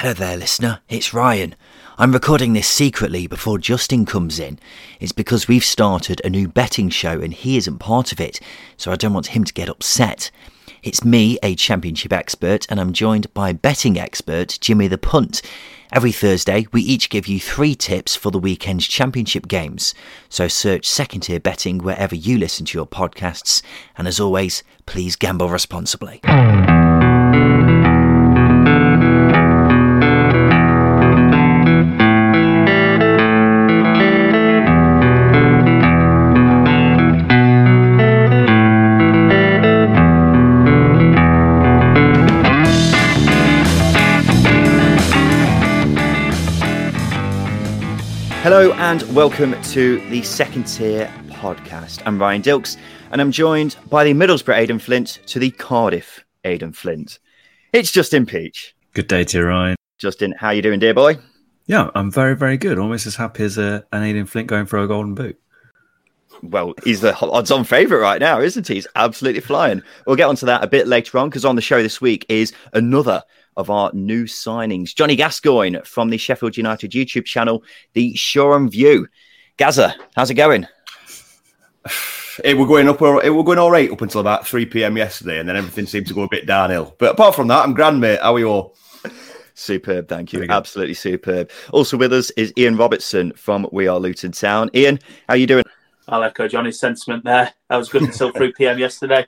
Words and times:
Hello 0.00 0.14
there, 0.14 0.38
listener. 0.38 0.80
It's 0.88 1.12
Ryan. 1.12 1.54
I'm 1.98 2.12
recording 2.12 2.54
this 2.54 2.66
secretly 2.66 3.26
before 3.26 3.58
Justin 3.58 4.06
comes 4.06 4.40
in. 4.40 4.58
It's 4.98 5.12
because 5.12 5.46
we've 5.46 5.62
started 5.62 6.22
a 6.24 6.30
new 6.30 6.48
betting 6.48 6.88
show 6.88 7.20
and 7.20 7.34
he 7.34 7.58
isn't 7.58 7.80
part 7.80 8.10
of 8.10 8.18
it, 8.18 8.40
so 8.78 8.90
I 8.90 8.96
don't 8.96 9.12
want 9.12 9.36
him 9.36 9.44
to 9.44 9.52
get 9.52 9.68
upset. 9.68 10.30
It's 10.82 11.04
me, 11.04 11.38
a 11.42 11.54
championship 11.54 12.14
expert, 12.14 12.66
and 12.70 12.80
I'm 12.80 12.94
joined 12.94 13.34
by 13.34 13.52
betting 13.52 13.98
expert 13.98 14.56
Jimmy 14.62 14.88
the 14.88 14.96
Punt. 14.96 15.42
Every 15.92 16.12
Thursday, 16.12 16.66
we 16.72 16.80
each 16.80 17.10
give 17.10 17.28
you 17.28 17.38
three 17.38 17.74
tips 17.74 18.16
for 18.16 18.30
the 18.30 18.38
weekend's 18.38 18.88
championship 18.88 19.48
games. 19.48 19.94
So 20.30 20.48
search 20.48 20.88
second 20.88 21.24
tier 21.24 21.40
betting 21.40 21.76
wherever 21.76 22.14
you 22.14 22.38
listen 22.38 22.64
to 22.64 22.78
your 22.78 22.86
podcasts. 22.86 23.60
And 23.98 24.08
as 24.08 24.18
always, 24.18 24.62
please 24.86 25.14
gamble 25.14 25.50
responsibly. 25.50 26.22
Hello 48.50 48.72
and 48.72 49.02
welcome 49.14 49.54
to 49.62 50.00
the 50.10 50.22
second 50.22 50.64
tier 50.64 51.06
podcast. 51.28 52.02
I'm 52.04 52.20
Ryan 52.20 52.42
Dilks 52.42 52.78
and 53.12 53.20
I'm 53.20 53.30
joined 53.30 53.76
by 53.88 54.02
the 54.02 54.12
Middlesbrough 54.12 54.56
Aden 54.56 54.80
Flint 54.80 55.20
to 55.26 55.38
the 55.38 55.52
Cardiff 55.52 56.24
Aden 56.42 56.72
Flint. 56.72 57.20
It's 57.72 57.92
Justin 57.92 58.26
Peach. 58.26 58.74
Good 58.92 59.06
day 59.06 59.22
to 59.22 59.38
you, 59.38 59.44
Ryan. 59.44 59.76
Justin, 59.98 60.34
how 60.36 60.50
you 60.50 60.62
doing, 60.62 60.80
dear 60.80 60.94
boy? 60.94 61.18
Yeah, 61.66 61.90
I'm 61.94 62.10
very, 62.10 62.34
very 62.34 62.56
good. 62.56 62.76
Almost 62.76 63.06
as 63.06 63.14
happy 63.14 63.44
as 63.44 63.56
a, 63.56 63.86
an 63.92 64.02
Aden 64.02 64.26
Flint 64.26 64.48
going 64.48 64.66
for 64.66 64.80
a 64.80 64.88
golden 64.88 65.14
boot. 65.14 65.40
Well, 66.42 66.74
he's 66.82 67.02
the 67.02 67.16
odds-on 67.20 67.62
favourite 67.62 68.02
right 68.02 68.20
now, 68.20 68.40
isn't 68.40 68.66
he? 68.66 68.74
He's 68.74 68.86
absolutely 68.96 69.42
flying. 69.42 69.80
We'll 70.08 70.16
get 70.16 70.28
onto 70.28 70.46
that 70.46 70.64
a 70.64 70.66
bit 70.66 70.88
later 70.88 71.18
on 71.18 71.28
because 71.28 71.44
on 71.44 71.54
the 71.54 71.62
show 71.62 71.84
this 71.84 72.00
week 72.00 72.26
is 72.28 72.52
another 72.72 73.22
of 73.56 73.70
our 73.70 73.90
new 73.92 74.24
signings. 74.24 74.94
Johnny 74.94 75.16
Gascoigne 75.16 75.78
from 75.84 76.10
the 76.10 76.18
Sheffield 76.18 76.56
United 76.56 76.92
YouTube 76.92 77.24
channel, 77.24 77.62
the 77.92 78.14
Shoreham 78.14 78.70
View. 78.70 79.08
Gaza, 79.56 79.94
how's 80.16 80.30
it 80.30 80.34
going? 80.34 80.66
It 82.44 82.56
were 82.56 82.66
going 82.66 82.88
up. 82.88 83.02
It 83.02 83.30
were 83.30 83.44
going 83.44 83.58
all 83.58 83.72
right 83.72 83.90
up 83.90 84.00
until 84.00 84.22
about 84.22 84.46
three 84.46 84.64
p.m. 84.64 84.96
yesterday, 84.96 85.40
and 85.40 85.48
then 85.48 85.56
everything 85.56 85.84
seemed 85.84 86.06
to 86.06 86.14
go 86.14 86.22
a 86.22 86.28
bit 86.28 86.46
downhill. 86.46 86.94
But 86.98 87.10
apart 87.10 87.34
from 87.34 87.48
that, 87.48 87.62
I'm 87.62 87.74
grand, 87.74 88.00
mate. 88.00 88.20
How 88.22 88.34
are 88.34 88.38
you 88.38 88.48
all? 88.48 88.76
Superb, 89.60 90.08
thank 90.08 90.32
you. 90.32 90.46
Absolutely 90.48 90.94
superb. 90.94 91.50
Also 91.70 91.98
with 91.98 92.14
us 92.14 92.30
is 92.30 92.50
Ian 92.56 92.78
Robertson 92.78 93.32
from 93.34 93.68
We 93.72 93.88
Are 93.88 93.98
Luton 93.98 94.32
Town. 94.32 94.70
Ian, 94.74 94.98
how 95.28 95.34
are 95.34 95.36
you 95.36 95.46
doing? 95.46 95.64
I'll 96.08 96.22
echo 96.22 96.48
Johnny's 96.48 96.80
sentiment 96.80 97.24
there. 97.24 97.52
That 97.68 97.76
was 97.76 97.90
good 97.90 98.02
until 98.02 98.32
3 98.32 98.52
p.m. 98.56 98.78
yesterday. 98.78 99.26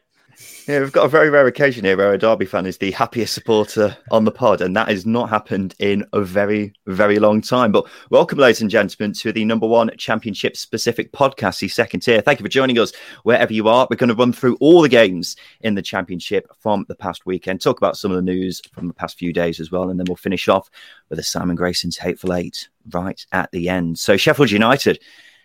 Yeah, 0.69 0.79
we've 0.79 0.93
got 0.93 1.07
a 1.07 1.09
very 1.09 1.29
rare 1.29 1.49
occasion 1.49 1.85
here 1.85 1.97
where 1.97 2.13
a 2.13 2.19
Derby 2.19 2.45
fan 2.45 2.67
is 2.67 2.79
the 2.79 2.93
happiest 2.93 3.35
supporter 3.35 3.97
on 4.13 4.25
the 4.25 4.31
pod, 4.31 4.61
and 4.61 4.77
that 4.77 4.87
has 4.87 5.05
not 5.05 5.29
happened 5.29 5.75
in 5.81 6.07
a 6.13 6.21
very, 6.21 6.73
very 6.87 7.19
long 7.19 7.41
time. 7.41 7.73
But 7.73 7.89
welcome, 8.11 8.39
ladies 8.39 8.61
and 8.61 8.71
gentlemen, 8.71 9.13
to 9.15 9.33
the 9.33 9.45
number 9.45 9.67
one 9.67 9.91
championship 9.99 10.57
specific 10.57 11.11
podcast, 11.11 11.59
the 11.59 11.67
second 11.67 12.01
tier. 12.01 12.21
Thank 12.21 12.39
you 12.39 12.45
for 12.45 12.49
joining 12.49 12.79
us 12.79 12.93
wherever 13.25 13.53
you 13.53 13.67
are. 13.67 13.89
We're 13.91 13.97
going 13.97 14.11
to 14.11 14.15
run 14.15 14.33
through 14.33 14.57
all 14.61 14.83
the 14.83 14.89
games 14.89 15.35
in 15.63 15.75
the 15.75 15.83
championship 15.83 16.47
from 16.61 16.87
the 16.87 16.95
past 16.95 17.27
weekend, 17.27 17.61
talk 17.61 17.79
about 17.79 17.97
some 17.97 18.13
of 18.13 18.17
the 18.17 18.23
news 18.23 18.63
from 18.73 18.87
the 18.87 18.95
past 18.95 19.19
few 19.19 19.33
days 19.33 19.59
as 19.59 19.73
well, 19.73 19.91
and 19.91 19.99
then 19.99 20.07
we'll 20.07 20.15
finish 20.15 20.47
off 20.49 20.71
with 21.09 21.19
a 21.19 21.25
Simon 21.25 21.57
Grayson's 21.57 21.99
Hateful 21.99 22.35
Eight 22.35 22.69
right 22.93 23.27
at 23.33 23.51
the 23.51 23.69
end. 23.69 23.99
So, 23.99 24.17
Sheffield 24.17 24.53
United 24.53 25.01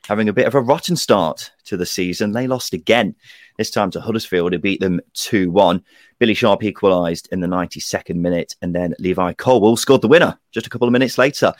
having 0.07 0.29
a 0.29 0.33
bit 0.33 0.47
of 0.47 0.55
a 0.55 0.61
rotten 0.61 0.95
start 0.95 1.51
to 1.65 1.75
the 1.75 1.85
season. 1.85 2.31
They 2.31 2.47
lost 2.47 2.73
again, 2.73 3.15
this 3.57 3.71
time 3.71 3.91
to 3.91 4.01
Huddersfield, 4.01 4.53
who 4.53 4.59
beat 4.59 4.79
them 4.79 5.01
2 5.13 5.51
1. 5.51 5.83
Billy 6.19 6.33
Sharp 6.33 6.63
equalised 6.63 7.27
in 7.31 7.39
the 7.39 7.47
92nd 7.47 8.15
minute, 8.15 8.55
and 8.61 8.73
then 8.73 8.93
Levi 8.99 9.33
Colwill 9.33 9.77
scored 9.77 10.01
the 10.01 10.07
winner 10.07 10.37
just 10.51 10.67
a 10.67 10.69
couple 10.69 10.87
of 10.87 10.91
minutes 10.91 11.17
later. 11.17 11.53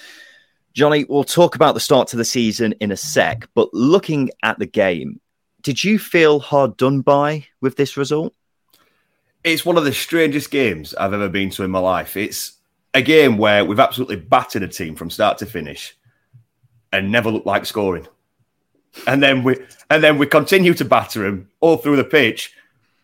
Johnny, 0.74 1.06
we'll 1.10 1.24
talk 1.24 1.56
about 1.56 1.74
the 1.74 1.80
start 1.80 2.08
to 2.10 2.18
the 2.18 2.26
season 2.26 2.74
in 2.80 2.92
a 2.92 2.98
sec, 2.98 3.50
but 3.56 3.74
looking 3.74 4.30
at 4.44 4.60
the 4.60 4.68
game, 4.68 5.20
did 5.62 5.84
you 5.84 5.98
feel 5.98 6.40
hard 6.40 6.78
done 6.78 7.02
by 7.02 7.46
with 7.62 7.76
this 7.76 7.98
result? 7.98 8.34
It's 9.44 9.66
one 9.66 9.78
of 9.78 9.86
the 9.86 9.94
strangest 9.94 10.52
games 10.52 10.94
I've 10.94 11.14
ever 11.14 11.30
been 11.30 11.50
to 11.52 11.64
in 11.64 11.72
my 11.72 11.80
life. 11.80 12.16
It's 12.16 12.58
a 12.94 13.02
game 13.02 13.38
where 13.38 13.66
we've 13.66 13.80
absolutely 13.80 14.18
battered 14.18 14.64
a 14.64 14.68
team 14.68 14.96
from 14.96 15.10
start 15.10 15.40
to 15.40 15.46
finish 15.46 15.98
and 16.92 17.12
never 17.12 17.32
looked 17.32 17.46
like 17.48 17.66
scoring 17.66 18.08
and 19.06 19.22
then 19.22 19.44
we 19.44 19.58
and 19.90 20.04
then 20.04 20.18
we 20.18 20.26
continue 20.26 20.74
to 20.74 20.86
batter 20.86 21.24
them 21.24 21.50
all 21.60 21.78
through 21.78 21.98
the 21.98 22.04
pitch 22.04 22.54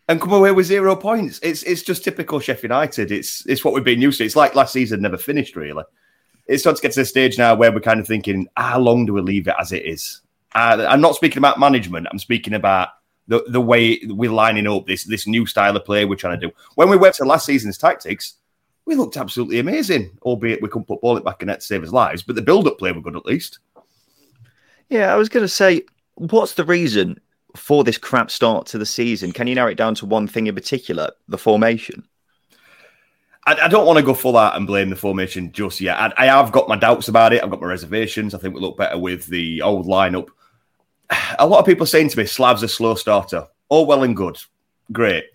and 0.07 0.19
come 0.19 0.33
away 0.33 0.51
with 0.51 0.65
zero 0.65 0.95
points. 0.95 1.39
It's 1.43 1.63
it's 1.63 1.81
just 1.81 2.03
typical 2.03 2.39
Sheffield 2.39 2.71
United. 2.71 3.11
It's 3.11 3.45
it's 3.45 3.63
what 3.63 3.73
we've 3.73 3.83
been 3.83 4.01
used 4.01 4.17
to. 4.17 4.25
It's 4.25 4.35
like 4.35 4.55
last 4.55 4.73
season 4.73 5.01
never 5.01 5.17
finished 5.17 5.55
really. 5.55 5.83
It's 6.47 6.63
starting 6.63 6.77
to 6.77 6.81
get 6.81 6.91
to 6.93 7.01
the 7.01 7.05
stage 7.05 7.37
now 7.37 7.55
where 7.55 7.71
we're 7.71 7.79
kind 7.79 7.99
of 7.99 8.07
thinking, 8.07 8.47
how 8.57 8.79
long 8.79 9.05
do 9.05 9.13
we 9.13 9.21
leave 9.21 9.47
it 9.47 9.55
as 9.59 9.71
it 9.71 9.85
is? 9.85 10.21
Uh, 10.53 10.85
I'm 10.89 10.99
not 10.99 11.15
speaking 11.15 11.37
about 11.37 11.57
management. 11.59 12.07
I'm 12.11 12.19
speaking 12.19 12.53
about 12.53 12.89
the 13.27 13.43
the 13.47 13.61
way 13.61 14.01
we're 14.07 14.31
lining 14.31 14.67
up 14.67 14.85
this 14.85 15.05
this 15.05 15.27
new 15.27 15.45
style 15.45 15.75
of 15.75 15.85
play 15.85 16.05
we're 16.05 16.15
trying 16.15 16.39
to 16.39 16.47
do. 16.47 16.53
When 16.75 16.89
we 16.89 16.97
went 16.97 17.15
to 17.15 17.25
last 17.25 17.45
season's 17.45 17.77
tactics, 17.77 18.35
we 18.85 18.95
looked 18.95 19.17
absolutely 19.17 19.59
amazing, 19.59 20.17
albeit 20.23 20.61
we 20.61 20.67
couldn't 20.67 20.87
put 20.87 21.01
ball 21.01 21.17
it 21.17 21.23
back 21.23 21.41
in 21.41 21.47
net 21.47 21.61
to 21.61 21.65
save 21.65 21.81
his 21.81 21.93
lives. 21.93 22.21
But 22.23 22.35
the 22.35 22.41
build 22.41 22.67
up 22.67 22.77
play 22.77 22.91
were 22.91 23.01
good 23.01 23.15
at 23.15 23.25
least. 23.25 23.59
Yeah, 24.93 25.11
I 25.11 25.15
was 25.15 25.27
going 25.27 25.43
to 25.43 25.47
say, 25.47 25.81
what's 26.13 26.53
the 26.53 26.63
reason 26.63 27.19
for 27.55 27.83
this 27.83 27.97
crap 27.97 28.29
start 28.29 28.67
to 28.67 28.77
the 28.77 28.85
season? 28.85 29.31
Can 29.31 29.47
you 29.47 29.55
narrow 29.55 29.71
it 29.71 29.75
down 29.75 29.95
to 29.95 30.05
one 30.05 30.27
thing 30.27 30.45
in 30.45 30.53
particular, 30.53 31.09
the 31.27 31.37
formation? 31.39 32.07
I, 33.47 33.55
I 33.63 33.67
don't 33.69 33.87
want 33.87 33.97
to 33.97 34.05
go 34.05 34.13
full 34.13 34.37
out 34.37 34.55
and 34.55 34.67
blame 34.67 34.91
the 34.91 34.95
formation 34.95 35.51
just 35.51 35.81
yet. 35.81 35.97
I, 35.97 36.13
I, 36.15 36.25
have 36.27 36.51
got 36.51 36.67
my 36.67 36.75
doubts 36.75 37.07
about 37.07 37.33
it. 37.33 37.41
I've 37.41 37.49
got 37.49 37.59
my 37.59 37.65
reservations. 37.65 38.35
I 38.35 38.37
think 38.37 38.53
we 38.53 38.61
look 38.61 38.77
better 38.77 38.99
with 38.99 39.25
the 39.25 39.63
old 39.63 39.87
lineup. 39.87 40.27
A 41.39 41.47
lot 41.47 41.57
of 41.57 41.65
people 41.65 41.85
are 41.85 41.87
saying 41.87 42.09
to 42.09 42.17
me, 42.19 42.27
Slav's 42.27 42.61
a 42.61 42.67
slow 42.67 42.93
starter. 42.93 43.47
All 43.69 43.87
well 43.87 44.03
and 44.03 44.15
good. 44.15 44.37
Great. 44.91 45.25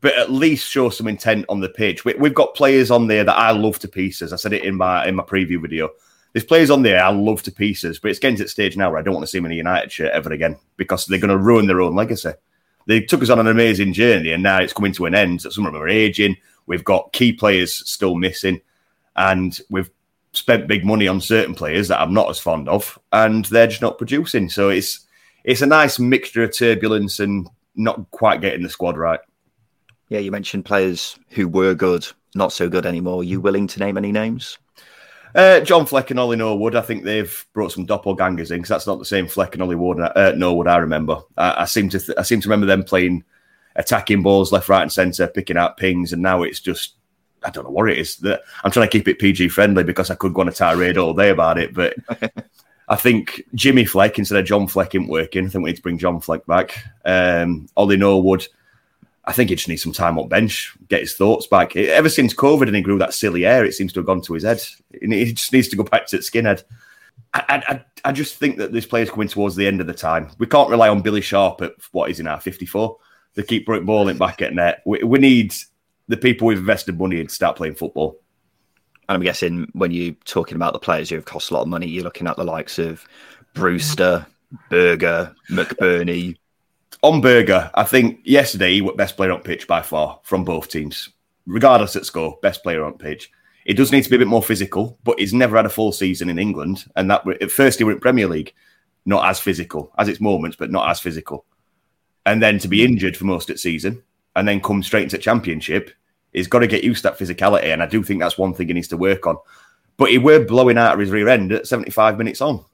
But 0.00 0.16
at 0.16 0.32
least 0.32 0.68
show 0.68 0.90
some 0.90 1.06
intent 1.06 1.46
on 1.48 1.60
the 1.60 1.68
pitch. 1.68 2.04
We, 2.04 2.14
we've 2.14 2.34
got 2.34 2.56
players 2.56 2.90
on 2.90 3.06
there 3.06 3.22
that 3.22 3.38
I 3.38 3.52
love 3.52 3.78
to 3.78 3.88
pieces. 3.88 4.32
I 4.32 4.36
said 4.36 4.52
it 4.52 4.64
in 4.64 4.74
my 4.74 5.06
in 5.06 5.14
my 5.14 5.22
preview 5.22 5.62
video. 5.62 5.90
There's 6.36 6.44
players 6.44 6.68
on 6.68 6.82
there 6.82 7.02
I 7.02 7.08
love 7.08 7.42
to 7.44 7.50
pieces, 7.50 7.98
but 7.98 8.10
it's 8.10 8.20
getting 8.20 8.36
to 8.36 8.42
the 8.42 8.48
stage 8.50 8.76
now 8.76 8.90
where 8.90 8.98
I 8.98 9.02
don't 9.02 9.14
want 9.14 9.22
to 9.22 9.26
see 9.26 9.38
them 9.38 9.46
in 9.46 9.52
a 9.52 9.54
United 9.54 9.90
shirt 9.90 10.12
ever 10.12 10.30
again 10.34 10.58
because 10.76 11.06
they're 11.06 11.18
going 11.18 11.30
to 11.30 11.38
ruin 11.38 11.66
their 11.66 11.80
own 11.80 11.94
legacy. 11.94 12.32
They 12.84 13.00
took 13.00 13.22
us 13.22 13.30
on 13.30 13.38
an 13.38 13.46
amazing 13.46 13.94
journey, 13.94 14.32
and 14.32 14.42
now 14.42 14.58
it's 14.58 14.74
coming 14.74 14.92
to 14.92 15.06
an 15.06 15.14
end. 15.14 15.40
Some 15.40 15.64
of 15.64 15.72
them 15.72 15.80
are 15.80 15.88
aging. 15.88 16.36
We've 16.66 16.84
got 16.84 17.14
key 17.14 17.32
players 17.32 17.74
still 17.90 18.16
missing, 18.16 18.60
and 19.16 19.58
we've 19.70 19.90
spent 20.32 20.68
big 20.68 20.84
money 20.84 21.08
on 21.08 21.22
certain 21.22 21.54
players 21.54 21.88
that 21.88 22.02
I'm 22.02 22.12
not 22.12 22.28
as 22.28 22.38
fond 22.38 22.68
of, 22.68 22.98
and 23.14 23.46
they're 23.46 23.68
just 23.68 23.80
not 23.80 23.96
producing. 23.96 24.50
So 24.50 24.68
it's 24.68 25.06
it's 25.44 25.62
a 25.62 25.66
nice 25.66 25.98
mixture 25.98 26.44
of 26.44 26.54
turbulence 26.54 27.18
and 27.18 27.48
not 27.76 28.10
quite 28.10 28.42
getting 28.42 28.62
the 28.62 28.68
squad 28.68 28.98
right. 28.98 29.20
Yeah, 30.10 30.18
you 30.18 30.30
mentioned 30.30 30.66
players 30.66 31.18
who 31.30 31.48
were 31.48 31.74
good, 31.74 32.06
not 32.34 32.52
so 32.52 32.68
good 32.68 32.84
anymore. 32.84 33.20
Are 33.20 33.24
you 33.24 33.40
willing 33.40 33.66
to 33.68 33.80
name 33.80 33.96
any 33.96 34.12
names? 34.12 34.58
Uh, 35.36 35.60
John 35.60 35.84
Fleck 35.84 36.10
and 36.10 36.18
Ollie 36.18 36.38
Norwood, 36.38 36.74
I 36.74 36.80
think 36.80 37.04
they've 37.04 37.46
brought 37.52 37.70
some 37.70 37.86
doppelgangers 37.86 38.50
in 38.50 38.56
because 38.56 38.70
that's 38.70 38.86
not 38.86 38.98
the 38.98 39.04
same 39.04 39.28
Fleck 39.28 39.52
and 39.52 39.62
Ollie 39.62 39.76
Wood, 39.76 40.00
uh, 40.00 40.32
Norwood 40.34 40.66
I 40.66 40.78
remember. 40.78 41.20
I, 41.36 41.62
I 41.62 41.64
seem 41.66 41.90
to 41.90 42.00
th- 42.00 42.16
I 42.16 42.22
seem 42.22 42.40
to 42.40 42.48
remember 42.48 42.64
them 42.64 42.82
playing 42.82 43.22
attacking 43.76 44.22
balls 44.22 44.50
left, 44.50 44.70
right, 44.70 44.80
and 44.80 44.90
centre, 44.90 45.26
picking 45.26 45.58
out 45.58 45.76
pings, 45.76 46.14
and 46.14 46.22
now 46.22 46.42
it's 46.42 46.60
just 46.60 46.94
I 47.44 47.50
don't 47.50 47.64
know 47.64 47.70
what 47.70 47.90
it 47.90 47.98
is. 47.98 48.16
That 48.18 48.40
I'm 48.64 48.70
trying 48.70 48.88
to 48.88 48.90
keep 48.90 49.08
it 49.08 49.18
PG 49.18 49.50
friendly 49.50 49.84
because 49.84 50.10
I 50.10 50.14
could 50.14 50.32
go 50.32 50.40
on 50.40 50.48
a 50.48 50.52
tirade 50.52 50.96
all 50.96 51.12
day 51.12 51.28
about 51.28 51.58
it, 51.58 51.74
but 51.74 51.94
I 52.88 52.96
think 52.96 53.42
Jimmy 53.54 53.84
Fleck 53.84 54.18
instead 54.18 54.38
of 54.38 54.46
John 54.46 54.66
Fleck 54.66 54.94
isn't 54.94 55.08
working. 55.08 55.44
I 55.44 55.48
think 55.50 55.64
we 55.64 55.70
need 55.70 55.76
to 55.76 55.82
bring 55.82 55.98
John 55.98 56.18
Fleck 56.18 56.46
back. 56.46 56.82
Um, 57.04 57.68
Ollie 57.76 57.98
Norwood. 57.98 58.48
I 59.26 59.32
think 59.32 59.50
he 59.50 59.56
just 59.56 59.68
needs 59.68 59.82
some 59.82 59.92
time 59.92 60.18
on 60.18 60.28
bench, 60.28 60.76
get 60.88 61.00
his 61.00 61.14
thoughts 61.14 61.46
back. 61.48 61.74
Ever 61.74 62.08
since 62.08 62.32
COVID 62.32 62.68
and 62.68 62.76
he 62.76 62.82
grew 62.82 62.98
that 62.98 63.12
silly 63.12 63.42
hair, 63.42 63.64
it 63.64 63.74
seems 63.74 63.92
to 63.94 64.00
have 64.00 64.06
gone 64.06 64.22
to 64.22 64.34
his 64.34 64.44
head. 64.44 64.62
He 65.00 65.32
just 65.32 65.52
needs 65.52 65.68
to 65.68 65.76
go 65.76 65.82
back 65.82 66.06
to 66.08 66.18
skinhead. 66.18 66.62
I, 67.34 67.62
I, 67.68 67.84
I 68.04 68.12
just 68.12 68.36
think 68.36 68.56
that 68.58 68.72
this 68.72 68.86
player's 68.86 69.10
coming 69.10 69.28
towards 69.28 69.56
the 69.56 69.66
end 69.66 69.80
of 69.80 69.88
the 69.88 69.94
time. 69.94 70.30
We 70.38 70.46
can't 70.46 70.70
rely 70.70 70.88
on 70.88 71.02
Billy 71.02 71.20
Sharp 71.20 71.60
at 71.60 71.72
what 71.90 72.10
is 72.10 72.20
in 72.20 72.28
our 72.28 72.40
54 72.40 72.96
to 73.34 73.42
keep 73.42 73.66
balling 73.66 74.16
back 74.16 74.42
at 74.42 74.54
net. 74.54 74.82
We, 74.86 75.02
we 75.02 75.18
need 75.18 75.54
the 76.08 76.16
people 76.16 76.46
we've 76.46 76.58
invested 76.58 76.98
money 76.98 77.20
in 77.20 77.26
to 77.26 77.34
start 77.34 77.56
playing 77.56 77.74
football. 77.74 78.20
And 79.08 79.16
I'm 79.16 79.22
guessing 79.22 79.68
when 79.72 79.90
you're 79.90 80.14
talking 80.24 80.56
about 80.56 80.72
the 80.72 80.78
players 80.78 81.10
who 81.10 81.16
have 81.16 81.24
cost 81.24 81.50
a 81.50 81.54
lot 81.54 81.62
of 81.62 81.68
money, 81.68 81.88
you're 81.88 82.04
looking 82.04 82.28
at 82.28 82.36
the 82.36 82.44
likes 82.44 82.78
of 82.78 83.06
Brewster, 83.54 84.26
Berger, 84.70 85.34
McBurnie, 85.50 86.36
on 87.06 87.20
Berger, 87.20 87.70
I 87.74 87.84
think 87.84 88.20
yesterday 88.24 88.74
he 88.74 88.82
was 88.82 88.96
best 88.96 89.16
player 89.16 89.30
on 89.30 89.40
pitch 89.40 89.68
by 89.68 89.80
far 89.80 90.18
from 90.24 90.44
both 90.44 90.68
teams, 90.68 91.10
regardless 91.46 91.94
at 91.94 92.04
score. 92.04 92.36
Best 92.42 92.64
player 92.64 92.84
on 92.84 92.98
pitch. 92.98 93.30
It 93.64 93.74
does 93.74 93.92
need 93.92 94.02
to 94.02 94.10
be 94.10 94.16
a 94.16 94.18
bit 94.18 94.26
more 94.26 94.42
physical, 94.42 94.98
but 95.04 95.20
he's 95.20 95.32
never 95.32 95.56
had 95.56 95.66
a 95.66 95.70
full 95.70 95.92
season 95.92 96.28
in 96.28 96.38
England, 96.38 96.84
and 96.96 97.08
that 97.10 97.24
at 97.40 97.52
first 97.52 97.78
he 97.78 97.84
went 97.84 98.00
Premier 98.00 98.26
League, 98.26 98.52
not 99.04 99.28
as 99.28 99.38
physical 99.38 99.92
as 99.98 100.08
its 100.08 100.20
moments, 100.20 100.56
but 100.56 100.72
not 100.72 100.90
as 100.90 100.98
physical. 100.98 101.44
And 102.24 102.42
then 102.42 102.58
to 102.58 102.68
be 102.68 102.84
injured 102.84 103.16
for 103.16 103.24
most 103.24 103.50
of 103.50 103.54
the 103.54 103.60
season, 103.60 104.02
and 104.34 104.48
then 104.48 104.60
come 104.60 104.82
straight 104.82 105.04
into 105.04 105.18
Championship, 105.18 105.92
he's 106.32 106.48
got 106.48 106.58
to 106.58 106.66
get 106.66 106.82
used 106.82 107.04
to 107.04 107.10
that 107.10 107.18
physicality, 107.18 107.72
and 107.72 107.84
I 107.84 107.86
do 107.86 108.02
think 108.02 108.18
that's 108.18 108.36
one 108.38 108.52
thing 108.52 108.66
he 108.66 108.74
needs 108.74 108.88
to 108.88 108.96
work 108.96 109.28
on. 109.28 109.36
But 109.96 110.10
he 110.10 110.18
were 110.18 110.44
blowing 110.44 110.76
out 110.76 110.94
of 110.94 110.98
his 110.98 111.10
rear 111.10 111.28
end 111.28 111.52
at 111.52 111.68
75 111.68 112.18
minutes 112.18 112.40
on. 112.40 112.64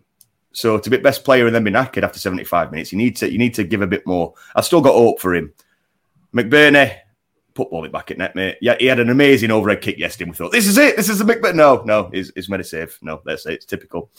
So 0.53 0.79
to 0.79 0.91
be 0.91 0.99
best 0.99 1.25
player 1.25 1.47
and 1.47 1.55
then 1.55 1.65
be 1.65 1.71
knackered 1.71 2.03
after 2.03 2.19
75 2.19 2.71
minutes, 2.71 2.93
you 2.93 2.99
need 2.99 3.17
to 3.17 3.31
you 3.31 3.39
need 3.39 3.55
to 3.55 3.65
give 3.65 3.83
a 3.83 3.87
bit 3.87 4.07
more. 4.07 4.35
I've 4.55 4.65
still 4.65 4.81
got 4.81 4.95
hope 4.95 5.21
for 5.21 5.35
him. 5.35 5.53
McBurnie, 6.35 6.99
put 7.55 7.71
ball 7.71 7.85
it 7.85 7.93
back 7.93 8.11
at 8.11 8.19
net, 8.19 8.35
mate. 8.35 8.59
Yeah, 8.61 8.77
he 8.79 8.87
had 8.87 9.01
an 9.01 9.11
amazing 9.11 9.51
overhead 9.51 9.83
kick 9.83 9.99
yesterday. 9.99 10.31
We 10.31 10.37
thought, 10.37 10.53
this 10.53 10.67
is 10.67 10.79
it. 10.79 10.97
This 10.97 11.09
is 11.09 11.19
the 11.19 11.25
McBurnie. 11.25 11.55
No, 11.55 11.83
no, 11.85 12.11
he's, 12.13 12.33
he's 12.35 12.49
made 12.49 12.61
a 12.61 12.65
save. 12.65 12.99
No, 13.03 13.21
let's 13.25 13.45
say 13.45 13.55
it's 13.55 13.67
typical. 13.67 14.11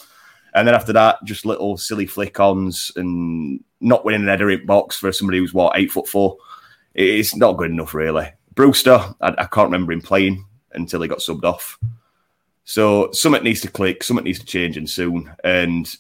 And 0.55 0.67
then 0.67 0.75
after 0.75 0.93
that, 0.93 1.17
just 1.23 1.45
little 1.45 1.77
silly 1.77 2.05
flick 2.05 2.39
ons 2.39 2.91
and 2.95 3.63
not 3.81 4.05
winning 4.05 4.21
an 4.21 4.27
header 4.27 4.51
in 4.51 4.65
box 4.65 4.97
for 4.97 5.11
somebody 5.11 5.39
who's 5.39 5.53
what 5.53 5.77
eight 5.77 5.91
foot 5.91 6.07
four. 6.07 6.37
It's 6.93 7.35
not 7.35 7.57
good 7.57 7.71
enough, 7.71 7.93
really. 7.93 8.31
Brewster, 8.53 8.99
I, 9.19 9.29
I 9.37 9.45
can't 9.45 9.71
remember 9.71 9.93
him 9.93 10.01
playing 10.01 10.45
until 10.73 11.01
he 11.01 11.07
got 11.07 11.19
subbed 11.19 11.43
off. 11.43 11.79
So 12.65 13.11
something 13.11 13.43
needs 13.43 13.61
to 13.61 13.71
click, 13.71 14.03
something 14.03 14.23
needs 14.23 14.39
to 14.39 14.45
change, 14.45 14.77
and 14.77 14.89
soon. 14.89 15.33
And 15.43 15.93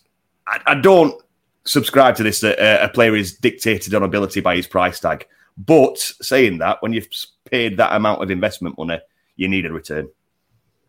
I, 0.47 0.59
I 0.67 0.75
don't 0.75 1.21
subscribe 1.65 2.15
to 2.17 2.23
this 2.23 2.41
that 2.41 2.59
uh, 2.59 2.85
a 2.85 2.89
player 2.89 3.15
is 3.15 3.33
dictated 3.33 3.93
on 3.93 4.03
ability 4.03 4.41
by 4.41 4.55
his 4.55 4.67
price 4.67 4.99
tag. 4.99 5.25
But 5.57 5.99
saying 5.99 6.57
that, 6.59 6.81
when 6.81 6.93
you've 6.93 7.09
paid 7.49 7.77
that 7.77 7.95
amount 7.95 8.23
of 8.23 8.31
investment 8.31 8.77
money, 8.77 8.99
you 9.35 9.47
need 9.47 9.65
a 9.65 9.73
return. 9.73 10.09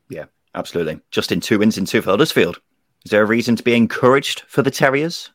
Yeah, 0.08 0.24
absolutely. 0.54 1.00
Just 1.10 1.32
in 1.32 1.40
two 1.40 1.58
wins 1.58 1.78
in 1.78 1.84
two 1.84 2.02
for 2.02 2.10
Huddersfield. 2.10 2.60
Is 3.04 3.10
there 3.10 3.22
a 3.22 3.26
reason 3.26 3.56
to 3.56 3.62
be 3.62 3.74
encouraged 3.74 4.40
for 4.48 4.62
the 4.62 4.70
Terriers? 4.70 5.30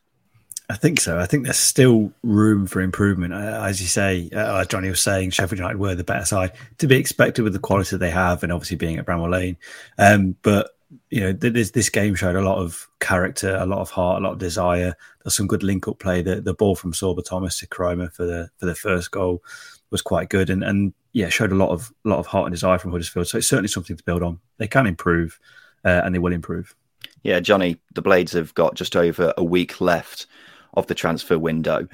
I 0.68 0.74
think 0.74 1.00
so. 1.00 1.18
I 1.18 1.26
think 1.26 1.44
there's 1.44 1.56
still 1.56 2.12
room 2.22 2.66
for 2.66 2.80
improvement. 2.80 3.34
Uh, 3.34 3.64
as 3.64 3.80
you 3.80 3.88
say, 3.88 4.30
uh, 4.32 4.64
Johnny 4.64 4.88
was 4.88 5.02
saying, 5.02 5.30
Sheffield 5.30 5.58
United 5.58 5.78
were 5.78 5.96
the 5.96 6.04
better 6.04 6.24
side 6.24 6.52
to 6.78 6.86
be 6.86 6.96
expected 6.96 7.42
with 7.42 7.52
the 7.52 7.58
quality 7.58 7.96
they 7.96 8.10
have, 8.10 8.44
and 8.44 8.52
obviously 8.52 8.76
being 8.76 8.96
at 8.96 9.04
Bramall 9.04 9.30
Lane. 9.30 9.56
Um, 9.98 10.36
but 10.42 10.70
you 11.10 11.20
know, 11.20 11.32
this 11.32 11.70
this 11.70 11.88
game 11.88 12.14
showed 12.14 12.36
a 12.36 12.42
lot 12.42 12.58
of 12.58 12.88
character, 13.00 13.56
a 13.56 13.66
lot 13.66 13.80
of 13.80 13.90
heart, 13.90 14.20
a 14.20 14.24
lot 14.24 14.32
of 14.32 14.38
desire. 14.38 14.94
There's 15.22 15.36
some 15.36 15.46
good 15.46 15.62
link 15.62 15.86
up 15.88 15.98
play. 15.98 16.22
The 16.22 16.40
the 16.40 16.54
ball 16.54 16.74
from 16.74 16.92
Sorba 16.92 17.24
Thomas 17.24 17.58
to 17.58 17.66
Koroma 17.66 18.12
for 18.12 18.24
the 18.24 18.50
for 18.58 18.66
the 18.66 18.74
first 18.74 19.10
goal 19.10 19.42
was 19.90 20.02
quite 20.02 20.28
good, 20.28 20.50
and 20.50 20.64
and 20.64 20.92
yeah, 21.12 21.28
showed 21.28 21.52
a 21.52 21.56
lot 21.56 21.70
of 21.70 21.92
lot 22.04 22.18
of 22.18 22.26
heart 22.26 22.46
and 22.46 22.54
desire 22.54 22.78
from 22.78 22.90
Huddersfield. 22.90 23.28
So 23.28 23.38
it's 23.38 23.48
certainly 23.48 23.68
something 23.68 23.96
to 23.96 24.04
build 24.04 24.22
on. 24.22 24.40
They 24.58 24.68
can 24.68 24.86
improve, 24.86 25.38
uh, 25.84 26.02
and 26.04 26.14
they 26.14 26.18
will 26.18 26.32
improve. 26.32 26.74
Yeah, 27.22 27.40
Johnny, 27.40 27.76
the 27.94 28.02
Blades 28.02 28.32
have 28.32 28.54
got 28.54 28.74
just 28.74 28.96
over 28.96 29.34
a 29.36 29.44
week 29.44 29.80
left 29.80 30.26
of 30.74 30.86
the 30.86 30.94
transfer 30.94 31.38
window. 31.38 31.86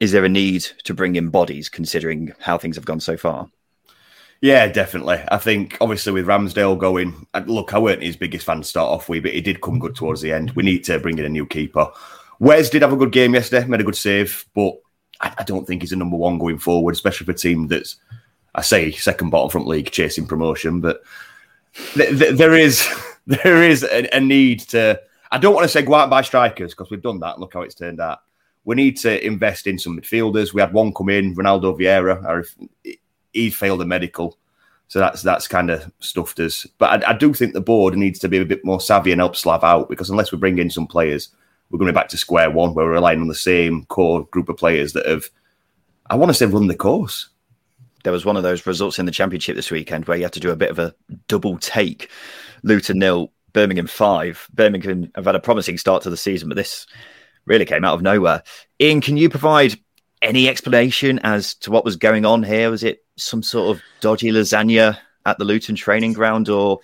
Is 0.00 0.12
there 0.12 0.24
a 0.24 0.28
need 0.28 0.66
to 0.84 0.94
bring 0.94 1.14
in 1.16 1.28
bodies, 1.28 1.68
considering 1.68 2.32
how 2.40 2.58
things 2.58 2.76
have 2.76 2.84
gone 2.84 3.00
so 3.00 3.16
far? 3.16 3.48
Yeah, 4.42 4.66
definitely. 4.66 5.22
I 5.28 5.38
think 5.38 5.76
obviously 5.80 6.12
with 6.12 6.26
Ramsdale 6.26 6.76
going, 6.76 7.28
uh, 7.32 7.44
look, 7.46 7.72
I 7.72 7.78
weren't 7.78 8.02
his 8.02 8.16
biggest 8.16 8.44
fan 8.44 8.58
to 8.58 8.64
start 8.64 8.90
off 8.90 9.08
with, 9.08 9.22
but 9.22 9.32
he 9.32 9.40
did 9.40 9.60
come 9.60 9.78
good 9.78 9.94
towards 9.94 10.20
the 10.20 10.32
end. 10.32 10.50
We 10.50 10.64
need 10.64 10.82
to 10.84 10.98
bring 10.98 11.16
in 11.16 11.24
a 11.24 11.28
new 11.28 11.46
keeper. 11.46 11.88
Wes 12.40 12.68
did 12.68 12.82
have 12.82 12.92
a 12.92 12.96
good 12.96 13.12
game 13.12 13.34
yesterday, 13.34 13.64
made 13.68 13.80
a 13.80 13.84
good 13.84 13.94
save, 13.94 14.44
but 14.52 14.74
I, 15.20 15.32
I 15.38 15.44
don't 15.44 15.64
think 15.64 15.82
he's 15.82 15.92
a 15.92 15.96
number 15.96 16.16
one 16.16 16.38
going 16.38 16.58
forward, 16.58 16.92
especially 16.96 17.24
for 17.24 17.30
a 17.30 17.36
team 17.36 17.68
that's, 17.68 17.96
I 18.56 18.62
say, 18.62 18.90
second 18.90 19.30
bottom 19.30 19.48
front 19.48 19.68
league 19.68 19.92
chasing 19.92 20.26
promotion. 20.26 20.80
But 20.80 21.02
th- 21.94 22.18
th- 22.18 22.36
there 22.36 22.54
is 22.54 22.84
there 23.28 23.62
is 23.62 23.84
a, 23.84 24.08
a, 24.12 24.18
need 24.18 24.58
to. 24.70 25.00
I 25.30 25.38
don't 25.38 25.54
want 25.54 25.64
to 25.66 25.68
say 25.68 25.82
go 25.82 25.94
out 25.94 26.02
and 26.02 26.10
buy 26.10 26.22
strikers 26.22 26.74
because 26.74 26.90
we've 26.90 27.00
done 27.00 27.20
that. 27.20 27.38
Look 27.38 27.54
how 27.54 27.60
it's 27.60 27.76
turned 27.76 28.00
out. 28.00 28.22
We 28.64 28.74
need 28.74 28.96
to 28.98 29.24
invest 29.24 29.68
in 29.68 29.78
some 29.78 30.00
midfielders. 30.00 30.52
We 30.52 30.60
had 30.60 30.72
one 30.72 30.92
come 30.92 31.10
in, 31.10 31.36
Ronaldo 31.36 31.78
Vieira 31.78 32.44
he 33.32 33.50
failed 33.50 33.82
a 33.82 33.86
medical. 33.86 34.38
So 34.88 34.98
that's 34.98 35.22
that's 35.22 35.48
kind 35.48 35.70
of 35.70 35.90
stuffed 36.00 36.38
us. 36.38 36.66
But 36.78 37.04
I, 37.04 37.10
I, 37.10 37.12
do 37.14 37.32
think 37.32 37.54
the 37.54 37.62
board 37.62 37.96
needs 37.96 38.18
to 38.18 38.28
be 38.28 38.38
a 38.38 38.44
bit 38.44 38.64
more 38.64 38.80
savvy 38.80 39.10
and 39.10 39.20
help 39.20 39.36
Slav 39.36 39.64
out 39.64 39.88
because 39.88 40.10
unless 40.10 40.32
we 40.32 40.38
bring 40.38 40.58
in 40.58 40.68
some 40.68 40.86
players, 40.86 41.30
we're 41.70 41.78
going 41.78 41.86
to 41.86 41.92
be 41.92 41.98
back 41.98 42.10
to 42.10 42.18
square 42.18 42.50
one 42.50 42.74
where 42.74 42.84
we're 42.84 42.92
relying 42.92 43.20
on 43.20 43.28
the 43.28 43.34
same 43.34 43.86
core 43.86 44.26
group 44.26 44.50
of 44.50 44.58
players 44.58 44.92
that 44.92 45.06
have, 45.06 45.30
I 46.10 46.16
want 46.16 46.28
to 46.28 46.34
say, 46.34 46.44
run 46.44 46.66
the 46.66 46.76
course. 46.76 47.30
There 48.04 48.12
was 48.12 48.26
one 48.26 48.36
of 48.36 48.42
those 48.42 48.66
results 48.66 48.98
in 48.98 49.06
the 49.06 49.12
championship 49.12 49.56
this 49.56 49.70
weekend 49.70 50.06
where 50.06 50.18
you 50.18 50.24
had 50.24 50.34
to 50.34 50.40
do 50.40 50.50
a 50.50 50.56
bit 50.56 50.70
of 50.70 50.78
a 50.78 50.94
double 51.28 51.56
take. 51.56 52.10
Luton 52.62 52.98
nil, 52.98 53.32
Birmingham 53.54 53.86
five. 53.86 54.46
Birmingham 54.52 55.10
have 55.14 55.24
had 55.24 55.36
a 55.36 55.40
promising 55.40 55.78
start 55.78 56.02
to 56.02 56.10
the 56.10 56.16
season, 56.18 56.48
but 56.48 56.56
this 56.56 56.86
really 57.46 57.64
came 57.64 57.84
out 57.84 57.94
of 57.94 58.02
nowhere. 58.02 58.42
Ian, 58.80 59.00
can 59.00 59.16
you 59.16 59.30
provide 59.30 59.78
any 60.22 60.48
explanation 60.48 61.18
as 61.20 61.54
to 61.56 61.70
what 61.70 61.84
was 61.84 61.96
going 61.96 62.24
on 62.24 62.42
here? 62.42 62.70
Was 62.70 62.84
it 62.84 63.04
some 63.16 63.42
sort 63.42 63.76
of 63.76 63.82
dodgy 64.00 64.30
lasagna 64.30 64.96
at 65.26 65.38
the 65.38 65.44
Luton 65.44 65.74
training 65.74 66.12
ground, 66.12 66.48
or 66.48 66.80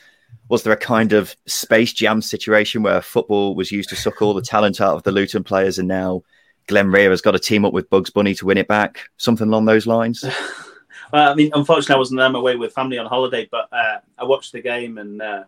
was 0.48 0.62
there 0.62 0.72
a 0.72 0.76
kind 0.76 1.12
of 1.12 1.34
space 1.46 1.92
jam 1.92 2.20
situation 2.20 2.82
where 2.82 3.00
football 3.00 3.54
was 3.54 3.72
used 3.72 3.88
to 3.90 3.96
suck 3.96 4.20
all 4.20 4.34
the 4.34 4.42
talent 4.42 4.80
out 4.80 4.96
of 4.96 5.02
the 5.04 5.12
Luton 5.12 5.44
players, 5.44 5.78
and 5.78 5.88
now 5.88 6.22
Glen 6.66 6.90
Rea 6.90 7.06
has 7.06 7.22
got 7.22 7.32
to 7.32 7.38
team 7.38 7.64
up 7.64 7.72
with 7.72 7.90
Bugs 7.90 8.10
Bunny 8.10 8.34
to 8.34 8.46
win 8.46 8.58
it 8.58 8.68
back? 8.68 9.08
Something 9.16 9.48
along 9.48 9.64
those 9.64 9.86
lines. 9.86 10.24
well, 11.12 11.32
I 11.32 11.34
mean, 11.34 11.50
unfortunately, 11.54 11.94
I 11.94 11.98
wasn't 11.98 12.18
there. 12.18 12.26
I'm 12.26 12.34
away 12.34 12.56
with 12.56 12.74
family 12.74 12.98
on 12.98 13.06
holiday, 13.06 13.48
but 13.50 13.72
uh, 13.72 13.98
I 14.18 14.24
watched 14.24 14.52
the 14.52 14.60
game, 14.60 14.98
and 14.98 15.22
uh, 15.22 15.44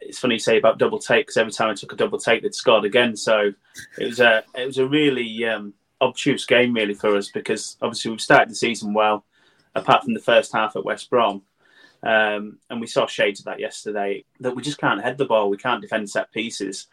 it's 0.00 0.18
funny 0.18 0.34
you 0.34 0.40
say 0.40 0.58
about 0.58 0.78
double 0.78 0.98
take 0.98 1.26
because 1.26 1.36
every 1.36 1.52
time 1.52 1.70
I 1.70 1.74
took 1.74 1.92
a 1.92 1.96
double 1.96 2.18
take, 2.18 2.42
they'd 2.42 2.54
scored 2.54 2.84
again. 2.84 3.16
So 3.16 3.52
it 3.98 4.06
was 4.06 4.20
a 4.20 4.44
it 4.54 4.66
was 4.66 4.78
a 4.78 4.86
really 4.86 5.44
um, 5.44 5.74
obtuse 6.00 6.46
game 6.46 6.72
really 6.72 6.94
for 6.94 7.16
us 7.16 7.30
because 7.30 7.76
obviously 7.82 8.10
we've 8.10 8.20
started 8.20 8.50
the 8.50 8.54
season 8.54 8.94
well 8.94 9.24
apart 9.74 10.04
from 10.04 10.14
the 10.14 10.20
first 10.20 10.52
half 10.52 10.76
at 10.76 10.84
West 10.84 11.10
Brom. 11.10 11.42
Um, 12.02 12.58
and 12.70 12.80
we 12.80 12.86
saw 12.86 13.06
shades 13.06 13.40
of 13.40 13.46
that 13.46 13.60
yesterday. 13.60 14.24
That 14.40 14.56
we 14.56 14.62
just 14.62 14.78
can't 14.78 15.02
head 15.02 15.18
the 15.18 15.26
ball. 15.26 15.50
We 15.50 15.58
can't 15.58 15.82
defend 15.82 16.08
set 16.08 16.32
pieces. 16.32 16.86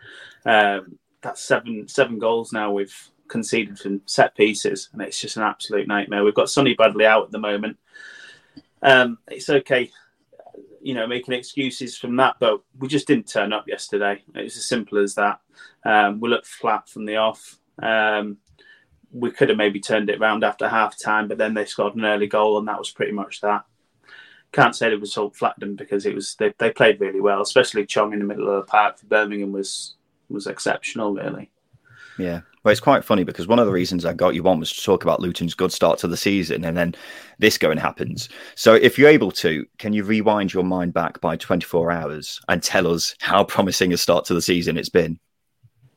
Um, 0.46 1.00
that's 1.22 1.42
seven 1.42 1.88
seven 1.88 2.20
goals 2.20 2.52
now 2.52 2.72
we've 2.72 3.10
conceded 3.28 3.80
from 3.80 4.02
set 4.06 4.36
pieces, 4.36 4.90
and 4.92 5.02
it's 5.02 5.20
just 5.20 5.38
an 5.38 5.44
absolute 5.44 5.88
nightmare. 5.88 6.24
We've 6.24 6.34
got 6.34 6.50
Sonny 6.50 6.74
Bradley 6.74 7.06
out 7.06 7.26
at 7.26 7.32
the 7.32 7.40
moment. 7.40 7.78
Um, 8.82 9.18
it's 9.30 9.50
okay, 9.50 9.90
you 10.82 10.94
know, 10.94 11.08
making 11.08 11.34
excuses 11.34 11.98
from 11.98 12.18
that, 12.18 12.36
but 12.40 12.62
we 12.78 12.88
just 12.88 13.08
didn't 13.08 13.30
turn 13.30 13.54
up 13.54 13.68
yesterday. 13.68 14.22
It 14.36 14.44
was 14.44 14.58
as 14.58 14.66
simple 14.66 14.98
as 15.00 15.16
that. 15.16 15.40
Um, 15.86 16.20
we 16.20 16.30
looked 16.30 16.48
flat 16.48 16.90
from 16.90 17.06
the 17.06 17.16
off. 17.16 17.58
Um, 17.82 18.38
we 19.12 19.32
could 19.32 19.50
have 19.50 19.58
maybe 19.58 19.80
turned 19.80 20.10
it 20.10 20.20
around 20.20 20.44
after 20.44 20.68
half 20.68 20.98
time, 20.98 21.28
but 21.28 21.38
then 21.38 21.54
they 21.54 21.66
scored 21.66 21.96
an 21.96 22.06
early 22.06 22.28
goal, 22.28 22.58
and 22.58 22.68
that 22.68 22.80
was 22.80 22.92
pretty 22.92 23.12
much 23.12 23.42
that. 23.42 23.64
Can't 24.52 24.76
say 24.76 24.90
the 24.90 24.98
result 24.98 25.36
flattened 25.36 25.62
them 25.62 25.76
because 25.76 26.06
it 26.06 26.16
was 26.16 26.36
they, 26.36 26.54
they 26.58 26.72
played 26.72 27.00
really 27.00 27.22
well, 27.22 27.42
especially 27.42 27.86
Chong 27.86 28.14
in 28.14 28.20
the 28.20 28.26
middle 28.26 28.48
of 28.48 28.66
the 28.66 28.70
park 28.70 28.98
for 28.98 29.06
Birmingham 29.06 29.52
was 29.52 29.96
was 30.30 30.48
exceptional, 30.48 31.14
really. 31.14 31.50
Yeah. 32.18 32.42
Well, 32.64 32.72
it's 32.72 32.82
quite 32.82 33.06
funny 33.06 33.24
because 33.24 33.48
one 33.48 33.60
of 33.60 33.66
the 33.66 33.72
reasons 33.72 34.04
I 34.04 34.14
got 34.14 34.36
you 34.36 34.46
on 34.48 34.60
was 34.60 34.74
to 34.74 34.84
talk 34.84 35.04
about 35.04 35.22
Luton's 35.22 35.54
good 35.54 35.72
start 35.72 36.00
to 36.00 36.08
the 36.08 36.18
season, 36.18 36.66
and 36.66 36.76
then 36.76 36.96
this 37.40 37.58
going 37.58 37.78
happens. 37.78 38.28
So, 38.56 38.74
if 38.74 38.98
you're 38.98 39.10
able 39.10 39.32
to, 39.34 39.66
can 39.78 39.94
you 39.94 40.04
rewind 40.04 40.54
your 40.54 40.64
mind 40.64 40.94
back 40.94 41.22
by 41.22 41.38
24 41.38 41.92
hours 41.92 42.42
and 42.50 42.62
tell 42.62 42.88
us 42.88 43.16
how 43.22 43.44
promising 43.44 43.94
a 43.94 43.98
start 43.98 44.26
to 44.26 44.34
the 44.34 44.42
season 44.42 44.78
it's 44.78 44.90
been? 44.90 45.20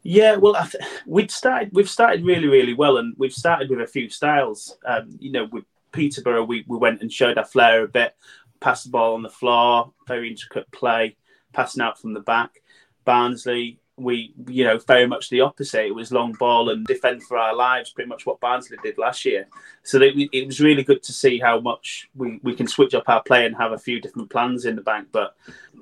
Yeah, 0.02 0.36
well, 0.36 0.54
th- 0.54 0.84
we'd 1.06 1.30
started. 1.30 1.70
We've 1.72 1.88
started 1.88 2.24
really, 2.24 2.48
really 2.48 2.74
well, 2.74 2.96
and 2.96 3.14
we've 3.18 3.32
started 3.32 3.68
with 3.68 3.80
a 3.80 3.86
few 3.86 4.08
styles. 4.08 4.76
Um, 4.86 5.16
you 5.20 5.30
know, 5.30 5.46
with 5.52 5.64
Peterborough, 5.92 6.44
we, 6.44 6.64
we 6.66 6.78
went 6.78 7.02
and 7.02 7.12
showed 7.12 7.36
our 7.36 7.44
flair 7.44 7.84
a 7.84 7.88
bit, 7.88 8.16
passed 8.60 8.84
the 8.84 8.90
ball 8.90 9.14
on 9.14 9.22
the 9.22 9.28
floor, 9.28 9.92
very 10.06 10.30
intricate 10.30 10.70
play, 10.70 11.16
passing 11.52 11.82
out 11.82 11.98
from 11.98 12.14
the 12.14 12.20
back. 12.20 12.62
Barnsley, 13.04 13.78
we, 13.96 14.32
you 14.46 14.64
know, 14.64 14.78
very 14.78 15.06
much 15.06 15.28
the 15.28 15.42
opposite. 15.42 15.86
It 15.86 15.94
was 15.94 16.12
long 16.12 16.32
ball 16.32 16.70
and 16.70 16.86
defend 16.86 17.22
for 17.22 17.36
our 17.36 17.54
lives, 17.54 17.90
pretty 17.90 18.08
much 18.08 18.24
what 18.24 18.40
Barnsley 18.40 18.78
did 18.82 18.96
last 18.96 19.24
year. 19.24 19.48
So 19.82 20.00
it, 20.00 20.14
it 20.32 20.46
was 20.46 20.60
really 20.60 20.82
good 20.82 21.02
to 21.02 21.12
see 21.12 21.38
how 21.38 21.60
much 21.60 22.08
we, 22.14 22.40
we 22.42 22.54
can 22.54 22.66
switch 22.66 22.94
up 22.94 23.08
our 23.08 23.22
play 23.22 23.44
and 23.44 23.56
have 23.56 23.72
a 23.72 23.78
few 23.78 24.00
different 24.00 24.30
plans 24.30 24.64
in 24.64 24.76
the 24.76 24.82
bank. 24.82 25.08
But 25.12 25.36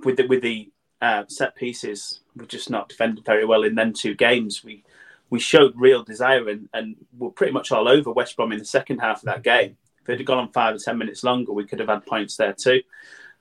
with 0.04 0.16
the, 0.16 0.26
with 0.26 0.42
the 0.42 0.70
uh, 1.00 1.24
set 1.28 1.54
pieces, 1.54 2.20
we're 2.38 2.46
just 2.46 2.70
not 2.70 2.88
defended 2.88 3.24
very 3.24 3.44
well 3.44 3.64
in 3.64 3.74
them 3.74 3.92
two 3.92 4.14
games. 4.14 4.64
We 4.64 4.84
we 5.30 5.38
showed 5.38 5.74
real 5.76 6.02
desire 6.02 6.48
and, 6.48 6.68
and 6.72 6.96
were 7.18 7.30
pretty 7.30 7.52
much 7.52 7.70
all 7.70 7.88
over 7.88 8.10
West 8.12 8.36
Brom 8.36 8.52
in 8.52 8.58
the 8.58 8.64
second 8.64 8.98
half 8.98 9.18
of 9.18 9.24
that 9.24 9.42
game. 9.42 9.76
If 10.02 10.08
it 10.08 10.18
had 10.18 10.26
gone 10.26 10.38
on 10.38 10.52
five 10.52 10.74
or 10.74 10.78
ten 10.78 10.96
minutes 10.96 11.22
longer, 11.22 11.52
we 11.52 11.66
could 11.66 11.80
have 11.80 11.88
had 11.88 12.06
points 12.06 12.36
there 12.36 12.54
too. 12.54 12.82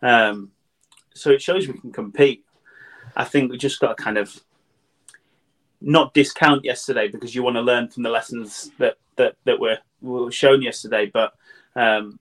Um, 0.01 0.51
so 1.13 1.31
it 1.31 1.41
shows 1.41 1.67
we 1.67 1.77
can 1.77 1.91
compete. 1.91 2.43
I 3.15 3.23
think 3.23 3.51
we 3.51 3.57
just 3.57 3.79
got 3.79 3.97
to 3.97 4.03
kind 4.03 4.17
of 4.17 4.37
not 5.79 6.13
discount 6.13 6.65
yesterday 6.65 7.07
because 7.07 7.33
you 7.33 7.43
want 7.43 7.55
to 7.55 7.61
learn 7.61 7.87
from 7.87 8.03
the 8.03 8.09
lessons 8.09 8.71
that 8.79 8.97
that, 9.15 9.35
that 9.45 9.59
were, 9.59 9.77
were 10.01 10.31
shown 10.31 10.61
yesterday, 10.61 11.09
but 11.11 11.33
um, 11.75 12.19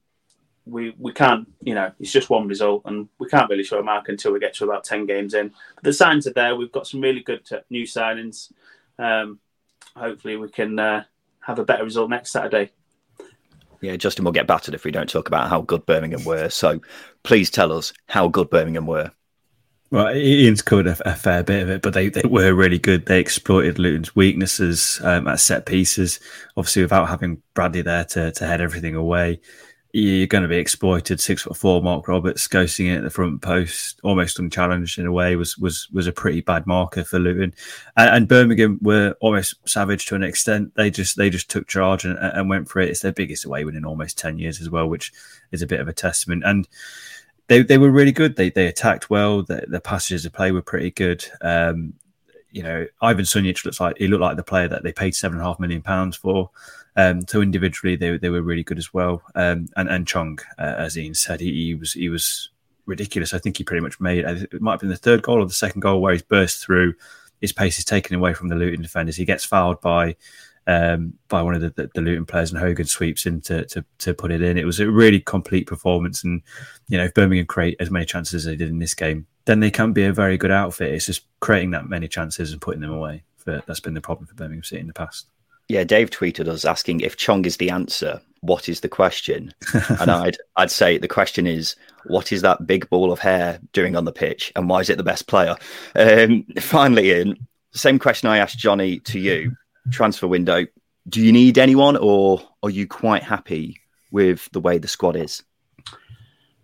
we 0.66 0.94
we 0.98 1.12
can't, 1.12 1.48
you 1.62 1.74
know, 1.74 1.92
it's 2.00 2.12
just 2.12 2.28
one 2.28 2.48
result, 2.48 2.82
and 2.84 3.08
we 3.18 3.28
can't 3.28 3.48
really 3.48 3.62
show 3.62 3.78
a 3.78 3.82
mark 3.82 4.08
until 4.08 4.32
we 4.32 4.40
get 4.40 4.54
to 4.54 4.64
about 4.64 4.84
ten 4.84 5.06
games 5.06 5.32
in. 5.32 5.52
But 5.76 5.84
the 5.84 5.92
signs 5.92 6.26
are 6.26 6.32
there. 6.32 6.56
We've 6.56 6.72
got 6.72 6.86
some 6.86 7.00
really 7.00 7.20
good 7.20 7.48
new 7.70 7.84
signings. 7.84 8.52
Um, 8.98 9.38
hopefully, 9.96 10.36
we 10.36 10.48
can 10.50 10.78
uh, 10.78 11.04
have 11.40 11.58
a 11.58 11.64
better 11.64 11.84
result 11.84 12.10
next 12.10 12.32
Saturday. 12.32 12.72
Yeah, 13.80 13.96
Justin 13.96 14.24
will 14.24 14.32
get 14.32 14.46
battered 14.46 14.74
if 14.74 14.84
we 14.84 14.90
don't 14.90 15.08
talk 15.08 15.28
about 15.28 15.48
how 15.48 15.60
good 15.60 15.86
Birmingham 15.86 16.24
were. 16.24 16.48
So 16.48 16.80
please 17.22 17.50
tell 17.50 17.72
us 17.72 17.92
how 18.08 18.28
good 18.28 18.50
Birmingham 18.50 18.86
were. 18.86 19.12
Well, 19.90 20.12
Ian's 20.16 20.62
covered 20.62 20.88
a, 20.88 21.10
a, 21.10 21.14
fair 21.14 21.44
bit 21.44 21.62
of 21.62 21.70
it, 21.70 21.82
but 21.82 21.94
they, 21.94 22.08
they 22.08 22.26
were 22.26 22.52
really 22.52 22.78
good. 22.78 23.06
They 23.06 23.20
exploited 23.20 23.78
Luton's 23.78 24.16
weaknesses 24.16 25.00
um, 25.04 25.28
at 25.28 25.38
set 25.38 25.64
pieces. 25.64 26.18
Obviously, 26.56 26.82
without 26.82 27.08
having 27.08 27.40
Bradley 27.54 27.82
there 27.82 28.04
to, 28.06 28.32
to 28.32 28.46
head 28.46 28.60
everything 28.60 28.96
away, 28.96 29.40
you're 29.98 30.26
going 30.26 30.42
to 30.42 30.48
be 30.48 30.58
exploited. 30.58 31.20
Six 31.20 31.42
foot 31.42 31.56
four, 31.56 31.82
Marc 31.82 32.06
Roberts 32.06 32.46
ghosting 32.48 32.92
it 32.92 32.98
at 32.98 33.02
the 33.02 33.10
front 33.10 33.40
post, 33.40 33.98
almost 34.02 34.38
unchallenged 34.38 34.98
in 34.98 35.06
a 35.06 35.12
way, 35.12 35.36
was 35.36 35.56
was 35.56 35.88
was 35.90 36.06
a 36.06 36.12
pretty 36.12 36.42
bad 36.42 36.66
marker 36.66 37.02
for 37.02 37.18
Luton. 37.18 37.54
And, 37.96 38.10
and 38.10 38.28
Birmingham 38.28 38.78
were 38.82 39.16
almost 39.20 39.54
savage 39.66 40.04
to 40.06 40.14
an 40.14 40.22
extent. 40.22 40.74
They 40.74 40.90
just 40.90 41.16
they 41.16 41.30
just 41.30 41.48
took 41.50 41.66
charge 41.66 42.04
and, 42.04 42.18
and 42.18 42.50
went 42.50 42.68
for 42.68 42.80
it. 42.80 42.90
It's 42.90 43.00
their 43.00 43.12
biggest 43.12 43.46
away 43.46 43.64
win 43.64 43.74
in 43.74 43.86
almost 43.86 44.18
ten 44.18 44.38
years 44.38 44.60
as 44.60 44.68
well, 44.68 44.86
which 44.86 45.12
is 45.50 45.62
a 45.62 45.66
bit 45.66 45.80
of 45.80 45.88
a 45.88 45.94
testament. 45.94 46.42
And 46.44 46.68
they 47.48 47.62
they 47.62 47.78
were 47.78 47.90
really 47.90 48.12
good. 48.12 48.36
They 48.36 48.50
they 48.50 48.66
attacked 48.66 49.08
well. 49.08 49.44
The, 49.44 49.64
the 49.66 49.80
passages 49.80 50.26
of 50.26 50.34
play 50.34 50.52
were 50.52 50.62
pretty 50.62 50.90
good. 50.90 51.24
Um, 51.40 51.94
you 52.50 52.62
know, 52.62 52.86
Ivan 53.00 53.24
Sunjic 53.24 53.64
looks 53.64 53.80
like 53.80 53.96
he 53.96 54.08
looked 54.08 54.22
like 54.22 54.36
the 54.36 54.42
player 54.42 54.68
that 54.68 54.82
they 54.82 54.92
paid 54.92 55.14
seven 55.14 55.38
and 55.38 55.46
a 55.46 55.48
half 55.48 55.58
million 55.58 55.80
pounds 55.80 56.16
for. 56.16 56.50
Um, 56.96 57.26
so 57.28 57.42
individually, 57.42 57.96
they 57.96 58.16
they 58.16 58.30
were 58.30 58.42
really 58.42 58.64
good 58.64 58.78
as 58.78 58.92
well. 58.94 59.22
Um, 59.34 59.68
and 59.76 59.88
and 59.88 60.06
Chong, 60.06 60.38
uh, 60.58 60.74
as 60.78 60.96
Ian 60.96 61.14
said, 61.14 61.40
he, 61.40 61.52
he 61.52 61.74
was 61.74 61.92
he 61.92 62.08
was 62.08 62.50
ridiculous. 62.86 63.34
I 63.34 63.38
think 63.38 63.58
he 63.58 63.64
pretty 63.64 63.82
much 63.82 64.00
made 64.00 64.24
it 64.24 64.60
might 64.60 64.72
have 64.72 64.80
been 64.80 64.88
the 64.88 64.96
third 64.96 65.22
goal 65.22 65.42
or 65.42 65.46
the 65.46 65.52
second 65.52 65.80
goal 65.80 66.00
where 66.00 66.12
he's 66.12 66.22
burst 66.22 66.64
through. 66.64 66.94
His 67.40 67.52
pace 67.52 67.78
is 67.78 67.84
taken 67.84 68.16
away 68.16 68.32
from 68.32 68.48
the 68.48 68.54
Luton 68.54 68.80
defenders. 68.80 69.16
He 69.16 69.26
gets 69.26 69.44
fouled 69.44 69.80
by 69.82 70.16
um, 70.66 71.14
by 71.28 71.42
one 71.42 71.54
of 71.54 71.60
the, 71.60 71.70
the, 71.70 71.90
the, 71.94 72.00
Luton 72.00 72.26
players, 72.26 72.50
and 72.50 72.58
Hogan 72.58 72.86
sweeps 72.86 73.24
in 73.26 73.40
to, 73.42 73.64
to, 73.66 73.84
to 73.98 74.14
put 74.14 74.32
it 74.32 74.42
in. 74.42 74.58
It 74.58 74.64
was 74.64 74.80
a 74.80 74.90
really 74.90 75.20
complete 75.20 75.66
performance, 75.66 76.24
and 76.24 76.42
you 76.88 76.98
know 76.98 77.04
if 77.04 77.14
Birmingham 77.14 77.46
create 77.46 77.76
as 77.78 77.90
many 77.90 78.04
chances 78.04 78.34
as 78.34 78.44
they 78.44 78.56
did 78.56 78.70
in 78.70 78.78
this 78.78 78.94
game, 78.94 79.26
then 79.44 79.60
they 79.60 79.70
can 79.70 79.92
be 79.92 80.04
a 80.04 80.12
very 80.12 80.36
good 80.36 80.50
outfit. 80.50 80.92
It's 80.92 81.06
just 81.06 81.26
creating 81.40 81.70
that 81.72 81.88
many 81.88 82.08
chances 82.08 82.52
and 82.52 82.60
putting 82.60 82.80
them 82.80 82.92
away. 82.92 83.22
For, 83.36 83.62
that's 83.66 83.80
been 83.80 83.94
the 83.94 84.00
problem 84.00 84.26
for 84.26 84.34
Birmingham 84.34 84.64
City 84.64 84.80
in 84.80 84.88
the 84.88 84.92
past. 84.92 85.26
Yeah, 85.68 85.84
Dave 85.84 86.10
tweeted 86.10 86.46
us 86.48 86.64
asking 86.64 87.00
if 87.00 87.16
Chong 87.16 87.44
is 87.44 87.56
the 87.56 87.70
answer. 87.70 88.20
What 88.40 88.68
is 88.68 88.80
the 88.80 88.88
question? 88.88 89.52
and 90.00 90.10
I'd 90.10 90.36
I'd 90.56 90.70
say 90.70 90.98
the 90.98 91.08
question 91.08 91.46
is 91.46 91.74
what 92.04 92.30
is 92.30 92.42
that 92.42 92.66
big 92.66 92.88
ball 92.88 93.10
of 93.10 93.18
hair 93.18 93.58
doing 93.72 93.96
on 93.96 94.04
the 94.04 94.12
pitch, 94.12 94.52
and 94.54 94.68
why 94.68 94.80
is 94.80 94.90
it 94.90 94.96
the 94.96 95.02
best 95.02 95.26
player? 95.26 95.56
Um, 95.96 96.44
finally, 96.60 97.12
in 97.12 97.36
same 97.72 97.98
question 97.98 98.28
I 98.28 98.38
asked 98.38 98.58
Johnny 98.58 99.00
to 99.00 99.18
you 99.18 99.56
transfer 99.90 100.26
window, 100.26 100.66
do 101.08 101.20
you 101.20 101.32
need 101.32 101.58
anyone 101.58 101.96
or 101.96 102.40
are 102.62 102.70
you 102.70 102.86
quite 102.86 103.22
happy 103.22 103.80
with 104.10 104.48
the 104.52 104.60
way 104.60 104.78
the 104.78 104.88
squad 104.88 105.16
is? 105.16 105.42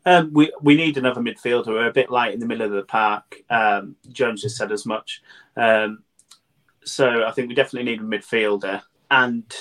Um, 0.04 0.30
we 0.32 0.52
we 0.60 0.76
need 0.76 0.96
another 0.96 1.20
midfielder. 1.20 1.68
We're 1.68 1.88
a 1.88 1.92
bit 1.92 2.10
light 2.10 2.34
in 2.34 2.40
the 2.40 2.46
middle 2.46 2.66
of 2.66 2.72
the 2.72 2.82
park. 2.82 3.36
Um, 3.50 3.96
Jones 4.10 4.42
has 4.42 4.56
said 4.56 4.72
as 4.72 4.84
much. 4.84 5.22
Um, 5.56 6.02
so 6.84 7.24
I 7.24 7.30
think 7.30 7.48
we 7.48 7.54
definitely 7.54 7.90
need 7.90 8.00
a 8.00 8.04
midfielder 8.04 8.82
and 9.12 9.54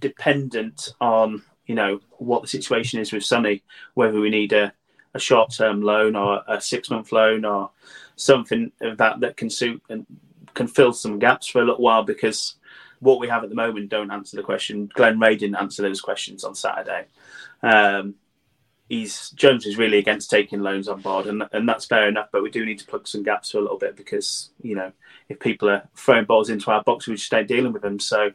dependent 0.00 0.94
on 1.00 1.42
you 1.66 1.74
know 1.74 2.00
what 2.18 2.42
the 2.42 2.48
situation 2.48 2.98
is 2.98 3.12
with 3.12 3.22
Sonny, 3.22 3.62
whether 3.94 4.18
we 4.18 4.30
need 4.30 4.52
a, 4.52 4.72
a 5.14 5.20
short 5.20 5.52
term 5.52 5.82
loan 5.82 6.16
or 6.16 6.42
a 6.48 6.60
six 6.60 6.90
month 6.90 7.12
loan 7.12 7.44
or 7.44 7.70
something 8.16 8.72
of 8.80 8.96
that 8.98 9.20
that 9.20 9.36
can 9.36 9.50
suit 9.50 9.80
and 9.88 10.06
can 10.54 10.66
fill 10.66 10.92
some 10.92 11.18
gaps 11.18 11.46
for 11.46 11.60
a 11.60 11.64
little 11.64 11.82
while 11.82 12.02
because 12.02 12.56
what 13.00 13.20
we 13.20 13.28
have 13.28 13.42
at 13.42 13.50
the 13.50 13.56
moment 13.56 13.90
don't 13.90 14.10
answer 14.10 14.36
the 14.36 14.42
question. 14.42 14.90
Glen 14.94 15.18
Rea 15.18 15.36
didn't 15.36 15.56
answer 15.56 15.82
those 15.82 16.00
questions 16.00 16.44
on 16.44 16.54
Saturday. 16.54 17.06
Um, 17.62 18.14
he's 18.92 19.30
Jones 19.30 19.64
is 19.64 19.78
really 19.78 19.96
against 19.96 20.30
taking 20.30 20.60
loans 20.60 20.86
on 20.86 21.00
board, 21.00 21.26
and 21.26 21.42
and 21.52 21.66
that's 21.66 21.86
fair 21.86 22.08
enough. 22.08 22.28
But 22.30 22.42
we 22.42 22.50
do 22.50 22.64
need 22.66 22.78
to 22.80 22.86
plug 22.86 23.08
some 23.08 23.22
gaps 23.22 23.50
for 23.50 23.58
a 23.58 23.62
little 23.62 23.78
bit 23.78 23.96
because 23.96 24.50
you 24.60 24.74
know 24.74 24.92
if 25.30 25.40
people 25.40 25.70
are 25.70 25.88
throwing 25.96 26.26
balls 26.26 26.50
into 26.50 26.70
our 26.70 26.82
box, 26.82 27.08
we 27.08 27.14
just 27.14 27.32
ain't 27.32 27.48
dealing 27.48 27.72
with 27.72 27.80
them. 27.80 27.98
So, 27.98 28.32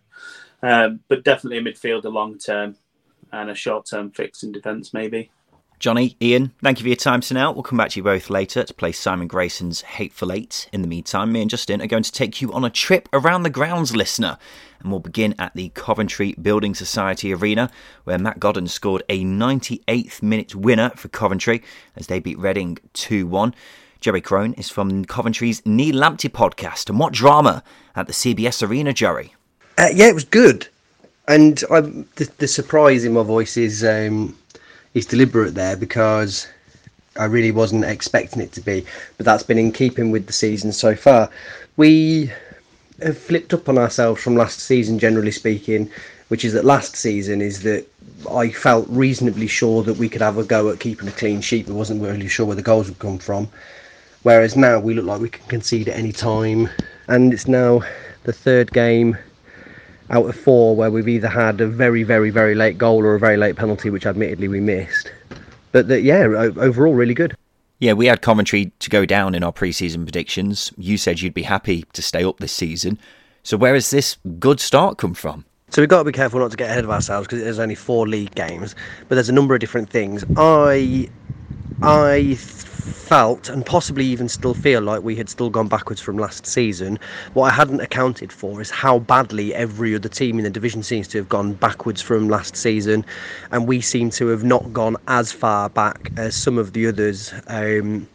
um, 0.64 1.02
but 1.10 1.24
definitely 1.24 1.60
a 1.60 1.62
midfielder 1.62 2.12
long 2.12 2.40
term 2.40 2.76
and 3.32 3.52
a 3.52 3.56
short 3.56 3.86
term 3.86 4.10
fix 4.10 4.42
in 4.42 4.52
defence 4.52 4.94
maybe. 4.94 5.30
Johnny, 5.80 6.18
Ian, 6.20 6.54
thank 6.64 6.80
you 6.80 6.84
for 6.84 6.88
your 6.88 6.96
time 6.96 7.22
tonight. 7.22 7.52
We'll 7.52 7.62
come 7.62 7.78
back 7.78 7.92
to 7.92 8.00
you 8.00 8.04
both 8.04 8.32
later 8.32 8.64
to 8.64 8.74
play 8.74 8.92
Simon 8.92 9.28
Grayson's 9.28 9.82
Hateful 9.82 10.32
Eight. 10.32 10.68
In 10.74 10.82
the 10.82 10.88
meantime, 10.88 11.32
me 11.32 11.42
and 11.42 11.52
Justin 11.52 11.84
are 11.84 11.88
going 11.88 12.02
to 12.02 12.12
take 12.12 12.42
you 12.42 12.52
on 12.52 12.66
a 12.66 12.72
trip 12.72 13.08
around 13.14 13.44
the 13.44 13.52
grounds, 13.52 13.96
listener. 13.96 14.40
And 14.80 14.90
we'll 14.90 15.02
begin 15.02 15.36
at 15.38 15.54
the 15.54 15.70
Coventry 15.70 16.34
Building 16.42 16.74
Society 16.74 17.32
Arena, 17.32 17.70
where 18.06 18.18
Matt 18.18 18.40
Godden 18.40 18.68
scored 18.68 19.04
a 19.08 19.24
98th 19.24 20.24
minute 20.24 20.56
winner 20.56 20.90
for 20.96 21.10
Coventry 21.10 21.62
as 21.96 22.08
they 22.08 22.20
beat 22.20 22.40
Reading 22.40 22.80
2 22.94 23.28
1. 23.28 23.54
Jerry 24.02 24.22
Crone 24.22 24.54
is 24.54 24.72
from 24.72 25.06
Coventry's 25.06 25.64
Neil 25.64 25.94
Lamptey 25.94 26.32
podcast. 26.32 26.90
And 26.90 26.98
what 26.98 27.14
drama 27.14 27.64
at 27.96 28.08
the 28.08 28.14
CBS 28.14 28.68
Arena, 28.68 28.94
Jerry? 28.94 29.36
Uh, 29.78 29.90
yeah, 29.94 30.08
it 30.08 30.16
was 30.16 30.26
good. 30.26 30.70
And 31.28 31.58
the, 31.60 32.32
the, 32.40 32.48
surprise 32.48 33.06
in 33.06 33.14
my 33.14 33.22
voice 33.22 33.58
is. 33.58 33.84
Um 33.84 34.36
is 34.98 35.06
deliberate 35.06 35.54
there 35.54 35.78
because 35.78 36.48
I 37.18 37.26
really 37.26 37.52
wasn't 37.52 37.86
expecting 37.86 38.42
it 38.42 38.52
to 38.54 38.62
be, 38.62 38.86
but 39.18 39.26
that's 39.26 39.44
been 39.44 39.58
in 39.58 39.72
keeping 39.72 40.12
with 40.12 40.28
the 40.28 40.34
season 40.34 40.72
so 40.72 40.96
far. 40.96 41.30
We 41.78 42.32
have 43.02 43.18
flipped 43.18 43.54
up 43.54 43.70
on 43.70 43.78
ourselves 43.78 44.22
from 44.22 44.36
last 44.36 44.60
season, 44.60 45.00
generally 45.00 45.32
speaking, 45.32 45.90
which 46.30 46.44
is 46.44 46.54
that 46.54 46.66
last 46.66 46.96
season 46.96 47.42
is 47.42 47.64
that 47.64 47.86
I 48.32 48.50
felt 48.50 48.88
reasonably 48.90 49.48
sure 49.48 49.84
that 49.84 49.98
we 49.98 50.10
could 50.10 50.22
have 50.22 50.38
a 50.38 50.44
go 50.44 50.70
at 50.70 50.80
keeping 50.80 51.08
a 51.08 51.12
clean 51.12 51.42
sheet, 51.42 51.68
but 51.68 51.76
wasn't 51.76 52.02
really 52.02 52.28
sure 52.28 52.46
where 52.46 52.56
the 52.56 52.62
goals 52.62 52.90
would 52.90 53.00
come 53.00 53.20
from. 53.20 53.48
Whereas 54.24 54.56
now 54.56 54.80
we 54.80 54.94
look 54.94 55.06
like 55.06 55.22
we 55.22 55.30
can 55.30 55.48
concede 55.48 55.88
at 55.88 55.98
any 55.98 56.12
time, 56.12 56.70
and 57.08 57.32
it's 57.34 57.48
now 57.48 57.82
the 58.24 58.34
third 58.34 58.72
game 58.74 59.18
out 60.10 60.26
of 60.26 60.36
four 60.36 60.76
where 60.76 60.92
we've 60.92 61.08
either 61.08 61.28
had 61.28 61.60
a 61.62 61.68
very, 61.68 62.04
very, 62.04 62.30
very 62.30 62.56
late 62.56 62.78
goal 62.78 63.04
or 63.04 63.16
a 63.16 63.20
very 63.20 63.38
late 63.38 63.56
penalty, 63.56 63.90
which 63.90 64.06
admittedly 64.06 64.48
we 64.48 64.60
missed. 64.60 65.12
But 65.72 65.88
that, 65.90 66.02
yeah, 66.02 66.22
overall, 66.22 66.94
really 66.94 67.14
good. 67.14 67.36
Yeah, 67.80 67.94
we 67.94 68.08
had 68.08 68.22
Coventry 68.22 68.72
to 68.80 68.90
go 68.90 69.06
down 69.06 69.36
in 69.36 69.44
our 69.44 69.54
preseason 69.54 70.04
predictions. 70.04 70.72
You 70.78 70.98
said 70.98 71.22
you'd 71.22 71.34
be 71.34 71.44
happy 71.44 71.86
to 71.94 72.02
stay 72.02 72.24
up 72.24 72.40
this 72.40 72.52
season. 72.52 72.98
So 73.44 73.56
where 73.56 73.76
has 73.76 73.92
this 73.92 74.18
good 74.40 74.60
start 74.60 74.98
come 74.98 75.14
from? 75.14 75.46
So 75.70 75.82
we've 75.82 75.90
got 75.90 76.00
to 76.00 76.04
be 76.06 76.12
careful 76.14 76.40
not 76.40 76.52
to 76.52 76.58
get 76.58 76.70
ahead 76.70 76.86
of 76.86 76.90
ourselves 76.90 77.28
because 77.28 77.44
there's 77.44 77.60
only 77.60 77.76
four 77.76 78.08
league 78.08 78.34
games, 78.36 78.74
but 79.08 79.16
there's 79.16 79.30
a 79.30 79.34
number 79.34 79.54
of 79.54 79.60
different 79.60 79.90
things. 79.90 80.24
I, 80.38 81.10
I 81.84 82.36
felt 82.88 83.50
and 83.50 83.66
possibly 83.66 84.06
even 84.06 84.28
still 84.28 84.54
feel 84.54 84.82
like 84.82 85.04
we 85.04 85.16
had 85.16 85.30
still 85.30 85.50
gone 85.50 85.68
backwards 85.68 86.02
from 86.02 86.18
last 86.18 86.46
season. 86.46 87.00
What 87.34 87.52
I 87.52 87.56
hadn't 87.56 87.82
accounted 87.82 88.32
for 88.32 88.60
is 88.62 88.70
how 88.70 89.00
badly 89.00 89.54
every 89.54 89.96
other 89.96 90.10
team 90.10 90.38
in 90.38 90.44
the 90.44 90.50
division 90.50 90.84
seems 90.84 91.08
to 91.10 91.18
have 91.18 91.30
gone 91.30 91.54
backwards 91.54 92.02
from 92.02 92.30
last 92.30 92.56
season, 92.56 93.06
and 93.52 93.68
we 93.68 93.82
seem 93.82 94.10
to 94.12 94.28
have 94.28 94.44
not 94.44 94.74
gone 94.74 94.98
as 95.08 95.32
far 95.32 95.70
back 95.70 96.12
as 96.18 96.36
some 96.36 96.58
of 96.58 96.74
the 96.74 96.88
others. 96.88 97.34
Um, 97.48 98.08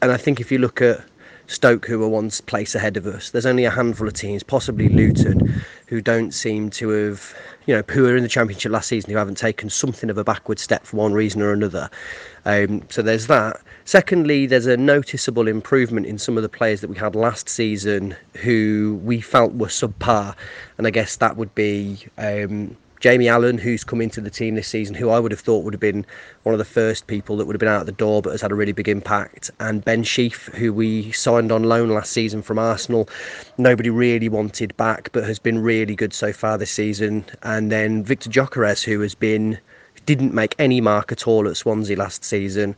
and 0.00 0.12
I 0.12 0.16
think 0.16 0.40
if 0.40 0.52
you 0.52 0.58
look 0.58 0.80
at 0.80 1.04
Stoke, 1.48 1.86
who 1.86 1.98
were 1.98 2.08
once 2.08 2.42
place 2.42 2.74
ahead 2.74 2.98
of 2.98 3.06
us. 3.06 3.30
There's 3.30 3.46
only 3.46 3.64
a 3.64 3.70
handful 3.70 4.06
of 4.06 4.12
teams, 4.12 4.42
possibly 4.42 4.90
Luton, 4.90 5.62
who 5.86 6.02
don't 6.02 6.32
seem 6.32 6.68
to 6.70 6.90
have, 6.90 7.34
you 7.64 7.74
know, 7.74 7.82
who 7.88 8.02
were 8.02 8.16
in 8.16 8.22
the 8.22 8.28
Championship 8.28 8.70
last 8.70 8.88
season, 8.88 9.10
who 9.10 9.16
haven't 9.16 9.38
taken 9.38 9.70
something 9.70 10.10
of 10.10 10.18
a 10.18 10.24
backward 10.24 10.58
step 10.58 10.84
for 10.84 10.98
one 10.98 11.14
reason 11.14 11.40
or 11.40 11.52
another. 11.52 11.88
Um, 12.44 12.82
so 12.90 13.00
there's 13.00 13.28
that. 13.28 13.62
Secondly, 13.88 14.44
there's 14.44 14.66
a 14.66 14.76
noticeable 14.76 15.48
improvement 15.48 16.04
in 16.04 16.18
some 16.18 16.36
of 16.36 16.42
the 16.42 16.48
players 16.50 16.82
that 16.82 16.90
we 16.90 16.96
had 16.98 17.14
last 17.14 17.48
season 17.48 18.14
who 18.34 19.00
we 19.02 19.18
felt 19.18 19.54
were 19.54 19.68
subpar, 19.68 20.36
and 20.76 20.86
I 20.86 20.90
guess 20.90 21.16
that 21.16 21.38
would 21.38 21.54
be. 21.54 22.04
Um, 22.18 22.76
Jamie 23.00 23.28
Allen, 23.28 23.56
who's 23.56 23.84
come 23.84 24.02
into 24.02 24.20
the 24.20 24.28
team 24.28 24.56
this 24.56 24.68
season, 24.68 24.94
who 24.94 25.08
I 25.08 25.18
would 25.18 25.32
have 25.32 25.40
thought 25.40 25.64
would 25.64 25.72
have 25.72 25.80
been 25.80 26.04
one 26.42 26.52
of 26.52 26.58
the 26.58 26.66
first 26.66 27.06
people 27.06 27.38
that 27.38 27.46
would 27.46 27.54
have 27.54 27.60
been 27.60 27.68
out 27.70 27.86
the 27.86 27.92
door, 27.92 28.20
but 28.20 28.32
has 28.32 28.42
had 28.42 28.52
a 28.52 28.54
really 28.54 28.72
big 28.72 28.90
impact. 28.90 29.50
And 29.58 29.82
Ben 29.82 30.02
Sheaf, 30.02 30.50
who 30.52 30.70
we 30.74 31.10
signed 31.12 31.50
on 31.50 31.62
loan 31.62 31.88
last 31.88 32.12
season 32.12 32.42
from 32.42 32.58
Arsenal, 32.58 33.08
nobody 33.56 33.88
really 33.88 34.28
wanted 34.28 34.76
back, 34.76 35.08
but 35.12 35.24
has 35.24 35.38
been 35.38 35.60
really 35.60 35.96
good 35.96 36.12
so 36.12 36.30
far 36.30 36.58
this 36.58 36.72
season. 36.72 37.24
And 37.42 37.72
then 37.72 38.04
Viktor 38.04 38.28
Gyökeres, 38.28 38.84
who 38.84 39.00
has 39.00 39.14
been 39.14 39.58
didn't 40.08 40.32
make 40.32 40.54
any 40.58 40.80
mark 40.80 41.12
at 41.12 41.28
all 41.28 41.46
at 41.46 41.54
Swansea 41.54 41.94
last 41.94 42.24
season. 42.24 42.74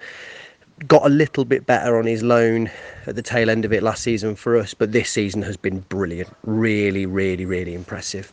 Got 0.88 1.04
a 1.04 1.10
little 1.10 1.44
bit 1.44 1.66
better 1.66 1.98
on 1.98 2.06
his 2.06 2.22
loan 2.22 2.70
at 3.06 3.14
the 3.14 3.22
tail 3.22 3.50
end 3.50 3.64
of 3.64 3.72
it 3.72 3.82
last 3.82 4.02
season 4.02 4.34
for 4.34 4.56
us, 4.56 4.72
but 4.72 4.92
this 4.92 5.10
season 5.10 5.42
has 5.42 5.56
been 5.56 5.80
brilliant. 5.88 6.34
Really, 6.42 7.06
really, 7.06 7.44
really 7.44 7.74
impressive. 7.74 8.32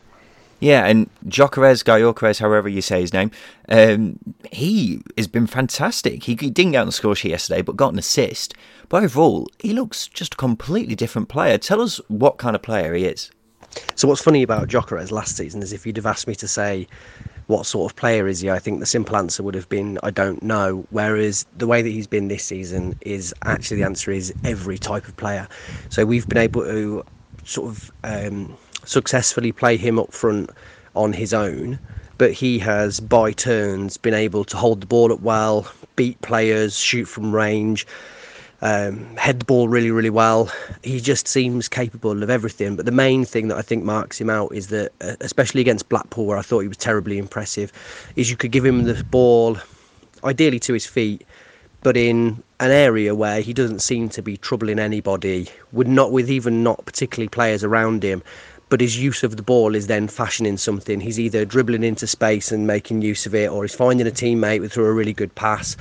Yeah, 0.59 0.87
and 0.87 1.09
Gyökeres, 1.27 1.83
Gyökeres, 1.83 2.39
however 2.39 2.67
you 2.67 2.81
say 2.81 3.01
his 3.01 3.13
name, 3.13 3.29
um, 3.69 4.17
he 4.51 5.01
has 5.15 5.27
been 5.27 5.45
fantastic. 5.45 6.23
He, 6.23 6.31
he 6.39 6.49
didn't 6.49 6.71
get 6.71 6.79
on 6.79 6.87
the 6.87 6.91
score 6.91 7.15
sheet 7.15 7.29
yesterday, 7.29 7.61
but 7.61 7.75
got 7.75 7.93
an 7.93 7.99
assist. 7.99 8.55
But 8.89 9.03
overall, 9.03 9.47
he 9.59 9.73
looks 9.73 10.07
just 10.07 10.33
a 10.33 10.37
completely 10.37 10.95
different 10.95 11.29
player. 11.29 11.57
Tell 11.59 11.81
us 11.81 12.01
what 12.07 12.37
kind 12.37 12.55
of 12.55 12.63
player 12.63 12.95
he 12.95 13.05
is. 13.05 13.29
So 13.95 14.07
what's 14.07 14.23
funny 14.23 14.41
about 14.41 14.67
Gyökeres 14.67 15.11
last 15.11 15.37
season 15.37 15.61
is 15.61 15.73
if 15.73 15.85
you'd 15.85 15.97
have 15.97 16.05
asked 16.07 16.27
me 16.27 16.35
to 16.35 16.47
say 16.47 16.87
what 17.47 17.65
sort 17.65 17.91
of 17.91 17.95
player 17.95 18.27
is 18.27 18.41
he, 18.41 18.49
I 18.49 18.59
think 18.59 18.79
the 18.79 18.85
simple 18.85 19.15
answer 19.15 19.41
would 19.41 19.55
have 19.55 19.69
been 19.69 19.97
I 20.03 20.11
don't 20.11 20.43
know. 20.43 20.85
Whereas 20.89 21.45
the 21.57 21.67
way 21.67 21.81
that 21.81 21.89
he's 21.89 22.07
been 22.07 22.27
this 22.27 22.43
season 22.43 22.93
is 23.01 23.33
actually 23.45 23.77
the 23.77 23.85
answer 23.85 24.11
is 24.11 24.33
every 24.43 24.77
type 24.77 25.07
of 25.07 25.15
player. 25.17 25.47
So 25.89 26.05
we've 26.05 26.27
been 26.27 26.37
able 26.37 26.63
to 26.63 27.03
sort 27.45 27.69
of 27.69 27.91
um, 28.03 28.57
successfully 28.83 29.51
play 29.51 29.77
him 29.77 29.97
up 29.97 30.13
front 30.13 30.49
on 30.95 31.13
his 31.13 31.33
own, 31.33 31.79
but 32.17 32.33
he 32.33 32.59
has 32.59 32.99
by 32.99 33.31
turns 33.31 33.97
been 33.97 34.13
able 34.13 34.43
to 34.43 34.57
hold 34.57 34.81
the 34.81 34.87
ball 34.87 35.13
up 35.13 35.21
well, 35.21 35.71
beat 35.95 36.21
players, 36.21 36.77
shoot 36.77 37.05
from 37.05 37.33
range 37.33 37.87
um, 38.61 39.15
head 39.17 39.39
the 39.39 39.45
ball 39.45 39.67
really, 39.67 39.91
really 39.91 40.09
well. 40.09 40.51
He 40.83 40.99
just 40.99 41.27
seems 41.27 41.67
capable 41.67 42.23
of 42.23 42.29
everything. 42.29 42.75
But 42.75 42.85
the 42.85 42.91
main 42.91 43.25
thing 43.25 43.47
that 43.49 43.57
I 43.57 43.61
think 43.61 43.83
marks 43.83 44.19
him 44.19 44.29
out 44.29 44.53
is 44.53 44.67
that, 44.67 44.91
uh, 45.01 45.15
especially 45.21 45.61
against 45.61 45.89
Blackpool, 45.89 46.25
where 46.25 46.37
I 46.37 46.41
thought 46.41 46.61
he 46.61 46.67
was 46.67 46.77
terribly 46.77 47.17
impressive, 47.17 47.71
is 48.15 48.29
you 48.29 48.37
could 48.37 48.51
give 48.51 48.65
him 48.65 48.83
the 48.83 49.03
ball, 49.03 49.57
ideally 50.23 50.59
to 50.61 50.73
his 50.73 50.85
feet, 50.85 51.25
but 51.83 51.95
in 51.95 52.41
an 52.59 52.71
area 52.71 53.13
where 53.13 53.41
he 53.41 53.53
doesn't 53.53 53.79
seem 53.79 54.09
to 54.09 54.21
be 54.21 54.37
troubling 54.37 54.79
anybody, 54.79 55.47
would 55.71 55.87
not 55.87 56.11
with 56.11 56.29
even 56.29 56.63
not 56.63 56.83
particularly 56.85 57.29
players 57.29 57.63
around 57.63 58.03
him. 58.03 58.23
But 58.69 58.81
his 58.81 58.99
use 58.99 59.23
of 59.23 59.37
the 59.37 59.43
ball 59.43 59.75
is 59.75 59.87
then 59.87 60.07
fashioning 60.07 60.57
something. 60.57 60.99
He's 60.99 61.19
either 61.19 61.45
dribbling 61.45 61.83
into 61.83 62.05
space 62.05 62.51
and 62.51 62.67
making 62.67 63.01
use 63.01 63.25
of 63.25 63.33
it, 63.33 63.49
or 63.49 63.63
he's 63.63 63.75
finding 63.75 64.07
a 64.07 64.11
teammate 64.11 64.69
through 64.71 64.85
a 64.85 64.93
really 64.93 65.13
good 65.13 65.33
pass 65.35 65.77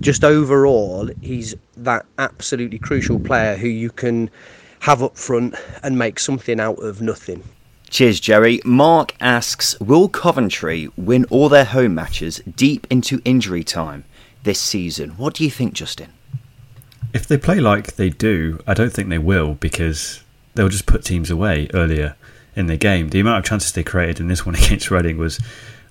just 0.00 0.24
overall, 0.24 1.10
he's 1.20 1.54
that 1.76 2.06
absolutely 2.18 2.78
crucial 2.78 3.20
player 3.20 3.56
who 3.56 3.68
you 3.68 3.90
can 3.90 4.30
have 4.80 5.02
up 5.02 5.16
front 5.16 5.54
and 5.82 5.98
make 5.98 6.18
something 6.18 6.58
out 6.58 6.78
of 6.82 7.02
nothing. 7.02 7.42
Cheers, 7.90 8.20
Jerry. 8.20 8.60
Mark 8.64 9.14
asks 9.20 9.78
Will 9.80 10.08
Coventry 10.08 10.88
win 10.96 11.24
all 11.26 11.48
their 11.48 11.64
home 11.64 11.94
matches 11.94 12.40
deep 12.56 12.86
into 12.88 13.20
injury 13.24 13.64
time 13.64 14.04
this 14.42 14.60
season? 14.60 15.10
What 15.10 15.34
do 15.34 15.44
you 15.44 15.50
think, 15.50 15.74
Justin? 15.74 16.12
If 17.12 17.26
they 17.26 17.36
play 17.36 17.60
like 17.60 17.96
they 17.96 18.08
do, 18.08 18.60
I 18.66 18.74
don't 18.74 18.92
think 18.92 19.08
they 19.08 19.18
will 19.18 19.54
because 19.54 20.22
they'll 20.54 20.68
just 20.68 20.86
put 20.86 21.04
teams 21.04 21.30
away 21.30 21.68
earlier 21.74 22.16
in 22.56 22.66
the 22.66 22.76
game. 22.76 23.10
The 23.10 23.20
amount 23.20 23.38
of 23.38 23.44
chances 23.44 23.72
they 23.72 23.82
created 23.82 24.20
in 24.20 24.28
this 24.28 24.44
one 24.44 24.54
against 24.56 24.90
Reading 24.90 25.18
was 25.18 25.40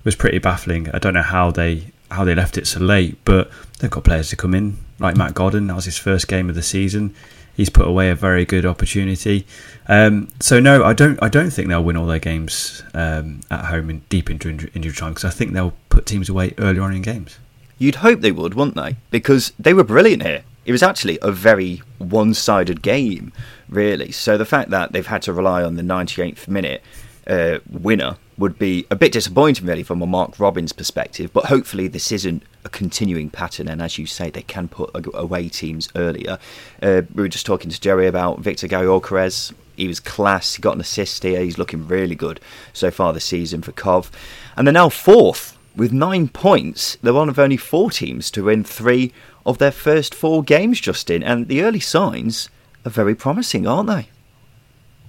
was 0.03 0.15
pretty 0.15 0.39
baffling. 0.39 0.89
I 0.93 0.99
don't 0.99 1.13
know 1.13 1.21
how 1.21 1.51
they 1.51 1.91
how 2.11 2.23
they 2.23 2.35
left 2.35 2.57
it 2.57 2.67
so 2.67 2.79
late, 2.79 3.17
but 3.25 3.51
they've 3.79 3.91
got 3.91 4.03
players 4.03 4.29
to 4.29 4.35
come 4.35 4.53
in 4.53 4.77
like 4.99 5.15
Matt 5.15 5.33
Godden. 5.33 5.67
That 5.67 5.75
was 5.75 5.85
his 5.85 5.97
first 5.97 6.27
game 6.27 6.49
of 6.49 6.55
the 6.55 6.63
season. 6.63 7.13
He's 7.55 7.69
put 7.69 7.87
away 7.87 8.09
a 8.09 8.15
very 8.15 8.45
good 8.45 8.65
opportunity. 8.65 9.45
Um, 9.87 10.29
so 10.39 10.59
no, 10.59 10.83
I 10.83 10.93
don't. 10.93 11.21
I 11.21 11.29
don't 11.29 11.49
think 11.49 11.67
they'll 11.67 11.83
win 11.83 11.97
all 11.97 12.05
their 12.05 12.19
games 12.19 12.83
um, 12.93 13.41
at 13.51 13.65
home 13.65 13.89
in 13.89 13.99
deep 14.09 14.29
into 14.29 14.49
injury 14.73 14.93
time 14.93 15.11
because 15.11 15.25
I 15.25 15.29
think 15.29 15.51
they'll 15.51 15.73
put 15.89 16.05
teams 16.05 16.29
away 16.29 16.53
earlier 16.57 16.83
on 16.83 16.93
in 16.93 17.01
games. 17.01 17.37
You'd 17.77 17.95
hope 17.95 18.21
they 18.21 18.31
would, 18.31 18.53
wouldn't 18.53 18.75
they? 18.75 18.97
Because 19.09 19.53
they 19.59 19.73
were 19.73 19.83
brilliant 19.83 20.23
here. 20.23 20.43
It 20.65 20.71
was 20.71 20.83
actually 20.83 21.17
a 21.21 21.31
very 21.31 21.81
one-sided 21.97 22.81
game, 22.81 23.31
really. 23.69 24.11
So 24.11 24.37
the 24.37 24.45
fact 24.45 24.69
that 24.71 24.91
they've 24.91 25.05
had 25.05 25.21
to 25.23 25.33
rely 25.33 25.63
on 25.63 25.75
the 25.75 25.83
98th 25.83 26.47
minute 26.47 26.81
uh, 27.27 27.59
winner 27.69 28.17
would 28.37 28.57
be 28.57 28.87
a 28.89 28.95
bit 28.95 29.11
disappointing, 29.11 29.65
really, 29.67 29.83
from 29.83 30.01
a 30.01 30.05
Mark 30.05 30.39
Robins 30.39 30.71
perspective. 30.71 31.31
But 31.33 31.45
hopefully, 31.45 31.87
this 31.87 32.11
isn't 32.11 32.43
a 32.63 32.69
continuing 32.69 33.29
pattern. 33.29 33.67
And 33.67 33.81
as 33.81 33.97
you 33.97 34.05
say, 34.05 34.29
they 34.29 34.41
can 34.41 34.67
put 34.67 34.89
away 35.13 35.49
teams 35.49 35.89
earlier. 35.95 36.39
Uh, 36.81 37.03
we 37.13 37.23
were 37.23 37.29
just 37.29 37.45
talking 37.45 37.69
to 37.69 37.79
Jerry 37.79 38.07
about 38.07 38.39
Viktor 38.39 38.67
Gyökeres. 38.67 39.53
He 39.75 39.87
was 39.87 39.99
class. 39.99 40.55
He 40.55 40.61
got 40.61 40.75
an 40.75 40.81
assist 40.81 41.23
here. 41.23 41.41
He's 41.41 41.57
looking 41.57 41.87
really 41.87 42.15
good 42.15 42.39
so 42.73 42.91
far 42.91 43.13
this 43.13 43.25
season 43.25 43.61
for 43.61 43.71
Cov. 43.71 44.11
And 44.57 44.65
they're 44.65 44.73
now 44.73 44.89
fourth 44.89 45.57
with 45.75 45.93
nine 45.93 46.27
points. 46.27 46.97
They're 47.01 47.13
one 47.13 47.29
of 47.29 47.39
only 47.39 47.57
four 47.57 47.91
teams 47.91 48.31
to 48.31 48.45
win 48.45 48.63
three 48.63 49.13
of 49.45 49.57
their 49.57 49.71
first 49.71 50.15
four 50.15 50.43
games, 50.43 50.81
Justin. 50.81 51.23
And 51.23 51.47
the 51.47 51.61
early 51.61 51.79
signs 51.79 52.49
are 52.85 52.91
very 52.91 53.15
promising, 53.15 53.67
aren't 53.67 53.89
they? 53.89 54.09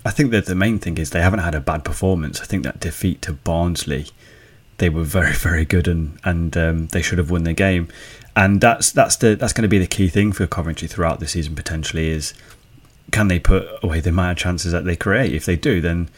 I 0.05 0.11
think 0.11 0.31
that 0.31 0.47
the 0.47 0.55
main 0.55 0.79
thing 0.79 0.99
is 0.99 1.11
they 1.11 1.21
haven't 1.21 1.41
had 1.41 1.55
a 1.55 1.61
bad 1.61 1.85
performance. 1.85 2.41
I 2.41 2.45
think 2.45 2.63
that 2.65 2.81
defeat 2.81 3.21
to 3.23 3.35
Barnsley, 3.35 4.07
they 4.79 4.89
were 4.89 5.05
very 5.05 5.35
very 5.35 5.65
good 5.65 5.87
and 5.87 6.19
and 6.25 6.57
um, 6.57 6.87
they 6.89 7.03
should 7.03 7.19
have 7.19 7.31
won 7.31 7.45
the 7.45 7.53
game. 7.53 7.89
And 8.35 8.61
that's 8.61 8.91
that's 8.93 9.17
the 9.17 9.35
that's 9.35 9.53
going 9.53 9.63
to 9.63 9.69
be 9.69 9.79
the 9.79 9.87
key 9.87 10.09
thing 10.09 10.33
for 10.33 10.47
Coventry 10.47 10.89
throughout 10.89 11.21
the 11.21 11.29
season 11.29 11.55
potentially 11.55 12.09
is 12.09 12.33
can 13.11 13.29
they 13.29 13.39
put 13.39 13.67
away 13.83 14.01
the 14.01 14.11
amount 14.11 14.33
of 14.33 14.39
chances 14.39 14.73
that 14.73 14.85
they 14.85 14.97
create? 14.97 15.35
If 15.35 15.45
they 15.45 15.57
do, 15.57 15.81
then 15.81 16.09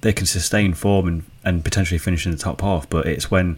they 0.00 0.12
can 0.12 0.26
sustain 0.26 0.74
form 0.74 1.06
and, 1.06 1.22
and 1.44 1.64
potentially 1.64 1.98
finish 1.98 2.26
in 2.26 2.32
the 2.32 2.38
top 2.38 2.60
half. 2.60 2.90
But 2.90 3.06
it's 3.06 3.30
when 3.30 3.56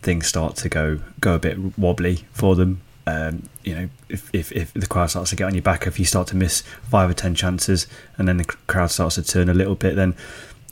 things 0.00 0.26
start 0.26 0.56
to 0.56 0.68
go 0.68 1.00
go 1.20 1.34
a 1.34 1.38
bit 1.38 1.78
wobbly 1.78 2.24
for 2.32 2.54
them 2.54 2.80
um, 3.08 3.48
you 3.64 3.74
know, 3.74 3.88
if, 4.10 4.28
if, 4.34 4.52
if, 4.52 4.74
the 4.74 4.86
crowd 4.86 5.06
starts 5.06 5.30
to 5.30 5.36
get 5.36 5.44
on 5.44 5.54
your 5.54 5.62
back, 5.62 5.86
if 5.86 5.98
you 5.98 6.04
start 6.04 6.28
to 6.28 6.36
miss 6.36 6.60
five 6.90 7.08
or 7.08 7.14
ten 7.14 7.34
chances, 7.34 7.86
and 8.18 8.28
then 8.28 8.36
the 8.36 8.44
crowd 8.44 8.90
starts 8.90 9.14
to 9.14 9.22
turn 9.22 9.48
a 9.48 9.54
little 9.54 9.74
bit, 9.74 9.96
then 9.96 10.14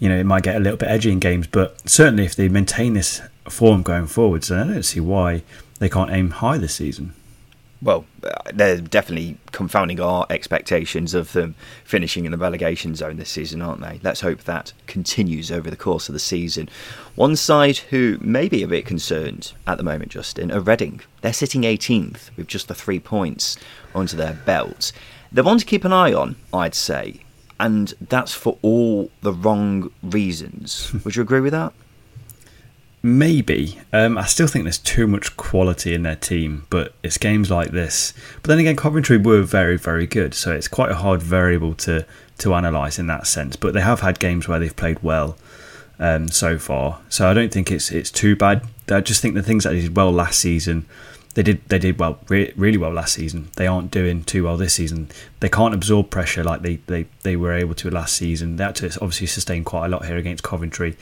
you 0.00 0.08
know 0.10 0.16
it 0.16 0.24
might 0.24 0.42
get 0.42 0.56
a 0.56 0.60
little 0.60 0.76
bit 0.76 0.88
edgy 0.88 1.10
in 1.10 1.18
games. 1.18 1.46
But 1.46 1.88
certainly, 1.88 2.26
if 2.26 2.36
they 2.36 2.48
maintain 2.48 2.92
this 2.92 3.22
form 3.48 3.82
going 3.82 4.06
forwards, 4.06 4.48
then 4.48 4.58
I 4.68 4.74
don't 4.74 4.82
see 4.82 5.00
why 5.00 5.44
they 5.78 5.88
can't 5.88 6.10
aim 6.10 6.30
high 6.30 6.58
this 6.58 6.74
season 6.74 7.14
well, 7.82 8.06
they're 8.54 8.80
definitely 8.80 9.36
confounding 9.52 10.00
our 10.00 10.26
expectations 10.30 11.14
of 11.14 11.32
them 11.32 11.54
finishing 11.84 12.24
in 12.24 12.32
the 12.32 12.38
relegation 12.38 12.94
zone 12.94 13.16
this 13.16 13.30
season, 13.30 13.60
aren't 13.60 13.82
they? 13.82 14.00
Let's 14.02 14.22
hope 14.22 14.44
that 14.44 14.72
continues 14.86 15.52
over 15.52 15.70
the 15.70 15.76
course 15.76 16.08
of 16.08 16.12
the 16.12 16.18
season. 16.18 16.68
One 17.14 17.36
side 17.36 17.78
who 17.78 18.18
may 18.20 18.48
be 18.48 18.62
a 18.62 18.68
bit 18.68 18.86
concerned 18.86 19.52
at 19.66 19.76
the 19.76 19.84
moment, 19.84 20.12
Justin, 20.12 20.50
are 20.50 20.60
Reading. 20.60 21.00
They're 21.20 21.32
sitting 21.32 21.62
18th 21.62 22.34
with 22.36 22.46
just 22.46 22.68
the 22.68 22.74
three 22.74 23.00
points 23.00 23.56
onto 23.94 24.16
their 24.16 24.34
belt. 24.34 24.92
They're 25.30 25.44
one 25.44 25.58
to 25.58 25.64
keep 25.64 25.84
an 25.84 25.92
eye 25.92 26.14
on, 26.14 26.36
I'd 26.52 26.74
say, 26.74 27.20
and 27.60 27.92
that's 28.00 28.32
for 28.32 28.58
all 28.62 29.10
the 29.20 29.32
wrong 29.32 29.90
reasons. 30.02 30.92
Would 31.04 31.16
you 31.16 31.22
agree 31.22 31.40
with 31.40 31.52
that? 31.52 31.72
Maybe. 33.06 33.78
Um, 33.92 34.18
I 34.18 34.24
still 34.24 34.48
think 34.48 34.64
there's 34.64 34.78
too 34.78 35.06
much 35.06 35.36
quality 35.36 35.94
in 35.94 36.02
their 36.02 36.16
team, 36.16 36.66
but 36.70 36.92
it's 37.04 37.18
games 37.18 37.52
like 37.52 37.70
this. 37.70 38.12
But 38.42 38.48
then 38.48 38.58
again, 38.58 38.74
Coventry 38.74 39.16
were 39.16 39.42
very, 39.42 39.78
very 39.78 40.08
good, 40.08 40.34
so 40.34 40.50
it's 40.50 40.66
quite 40.66 40.90
a 40.90 40.96
hard 40.96 41.22
variable 41.22 41.74
to 41.74 42.04
to 42.38 42.54
analyse 42.54 42.98
in 42.98 43.06
that 43.06 43.28
sense. 43.28 43.54
But 43.54 43.74
they 43.74 43.80
have 43.80 44.00
had 44.00 44.18
games 44.18 44.48
where 44.48 44.58
they've 44.58 44.74
played 44.74 45.04
well 45.04 45.36
um, 46.00 46.26
so 46.26 46.58
far, 46.58 47.00
so 47.08 47.28
I 47.28 47.32
don't 47.32 47.52
think 47.52 47.70
it's 47.70 47.92
it's 47.92 48.10
too 48.10 48.34
bad. 48.34 48.66
I 48.90 49.02
just 49.02 49.22
think 49.22 49.36
the 49.36 49.42
things 49.42 49.62
that 49.62 49.70
they 49.70 49.82
did 49.82 49.96
well 49.96 50.10
last 50.10 50.40
season, 50.40 50.84
they 51.34 51.44
did 51.44 51.60
they 51.68 51.78
did 51.78 52.00
well 52.00 52.18
re- 52.28 52.52
really 52.56 52.76
well 52.76 52.90
last 52.92 53.14
season. 53.14 53.50
They 53.54 53.68
aren't 53.68 53.92
doing 53.92 54.24
too 54.24 54.42
well 54.42 54.56
this 54.56 54.74
season. 54.74 55.10
They 55.38 55.48
can't 55.48 55.74
absorb 55.74 56.10
pressure 56.10 56.42
like 56.42 56.62
they, 56.62 56.80
they, 56.88 57.06
they 57.22 57.36
were 57.36 57.52
able 57.52 57.76
to 57.76 57.88
last 57.88 58.16
season. 58.16 58.56
They 58.56 58.64
had 58.64 58.74
to 58.76 58.86
obviously 59.00 59.28
sustain 59.28 59.62
quite 59.62 59.86
a 59.86 59.88
lot 59.90 60.06
here 60.06 60.16
against 60.16 60.42
Coventry 60.42 60.96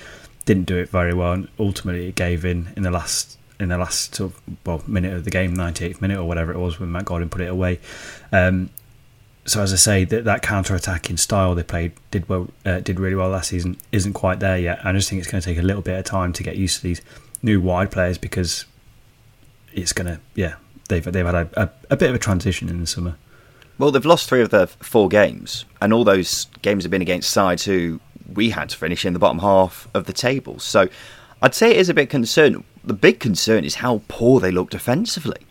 didn't 0.44 0.64
do 0.64 0.76
it 0.76 0.88
very 0.88 1.14
well, 1.14 1.32
and 1.32 1.48
ultimately 1.58 2.08
it 2.08 2.14
gave 2.14 2.44
in 2.44 2.72
in 2.76 2.82
the 2.82 2.90
last 2.90 3.38
in 3.60 3.68
the 3.68 3.78
last 3.78 4.20
well 4.66 4.82
minute 4.86 5.12
of 5.12 5.24
the 5.24 5.30
game, 5.30 5.56
98th 5.56 6.00
minute 6.00 6.18
or 6.18 6.24
whatever 6.24 6.52
it 6.52 6.58
was 6.58 6.78
when 6.80 6.90
Matt 6.92 7.04
Godden 7.04 7.28
put 7.28 7.40
it 7.40 7.50
away. 7.50 7.80
Um, 8.32 8.70
so 9.46 9.62
as 9.62 9.72
I 9.72 9.76
say, 9.76 10.04
that 10.04 10.24
that 10.24 10.42
counter 10.42 10.74
attacking 10.74 11.18
style 11.18 11.54
they 11.54 11.62
played 11.62 11.92
did 12.10 12.28
well, 12.28 12.48
uh, 12.64 12.80
did 12.80 12.98
really 12.98 13.14
well 13.14 13.28
last 13.28 13.50
season 13.50 13.76
isn't 13.92 14.14
quite 14.14 14.40
there 14.40 14.58
yet. 14.58 14.84
I 14.84 14.92
just 14.92 15.08
think 15.08 15.20
it's 15.20 15.30
going 15.30 15.40
to 15.40 15.46
take 15.48 15.58
a 15.58 15.62
little 15.62 15.82
bit 15.82 15.98
of 15.98 16.04
time 16.04 16.32
to 16.34 16.42
get 16.42 16.56
used 16.56 16.76
to 16.76 16.82
these 16.82 17.02
new 17.42 17.60
wide 17.60 17.90
players 17.90 18.16
because 18.18 18.64
it's 19.72 19.92
going 19.92 20.06
to 20.06 20.20
yeah 20.34 20.54
they've 20.88 21.04
they've 21.04 21.26
had 21.26 21.34
a, 21.34 21.48
a, 21.56 21.70
a 21.90 21.96
bit 21.96 22.08
of 22.08 22.16
a 22.16 22.18
transition 22.18 22.68
in 22.68 22.80
the 22.80 22.86
summer. 22.86 23.16
Well, 23.76 23.90
they've 23.90 24.04
lost 24.04 24.28
three 24.28 24.40
of 24.40 24.50
their 24.50 24.68
four 24.68 25.08
games, 25.08 25.64
and 25.80 25.92
all 25.92 26.04
those 26.04 26.46
games 26.62 26.84
have 26.84 26.90
been 26.90 27.02
against 27.02 27.30
sides 27.30 27.64
who 27.64 28.00
we 28.32 28.50
had 28.50 28.68
to 28.70 28.76
finish 28.76 29.04
in 29.04 29.12
the 29.12 29.18
bottom 29.18 29.40
half 29.40 29.88
of 29.94 30.06
the 30.06 30.12
table. 30.12 30.58
So 30.58 30.88
I'd 31.42 31.54
say 31.54 31.70
it 31.70 31.76
is 31.76 31.88
a 31.88 31.94
bit 31.94 32.10
concerned. 32.10 32.64
The 32.82 32.94
big 32.94 33.20
concern 33.20 33.64
is 33.64 33.76
how 33.76 34.02
poor 34.08 34.40
they 34.40 34.50
look 34.50 34.70
defensively. 34.70 35.46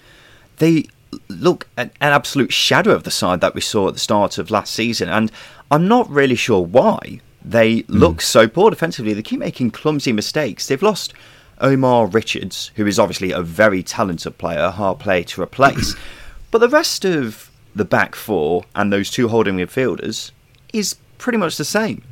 They 0.57 0.87
look 1.29 1.67
an, 1.77 1.91
an 2.01 2.13
absolute 2.13 2.53
shadow 2.53 2.91
of 2.91 3.03
the 3.03 3.11
side 3.11 3.41
that 3.41 3.53
we 3.53 3.61
saw 3.61 3.87
at 3.87 3.93
the 3.93 3.99
start 3.99 4.37
of 4.37 4.51
last 4.51 4.73
season, 4.73 5.09
and 5.09 5.31
I'm 5.69 5.87
not 5.87 6.09
really 6.09 6.35
sure 6.35 6.61
why 6.61 7.19
they 7.43 7.81
mm. 7.81 7.85
look 7.89 8.21
so 8.21 8.47
poor 8.47 8.69
defensively. 8.69 9.13
They 9.13 9.21
keep 9.21 9.39
making 9.39 9.71
clumsy 9.71 10.11
mistakes. 10.13 10.67
They've 10.67 10.81
lost 10.81 11.13
Omar 11.59 12.07
Richards, 12.07 12.71
who 12.75 12.87
is 12.87 12.99
obviously 12.99 13.31
a 13.31 13.41
very 13.41 13.83
talented 13.83 14.37
player, 14.37 14.59
a 14.59 14.71
hard 14.71 14.99
player 14.99 15.23
to 15.23 15.41
replace. 15.41 15.95
but 16.51 16.59
the 16.59 16.69
rest 16.69 17.05
of 17.05 17.51
the 17.75 17.85
back 17.85 18.15
four 18.15 18.65
and 18.75 18.91
those 18.91 19.09
two 19.09 19.27
holding 19.27 19.57
midfielders 19.57 20.31
is 20.71 20.95
pretty 21.17 21.37
much 21.37 21.57
the 21.57 21.65
same. 21.65 22.03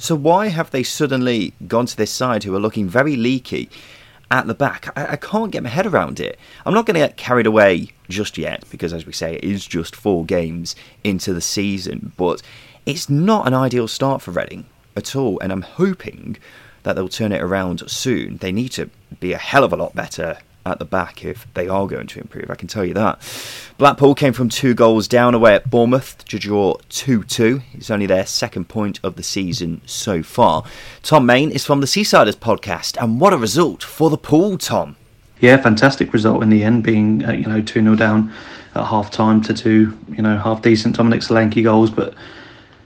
So 0.00 0.14
why 0.14 0.46
have 0.46 0.70
they 0.70 0.84
suddenly 0.84 1.54
gone 1.66 1.86
to 1.86 1.96
this 1.96 2.12
side 2.12 2.44
who 2.44 2.54
are 2.54 2.60
looking 2.60 2.88
very 2.88 3.16
leaky 3.16 3.68
at 4.30 4.46
the 4.46 4.54
back? 4.54 4.96
I, 4.96 5.14
I 5.14 5.16
can't 5.16 5.50
get 5.50 5.64
my 5.64 5.68
head 5.68 5.86
around 5.86 6.20
it. 6.20 6.38
I'm 6.64 6.72
not 6.72 6.86
going 6.86 6.94
to 6.94 7.00
get 7.00 7.16
carried 7.16 7.46
away 7.46 7.90
just 8.08 8.38
yet 8.38 8.62
because, 8.70 8.92
as 8.92 9.06
we 9.06 9.12
say, 9.12 9.34
it 9.34 9.44
is 9.44 9.66
just 9.66 9.96
four 9.96 10.24
games 10.24 10.76
into 11.02 11.34
the 11.34 11.40
season. 11.40 12.12
But 12.16 12.42
it's 12.86 13.10
not 13.10 13.48
an 13.48 13.54
ideal 13.54 13.88
start 13.88 14.22
for 14.22 14.30
Reading 14.30 14.66
at 14.96 15.16
all, 15.16 15.40
and 15.40 15.50
I'm 15.50 15.62
hoping 15.62 16.36
that 16.84 16.94
they'll 16.94 17.08
turn 17.08 17.32
it 17.32 17.42
around 17.42 17.90
soon. 17.90 18.36
They 18.36 18.52
need 18.52 18.70
to 18.70 18.90
be 19.18 19.32
a 19.32 19.38
hell 19.38 19.64
of 19.64 19.72
a 19.72 19.76
lot 19.76 19.96
better 19.96 20.38
at 20.68 20.78
the 20.78 20.84
back 20.84 21.24
if 21.24 21.46
they 21.54 21.68
are 21.68 21.86
going 21.86 22.06
to 22.08 22.20
improve. 22.20 22.50
I 22.50 22.54
can 22.54 22.68
tell 22.68 22.84
you 22.84 22.94
that. 22.94 23.20
Blackpool 23.78 24.14
came 24.14 24.32
from 24.32 24.48
two 24.48 24.74
goals 24.74 25.08
down 25.08 25.34
away 25.34 25.54
at 25.54 25.70
Bournemouth 25.70 26.24
to 26.26 26.38
draw 26.38 26.76
2 26.88 27.24
2. 27.24 27.62
It's 27.74 27.90
only 27.90 28.06
their 28.06 28.26
second 28.26 28.68
point 28.68 29.00
of 29.02 29.16
the 29.16 29.22
season 29.22 29.80
so 29.86 30.22
far. 30.22 30.64
Tom 31.02 31.26
Main 31.26 31.50
is 31.50 31.64
from 31.64 31.80
the 31.80 31.86
Seasiders 31.86 32.36
podcast, 32.36 33.00
and 33.02 33.20
what 33.20 33.32
a 33.32 33.38
result 33.38 33.82
for 33.82 34.10
the 34.10 34.18
pool, 34.18 34.58
Tom. 34.58 34.96
Yeah, 35.40 35.56
fantastic 35.56 36.12
result 36.12 36.42
in 36.42 36.50
the 36.50 36.64
end, 36.64 36.82
being 36.82 37.24
uh, 37.24 37.32
you 37.32 37.46
know 37.46 37.60
2 37.60 37.82
0 37.82 37.96
down 37.96 38.32
at 38.74 38.86
half 38.86 39.10
time 39.10 39.40
to 39.42 39.54
two, 39.54 39.96
you 40.10 40.22
know, 40.22 40.36
half 40.38 40.62
decent 40.62 40.96
Dominic 40.96 41.20
Solanke 41.20 41.62
goals, 41.62 41.90
but 41.90 42.14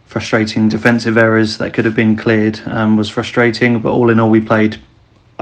frustrating 0.06 0.68
defensive 0.68 1.16
errors 1.16 1.58
that 1.58 1.72
could 1.72 1.84
have 1.84 1.94
been 1.94 2.16
cleared 2.16 2.60
um, 2.66 2.96
was 2.96 3.08
frustrating. 3.08 3.80
But 3.80 3.92
all 3.92 4.10
in 4.10 4.20
all, 4.20 4.30
we 4.30 4.40
played 4.40 4.78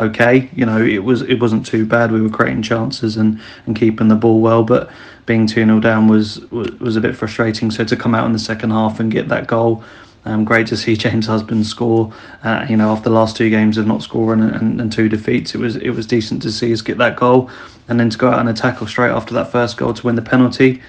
okay. 0.00 0.48
You 0.54 0.66
know, 0.66 0.82
it 0.82 1.04
was 1.04 1.22
it 1.22 1.40
wasn't 1.40 1.66
too 1.66 1.86
bad. 1.86 2.12
We 2.12 2.20
were 2.20 2.30
creating 2.30 2.62
chances 2.62 3.16
and, 3.16 3.40
and 3.66 3.76
keeping 3.76 4.08
the 4.08 4.14
ball 4.14 4.40
well, 4.40 4.64
but 4.64 4.90
being 5.26 5.46
2 5.46 5.64
0 5.64 5.80
down 5.80 6.08
was, 6.08 6.40
was 6.50 6.70
was 6.80 6.96
a 6.96 7.00
bit 7.00 7.16
frustrating. 7.16 7.70
So 7.70 7.84
to 7.84 7.96
come 7.96 8.14
out 8.14 8.26
in 8.26 8.32
the 8.32 8.38
second 8.38 8.70
half 8.70 9.00
and 9.00 9.10
get 9.10 9.28
that 9.28 9.46
goal, 9.46 9.84
um, 10.24 10.44
great 10.44 10.66
to 10.68 10.76
see 10.76 10.96
James 11.04 11.26
Husband 11.26 11.66
score. 11.66 12.12
Uh, 12.42 12.66
you 12.68 12.76
know, 12.76 12.90
after 12.90 13.08
the 13.08 13.14
last 13.14 13.36
two 13.36 13.50
games 13.50 13.78
of 13.78 13.86
not 13.86 14.02
scoring 14.02 14.40
and, 14.40 14.80
and, 14.80 14.92
two 14.92 15.08
defeats, 15.08 15.54
it 15.54 15.58
was 15.58 15.76
it 15.76 15.90
was 15.90 16.06
decent 16.06 16.42
to 16.42 16.52
see 16.52 16.72
us 16.72 16.80
get 16.80 16.98
that 16.98 17.16
goal, 17.16 17.50
and 17.88 18.00
then 18.00 18.10
to 18.10 18.18
go 18.18 18.28
out 18.28 18.40
and 18.40 18.48
a 18.48 18.54
tackle 18.54 18.86
straight 18.86 19.10
after 19.10 19.34
that 19.34 19.52
first 19.52 19.76
goal 19.76 19.94
to 19.94 20.06
win 20.06 20.16
the 20.16 20.22
penalty. 20.22 20.82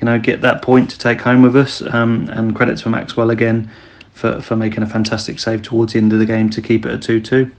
You 0.00 0.04
know, 0.04 0.18
get 0.18 0.42
that 0.42 0.60
point 0.60 0.90
to 0.90 0.98
take 0.98 1.22
home 1.22 1.40
with 1.40 1.56
us. 1.56 1.80
Um, 1.80 2.28
and 2.28 2.54
credit 2.54 2.76
to 2.78 2.90
Maxwell 2.90 3.30
again 3.30 3.70
for, 4.12 4.42
for 4.42 4.54
making 4.54 4.82
a 4.82 4.86
fantastic 4.86 5.38
save 5.38 5.62
towards 5.62 5.94
the 5.94 5.98
end 5.98 6.12
of 6.12 6.18
the 6.18 6.26
game 6.26 6.50
to 6.50 6.60
keep 6.60 6.84
it 6.84 6.92
at 6.92 7.02
2 7.02 7.20
2 7.20 7.50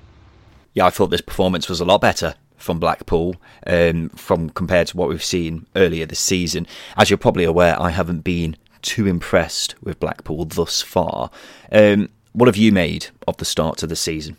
yeah, 0.78 0.86
I 0.86 0.92
thought 0.92 1.08
this 1.08 1.22
performance 1.22 1.68
was 1.68 1.82
a 1.82 1.86
lot 1.86 2.02
better 2.02 2.36
from 2.56 2.78
Blackpool 2.80 3.36
um, 3.66 4.10
from 4.10 4.52
compared 4.52 4.86
to 4.86 4.98
what 4.98 5.10
we've 5.10 5.24
seen 5.24 5.66
earlier 5.76 6.06
this 6.06 6.20
season. 6.20 6.68
As 6.96 7.10
you're 7.10 7.18
probably 7.18 7.46
aware, 7.46 7.82
I 7.82 7.90
haven't 7.90 8.20
been 8.20 8.56
too 8.84 9.08
impressed 9.08 9.74
with 9.82 10.00
Blackpool 10.00 10.46
thus 10.46 10.84
far. 10.84 11.32
Um, 11.72 12.10
what 12.34 12.46
have 12.46 12.58
you 12.58 12.72
made 12.72 13.08
of 13.28 13.38
the 13.38 13.44
start 13.46 13.80
to 13.80 13.88
the 13.88 13.96
season? 13.96 14.38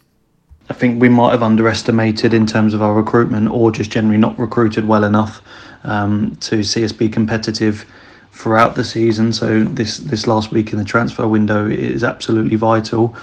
I 0.71 0.75
think 0.75 1.03
we 1.03 1.09
might 1.09 1.33
have 1.33 1.43
underestimated 1.43 2.33
in 2.33 2.47
terms 2.47 2.73
of 2.73 2.83
our 2.83 2.95
recruitment, 2.95 3.51
or 3.51 3.73
just 3.73 3.91
generally 3.91 4.19
not 4.19 4.39
recruited 4.39 4.87
well 4.87 5.03
enough 5.03 5.43
um, 5.83 6.37
to 6.37 6.63
see 6.63 6.85
us 6.85 6.93
be 6.93 7.09
competitive 7.09 7.85
throughout 8.31 8.77
the 8.77 8.85
season. 8.85 9.33
So 9.33 9.65
this 9.65 9.99
this 9.99 10.29
last 10.29 10.53
week 10.53 10.71
in 10.71 10.79
the 10.79 10.85
transfer 10.85 11.27
window 11.27 11.67
is 11.67 12.05
absolutely 12.05 12.55
vital. 12.55 13.17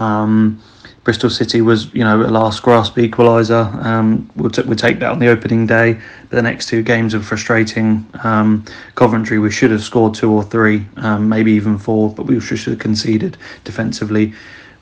Um, 0.00 0.60
Bristol 1.06 1.30
City 1.30 1.60
was, 1.60 1.94
you 1.94 2.02
know, 2.02 2.20
a 2.20 2.26
last 2.26 2.64
grasp 2.64 2.96
equaliser. 2.96 3.72
Um, 3.84 4.28
we'll, 4.34 4.50
t- 4.50 4.62
we'll 4.62 4.74
take 4.74 4.98
that 4.98 5.12
on 5.12 5.20
the 5.20 5.28
opening 5.28 5.64
day. 5.64 5.92
But 5.92 6.34
the 6.34 6.42
next 6.42 6.66
two 6.66 6.82
games 6.82 7.14
are 7.14 7.20
frustrating. 7.20 8.04
Um, 8.24 8.64
Coventry, 8.96 9.38
we 9.38 9.52
should 9.52 9.70
have 9.70 9.84
scored 9.84 10.14
two 10.14 10.32
or 10.32 10.42
three, 10.42 10.84
um, 10.96 11.28
maybe 11.28 11.52
even 11.52 11.78
four, 11.78 12.12
but 12.12 12.26
we 12.26 12.40
should 12.40 12.58
have 12.58 12.80
conceded 12.80 13.36
defensively. 13.62 14.32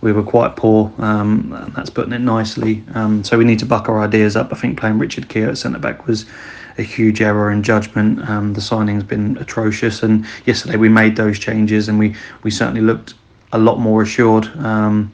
We 0.00 0.12
were 0.12 0.22
quite 0.22 0.56
poor, 0.56 0.90
um, 0.96 1.52
and 1.52 1.74
that's 1.74 1.90
putting 1.90 2.14
it 2.14 2.20
nicely. 2.20 2.82
Um, 2.94 3.22
so 3.22 3.36
we 3.36 3.44
need 3.44 3.58
to 3.58 3.66
buck 3.66 3.90
our 3.90 4.00
ideas 4.00 4.34
up. 4.34 4.50
I 4.50 4.56
think 4.56 4.80
playing 4.80 4.98
Richard 4.98 5.28
Keogh 5.28 5.50
at 5.50 5.58
centre 5.58 5.78
back 5.78 6.06
was 6.06 6.24
a 6.78 6.82
huge 6.82 7.20
error 7.20 7.50
in 7.50 7.62
judgment. 7.62 8.26
Um, 8.30 8.54
the 8.54 8.62
signing's 8.62 9.04
been 9.04 9.36
atrocious, 9.36 10.02
and 10.02 10.24
yesterday 10.46 10.78
we 10.78 10.88
made 10.88 11.16
those 11.16 11.38
changes, 11.38 11.90
and 11.90 11.98
we, 11.98 12.16
we 12.44 12.50
certainly 12.50 12.80
looked 12.80 13.12
a 13.52 13.58
lot 13.58 13.78
more 13.78 14.00
assured. 14.00 14.46
Um, 14.56 15.12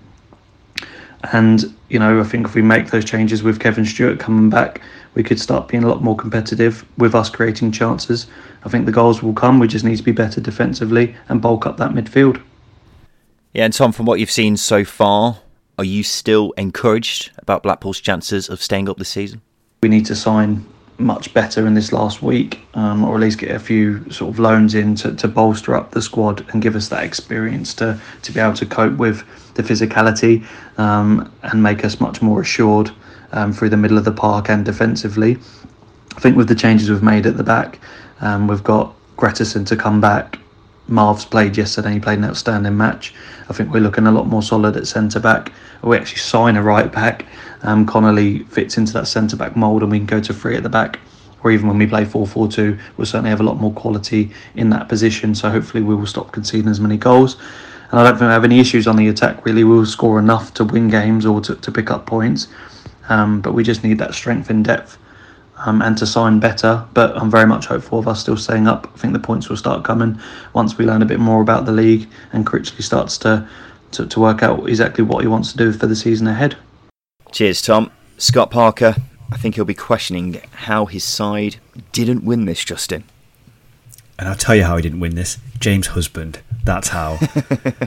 and 1.33 1.75
you 1.89 1.99
know, 1.99 2.21
I 2.21 2.25
think 2.25 2.47
if 2.47 2.55
we 2.55 2.63
make 2.63 2.91
those 2.91 3.05
changes 3.05 3.43
with 3.43 3.61
Kevin 3.61 3.85
Stewart 3.85 4.19
coming 4.19 4.49
back, 4.49 4.81
we 5.15 5.23
could 5.23 5.41
start 5.41 5.69
being 5.69 5.83
a 5.83 5.89
lot 5.89 6.03
more 6.03 6.17
competitive 6.17 6.85
with 6.99 7.15
us 7.15 7.29
creating 7.29 7.73
chances. 7.73 8.27
I 8.65 8.69
think 8.69 8.87
the 8.87 8.93
goals 8.93 9.23
will 9.23 9.33
come. 9.33 9.59
We 9.59 9.69
just 9.69 9.85
need 9.85 9.97
to 9.97 10.03
be 10.03 10.13
better 10.13 10.41
defensively 10.41 11.17
and 11.29 11.43
bulk 11.43 11.67
up 11.67 11.77
that 11.79 11.91
midfield. 11.91 12.41
Yeah, 13.53 13.65
and 13.65 13.75
Tom, 13.75 13.91
from 13.91 14.07
what 14.07 14.21
you've 14.21 14.31
seen 14.31 14.57
so 14.57 14.85
far, 14.85 15.41
are 15.77 15.85
you 15.85 16.05
still 16.05 16.53
encouraged 16.53 17.33
about 17.39 17.65
Blackpool's 17.65 18.01
chances 18.01 18.49
of 18.49 18.63
staying 18.63 18.89
up 18.89 18.99
this 18.99 19.09
season? 19.09 19.43
We 19.83 19.89
need 19.89 20.07
to 20.07 20.15
sign 20.15 20.65
much 21.01 21.33
better 21.35 21.67
in 21.67 21.75
this 21.75 21.93
last 21.93 22.23
week, 22.23 22.61
um, 22.75 23.05
or 23.05 23.15
at 23.15 23.21
least 23.21 23.39
get 23.39 23.51
a 23.51 23.59
few 23.59 24.09
sort 24.11 24.33
of 24.33 24.39
loans 24.39 24.75
in 24.75 24.95
to, 24.97 25.15
to 25.15 25.29
bolster 25.29 25.75
up 25.75 25.91
the 25.93 26.03
squad 26.03 26.45
and 26.51 26.63
give 26.63 26.77
us 26.77 26.89
that 26.89 27.05
experience 27.05 27.75
to, 27.75 28.01
to 28.23 28.33
be 28.33 28.41
able 28.41 28.55
to 28.55 28.67
cope 28.67 28.97
with 28.97 29.25
the 29.55 29.63
physicality 29.63 30.45
um, 30.79 31.33
and 31.43 31.63
make 31.63 31.85
us 31.85 32.01
much 32.01 32.23
more 32.23 32.41
assured 32.41 32.91
um, 33.33 33.53
through 33.53 33.69
the 33.69 33.77
middle 33.77 33.99
of 33.99 34.05
the 34.05 34.13
park 34.13 34.49
and 34.49 34.65
defensively. 34.65 35.37
I 36.17 36.21
think 36.21 36.37
with 36.37 36.49
the 36.49 36.55
changes 36.55 36.91
we've 36.91 37.03
made 37.03 37.27
at 37.27 37.37
the 37.37 37.45
back, 37.45 37.79
um, 38.21 38.47
we've 38.47 38.65
got 38.65 38.95
Gretarsson 39.17 39.67
to 39.67 39.77
come 39.77 40.01
back. 40.01 40.39
Marv's 40.91 41.25
played 41.25 41.57
yesterday, 41.57 41.95
he 41.95 42.01
played 42.01 42.19
an 42.19 42.25
outstanding 42.25 42.77
match. 42.77 43.15
I 43.49 43.53
think 43.53 43.73
we're 43.73 43.81
looking 43.81 44.07
a 44.07 44.13
lot 44.13 44.27
more 44.27 44.43
solid 44.43 44.77
at 44.77 44.87
centre 44.87 45.21
back. 45.21 45.53
We 45.83 45.97
actually 45.97 46.19
sign 46.19 46.57
a 46.57 46.63
right 46.63 46.91
back. 46.91 47.27
Um, 47.63 47.87
Connolly 47.87 48.41
fits 48.45 48.77
into 48.77 48.93
that 48.95 49.07
centre 49.07 49.37
back 49.37 49.57
mould 49.57 49.83
and 49.83 49.91
we 49.91 49.99
can 49.99 50.07
go 50.07 50.21
to 50.21 50.35
three 50.35 50.57
at 50.57 50.63
the 50.63 50.69
back. 50.69 50.99
Or 51.43 51.51
even 51.51 51.69
when 51.69 51.79
we 51.79 51.87
play 51.87 52.05
4 52.05 52.27
4 52.27 52.49
2, 52.49 52.79
we'll 52.97 53.07
certainly 53.07 53.31
have 53.31 53.41
a 53.41 53.45
lot 53.45 53.59
more 53.59 53.73
quality 53.73 54.31
in 54.57 54.69
that 54.71 54.91
position. 54.91 55.35
So 55.35 55.49
hopefully 55.49 55.83
we 55.83 55.95
will 55.95 56.07
stop 56.07 56.33
conceding 56.33 56.69
as 56.69 56.81
many 56.81 56.99
goals 56.99 57.37
and 57.91 57.99
I 57.99 58.05
don't 58.05 58.19
think 58.19 58.29
we 58.29 58.33
have 58.33 58.45
any 58.45 58.61
issues 58.61 58.87
on 58.87 58.97
the 58.97 59.09
attack. 59.09 59.45
Really, 59.45 59.65
we'll 59.65 59.87
score 59.87 60.19
enough 60.19 60.55
to 60.55 60.65
win 60.65 60.89
games 60.89 61.27
or 61.27 61.41
to, 61.43 61.57
to 61.57 61.73
pick 61.73 61.91
up 61.91 62.07
points, 62.07 62.49
um, 63.09 63.41
but 63.41 63.53
we 63.53 63.65
just 63.65 63.83
need 63.83 63.99
that 63.99 64.15
strength 64.15 64.51
in 64.51 64.63
depth 64.63 64.97
um, 65.65 65.83
and 65.83 65.97
to 65.99 66.07
sign 66.07 66.41
better. 66.41 66.85
But 66.95 67.17
I'm 67.17 67.31
very 67.31 67.47
much 67.47 67.67
hopeful 67.67 67.99
of 67.99 68.09
us 68.09 68.21
still 68.21 68.37
staying 68.37 68.67
up. 68.67 68.91
I 68.95 68.99
think 68.99 69.13
the 69.13 69.19
points 69.19 69.49
will 69.49 69.57
start 69.57 69.85
coming 69.85 70.19
once 70.55 70.79
we 70.79 70.85
learn 70.85 71.03
a 71.03 71.07
bit 71.07 71.21
more 71.21 71.43
about 71.43 71.67
the 71.67 71.73
league 71.73 72.09
and 72.33 72.47
Critchley 72.47 72.83
starts 72.83 73.19
to, 73.19 73.49
to, 73.93 74.07
to 74.07 74.21
work 74.21 74.43
out 74.43 74.69
exactly 74.69 75.05
what 75.05 75.23
he 75.23 75.29
wants 75.29 75.53
to 75.53 75.59
do 75.59 75.73
for 75.73 75.87
the 75.87 75.97
season 75.97 76.27
ahead. 76.27 76.57
Cheers, 77.33 77.63
Tom. 77.63 77.91
Scott 78.19 78.51
Parker, 78.51 78.97
I 79.33 79.37
think 79.37 79.55
he'll 79.55 79.65
be 79.65 79.75
questioning 79.75 80.41
how 80.53 80.87
his 80.87 81.05
side 81.05 81.57
didn't 81.93 82.25
win 82.25 82.45
this, 82.45 82.65
Justin. 82.65 83.05
And 84.19 84.29
I'll 84.29 84.37
tell 84.37 84.55
you 84.55 84.65
how 84.65 84.77
he 84.77 84.83
didn't 84.83 85.01
win 85.01 85.15
this. 85.15 85.39
James 85.59 85.89
Husband. 85.89 86.41
That's 86.65 86.89
how. 86.89 87.17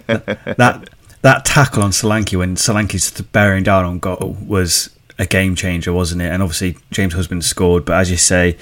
that, 0.07 0.55
that, 0.57 0.89
that 1.21 1.45
tackle 1.45 1.83
on 1.83 1.91
Solanke 1.91 2.37
when 2.37 2.55
Solanke's 2.55 3.21
bearing 3.21 3.63
down 3.63 3.85
on 3.85 3.99
goal 3.99 4.35
was 4.41 4.89
a 5.23 5.27
game 5.27 5.55
changer, 5.55 5.91
wasn't 5.91 6.21
it? 6.21 6.31
And 6.31 6.43
obviously 6.43 6.77
James 6.91 7.13
Husband 7.13 7.43
scored, 7.43 7.85
but 7.85 7.97
as 7.97 8.11
you 8.11 8.17
say, 8.17 8.57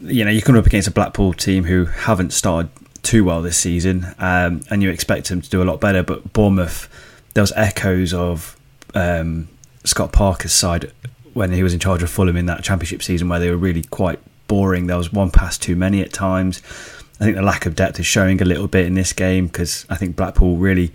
you 0.00 0.24
know 0.24 0.30
you 0.30 0.40
come 0.40 0.56
up 0.56 0.66
against 0.66 0.88
a 0.88 0.90
Blackpool 0.90 1.32
team 1.32 1.64
who 1.64 1.84
haven't 1.84 2.32
started 2.32 2.70
too 3.02 3.24
well 3.24 3.42
this 3.42 3.58
season, 3.58 4.14
um, 4.18 4.62
and 4.70 4.82
you 4.82 4.90
expect 4.90 5.28
them 5.28 5.42
to 5.42 5.50
do 5.50 5.62
a 5.62 5.64
lot 5.64 5.80
better. 5.80 6.02
But 6.02 6.32
Bournemouth, 6.32 6.88
there 7.34 7.42
was 7.42 7.52
echoes 7.56 8.14
of 8.14 8.56
um, 8.94 9.48
Scott 9.84 10.12
Parker's 10.12 10.52
side 10.52 10.90
when 11.34 11.52
he 11.52 11.62
was 11.62 11.74
in 11.74 11.80
charge 11.80 12.02
of 12.02 12.10
Fulham 12.10 12.36
in 12.36 12.46
that 12.46 12.62
Championship 12.62 13.02
season, 13.02 13.28
where 13.28 13.40
they 13.40 13.50
were 13.50 13.56
really 13.56 13.82
quite 13.82 14.20
boring. 14.46 14.86
There 14.86 14.96
was 14.96 15.12
one 15.12 15.30
pass 15.30 15.58
too 15.58 15.76
many 15.76 16.00
at 16.00 16.12
times. 16.12 16.62
I 17.20 17.24
think 17.24 17.36
the 17.36 17.42
lack 17.42 17.66
of 17.66 17.76
depth 17.76 18.00
is 18.00 18.06
showing 18.06 18.42
a 18.42 18.44
little 18.44 18.68
bit 18.68 18.86
in 18.86 18.94
this 18.94 19.12
game 19.12 19.46
because 19.46 19.86
I 19.88 19.96
think 19.96 20.16
Blackpool 20.16 20.56
really 20.56 20.92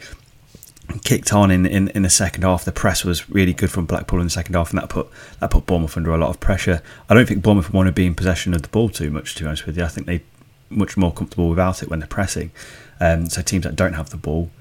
kicked 1.03 1.33
on 1.33 1.51
in, 1.51 1.65
in, 1.65 1.89
in 1.89 2.01
the 2.01 2.09
second 2.09 2.43
half. 2.43 2.65
The 2.65 2.71
press 2.71 3.03
was 3.05 3.29
really 3.29 3.53
good 3.53 3.71
from 3.71 3.85
Blackpool 3.85 4.19
in 4.19 4.25
the 4.25 4.31
second 4.31 4.55
half, 4.55 4.71
and 4.71 4.79
that 4.79 4.89
put 4.89 5.07
that 5.39 5.51
put 5.51 5.65
Bournemouth 5.65 5.95
under 5.95 6.13
a 6.13 6.17
lot 6.17 6.29
of 6.29 6.39
pressure. 6.39 6.81
I 7.09 7.13
don't 7.13 7.27
think 7.27 7.43
Bournemouth 7.43 7.73
want 7.73 7.87
to 7.87 7.91
be 7.91 8.05
in 8.05 8.15
possession 8.15 8.53
of 8.53 8.61
the 8.61 8.67
ball 8.67 8.89
too 8.89 9.11
much. 9.11 9.35
To 9.35 9.43
be 9.43 9.47
honest 9.47 9.65
with 9.65 9.77
you, 9.77 9.83
I 9.83 9.87
think 9.87 10.07
they 10.07 10.23
much 10.69 10.97
more 10.97 11.11
comfortable 11.11 11.49
without 11.49 11.81
it 11.81 11.89
when 11.89 11.99
they're 11.99 12.07
pressing. 12.07 12.51
Um, 12.99 13.29
so 13.29 13.41
teams 13.41 13.63
that 13.63 13.75
don't 13.75 13.93
have 13.93 14.09
the 14.09 14.17
ball, 14.17 14.51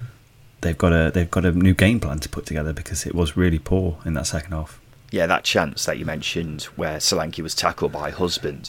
they've 0.61 0.79
got 0.79 0.93
a 0.93 1.11
they've 1.13 1.31
got 1.31 1.45
a 1.45 1.53
new 1.53 1.75
game 1.75 2.01
plan 2.01 2.19
to 2.21 2.29
put 2.29 2.47
together 2.47 2.73
because 2.73 3.07
it 3.07 3.15
was 3.15 3.37
really 3.37 3.59
poor 3.59 3.99
in 4.05 4.15
that 4.15 4.27
second 4.27 4.53
half. 4.53 4.81
Yeah, 5.11 5.27
that 5.27 5.45
chance 5.45 5.87
that 5.87 5.99
you 5.99 6.05
mentioned 6.05 6.65
where 6.77 6.99
Solanke 6.99 7.43
was 7.43 7.55
tackled 7.55 7.93
by 7.93 8.11
Husband, 8.11 8.69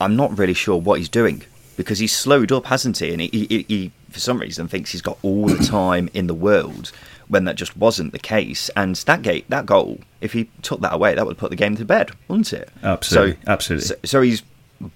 I'm 0.00 0.16
not 0.16 0.38
really 0.38 0.54
sure 0.54 0.80
what 0.80 0.98
he's 0.98 1.10
doing 1.10 1.42
because 1.76 1.98
he's 1.98 2.16
slowed 2.16 2.52
up, 2.52 2.66
hasn't 2.66 2.98
he? 2.98 3.12
And 3.12 3.20
he, 3.20 3.28
he, 3.28 3.64
he, 3.68 3.92
for 4.14 4.20
some 4.20 4.40
reason, 4.40 4.68
thinks 4.68 4.92
he's 4.92 5.02
got 5.02 5.18
all 5.22 5.46
the 5.46 5.62
time 5.62 6.08
in 6.14 6.28
the 6.28 6.34
world 6.34 6.92
when 7.28 7.44
that 7.44 7.56
just 7.56 7.76
wasn't 7.76 8.12
the 8.12 8.18
case. 8.18 8.70
And 8.76 8.94
that 8.96 9.22
gate, 9.22 9.44
that 9.50 9.66
goal, 9.66 9.98
if 10.20 10.32
he 10.32 10.48
took 10.62 10.80
that 10.80 10.94
away, 10.94 11.14
that 11.14 11.26
would 11.26 11.36
put 11.36 11.50
the 11.50 11.56
game 11.56 11.76
to 11.76 11.84
bed, 11.84 12.12
wouldn't 12.28 12.52
it? 12.52 12.70
Absolutely, 12.82 13.32
so, 13.32 13.38
absolutely. 13.46 13.86
So, 13.86 13.94
so 14.04 14.22
he's 14.22 14.42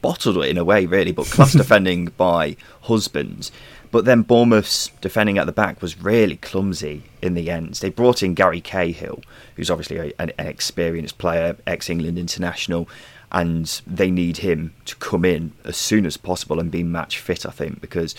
bottled 0.01 0.37
it 0.39 0.49
in 0.49 0.57
a 0.57 0.65
way, 0.65 0.87
really, 0.87 1.11
but 1.11 1.27
class 1.27 1.53
defending 1.55 2.07
by 2.17 2.57
Husbands. 2.83 3.51
But 3.91 4.05
then 4.05 4.23
Bournemouth's 4.23 4.89
defending 5.01 5.39
at 5.39 5.47
the 5.47 5.53
back 5.53 5.83
was 5.83 6.01
really 6.01 6.37
clumsy 6.37 7.05
in 7.21 7.35
the 7.35 7.51
end. 7.51 7.75
They 7.75 7.91
brought 7.91 8.23
in 8.23 8.35
Gary 8.35 8.61
Cahill, 8.61 9.23
who's 9.57 9.71
obviously 9.71 9.97
a, 9.97 10.13
an, 10.21 10.33
an 10.39 10.47
experienced 10.47 11.19
player, 11.19 11.57
ex 11.67 11.91
England 11.91 12.19
international, 12.19 12.89
and 13.33 13.81
they 13.87 14.11
need 14.11 14.39
him 14.39 14.75
to 14.85 14.95
come 14.97 15.25
in 15.25 15.53
as 15.65 15.77
soon 15.77 16.07
as 16.07 16.17
possible 16.17 16.61
and 16.61 16.71
be 16.71 16.83
match 16.83 17.19
fit. 17.19 17.45
I 17.47 17.51
think 17.51 17.81
because 17.81 18.15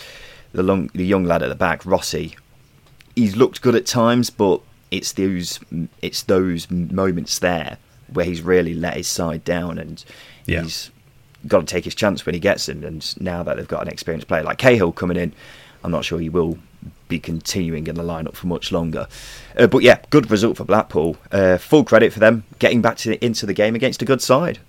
the 0.51 0.63
long, 0.63 0.89
the 0.93 1.05
young 1.05 1.23
lad 1.23 1.43
at 1.43 1.49
the 1.49 1.55
back, 1.55 1.85
Rossi, 1.85 2.35
he's 3.15 3.35
looked 3.35 3.61
good 3.61 3.75
at 3.75 3.85
times, 3.85 4.29
but 4.29 4.61
it's 4.91 5.11
those 5.13 5.59
it's 6.01 6.23
those 6.23 6.69
moments 6.71 7.39
there 7.39 7.77
where 8.11 8.25
he's 8.25 8.41
really 8.41 8.73
let 8.73 8.95
his 8.95 9.07
side 9.07 9.43
down 9.43 9.77
and 9.77 10.03
yeah. 10.45 10.63
he's 10.63 10.89
got 11.47 11.59
to 11.59 11.65
take 11.65 11.85
his 11.85 11.93
chance 11.95 12.25
when 12.25 12.33
he 12.33 12.39
gets 12.39 12.67
in. 12.67 12.83
And 12.83 13.21
now 13.21 13.43
that 13.43 13.57
they've 13.57 13.67
got 13.67 13.83
an 13.83 13.87
experienced 13.87 14.27
player 14.27 14.43
like 14.43 14.57
Cahill 14.57 14.91
coming 14.91 15.17
in, 15.17 15.33
I'm 15.83 15.91
not 15.91 16.05
sure 16.05 16.19
he 16.19 16.29
will 16.29 16.57
be 17.07 17.19
continuing 17.19 17.87
in 17.87 17.95
the 17.95 18.03
lineup 18.03 18.35
for 18.35 18.47
much 18.47 18.71
longer. 18.71 19.07
Uh, 19.57 19.67
but 19.67 19.83
yeah, 19.83 19.99
good 20.09 20.29
result 20.31 20.57
for 20.57 20.63
Blackpool. 20.63 21.17
Uh, 21.31 21.57
full 21.57 21.83
credit 21.83 22.13
for 22.13 22.19
them 22.19 22.43
getting 22.59 22.81
back 22.81 22.97
to 22.97 23.23
into 23.23 23.45
the 23.45 23.53
game 23.53 23.75
against 23.75 24.01
a 24.01 24.05
good 24.05 24.21
side. 24.21 24.59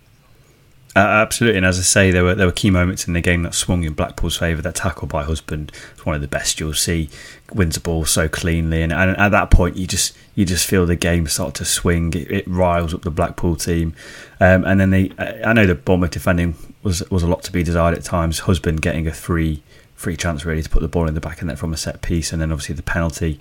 Uh, 0.97 0.99
absolutely, 0.99 1.57
and 1.57 1.65
as 1.65 1.79
I 1.79 1.83
say, 1.83 2.11
there 2.11 2.25
were 2.25 2.35
there 2.35 2.47
were 2.47 2.53
key 2.53 2.71
moments 2.71 3.07
in 3.07 3.13
the 3.13 3.21
game 3.21 3.45
that 3.45 3.55
swung 3.55 3.85
in 3.85 3.93
Blackpool's 3.93 4.37
favour. 4.37 4.61
That 4.61 4.75
tackle 4.75 5.07
by 5.07 5.23
Husband 5.23 5.71
was 5.95 6.05
one 6.05 6.17
of 6.17 6.21
the 6.21 6.27
best 6.27 6.59
you'll 6.59 6.75
see. 6.75 7.09
Wins 7.53 7.77
the 7.77 7.81
ball 7.81 8.05
so 8.05 8.29
cleanly, 8.29 8.83
and, 8.83 8.93
and 8.93 9.17
at 9.17 9.29
that 9.29 9.53
point, 9.53 9.77
you 9.77 9.87
just 9.87 10.17
you 10.35 10.45
just 10.45 10.67
feel 10.67 10.87
the 10.87 10.97
game 10.97 11.29
start 11.29 11.55
to 11.55 11.65
swing. 11.65 12.13
It, 12.15 12.31
it 12.31 12.49
riles 12.49 12.93
up 12.93 13.03
the 13.03 13.11
Blackpool 13.11 13.55
team, 13.55 13.95
um, 14.41 14.65
and 14.65 14.81
then 14.81 14.91
they. 14.91 15.13
I 15.45 15.53
know 15.53 15.65
the 15.65 15.77
Bournemouth 15.77 16.11
defending 16.11 16.57
was 16.83 17.09
was 17.09 17.23
a 17.23 17.29
lot 17.29 17.45
to 17.45 17.53
be 17.53 17.63
desired 17.63 17.97
at 17.97 18.03
times. 18.03 18.41
Husband 18.41 18.83
getting 18.83 19.07
a 19.07 19.13
free 19.13 19.63
free 20.01 20.17
chance 20.17 20.47
really 20.47 20.63
to 20.63 20.71
put 20.71 20.81
the 20.81 20.89
ball 20.89 21.07
in 21.07 21.13
the 21.13 21.21
back 21.21 21.43
of 21.43 21.47
net 21.47 21.59
from 21.59 21.75
a 21.75 21.77
set 21.77 22.01
piece, 22.01 22.33
and 22.33 22.41
then 22.41 22.51
obviously 22.51 22.75
the 22.75 22.83
penalty. 22.83 23.39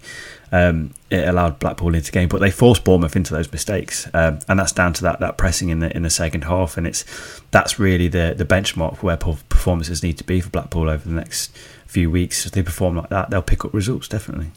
Um, 0.52 0.94
it 1.10 1.26
allowed 1.26 1.58
Blackpool 1.58 1.96
into 1.96 2.12
game, 2.12 2.28
but 2.28 2.42
they 2.42 2.52
forced 2.52 2.84
Bournemouth 2.84 3.16
into 3.16 3.34
those 3.34 3.50
mistakes, 3.50 4.10
um, 4.14 4.40
and 4.50 4.60
that's 4.60 4.74
down 4.74 4.92
to 4.94 5.04
that 5.04 5.22
that 5.22 5.38
pressing 5.38 5.70
in 5.70 5.80
the 5.80 5.96
in 5.96 6.04
the 6.04 6.10
second 6.10 6.44
half, 6.44 6.76
and 6.76 6.86
it's 6.86 7.06
that's 7.52 7.80
really 7.80 8.10
the 8.10 8.36
the 8.38 8.44
benchmark 8.44 9.02
where 9.02 9.16
performances 9.16 10.04
need 10.04 10.18
to 10.18 10.26
be 10.26 10.42
for 10.42 10.50
Blackpool 10.50 10.90
over 10.90 11.08
the 11.08 11.16
next 11.16 11.56
few 11.88 12.12
weeks. 12.12 12.46
If 12.46 12.52
they 12.52 12.62
perform 12.62 12.98
like 12.98 13.10
that, 13.10 13.30
they'll 13.30 13.42
pick 13.42 13.64
up 13.64 13.74
results 13.74 14.10
definitely. 14.10 14.52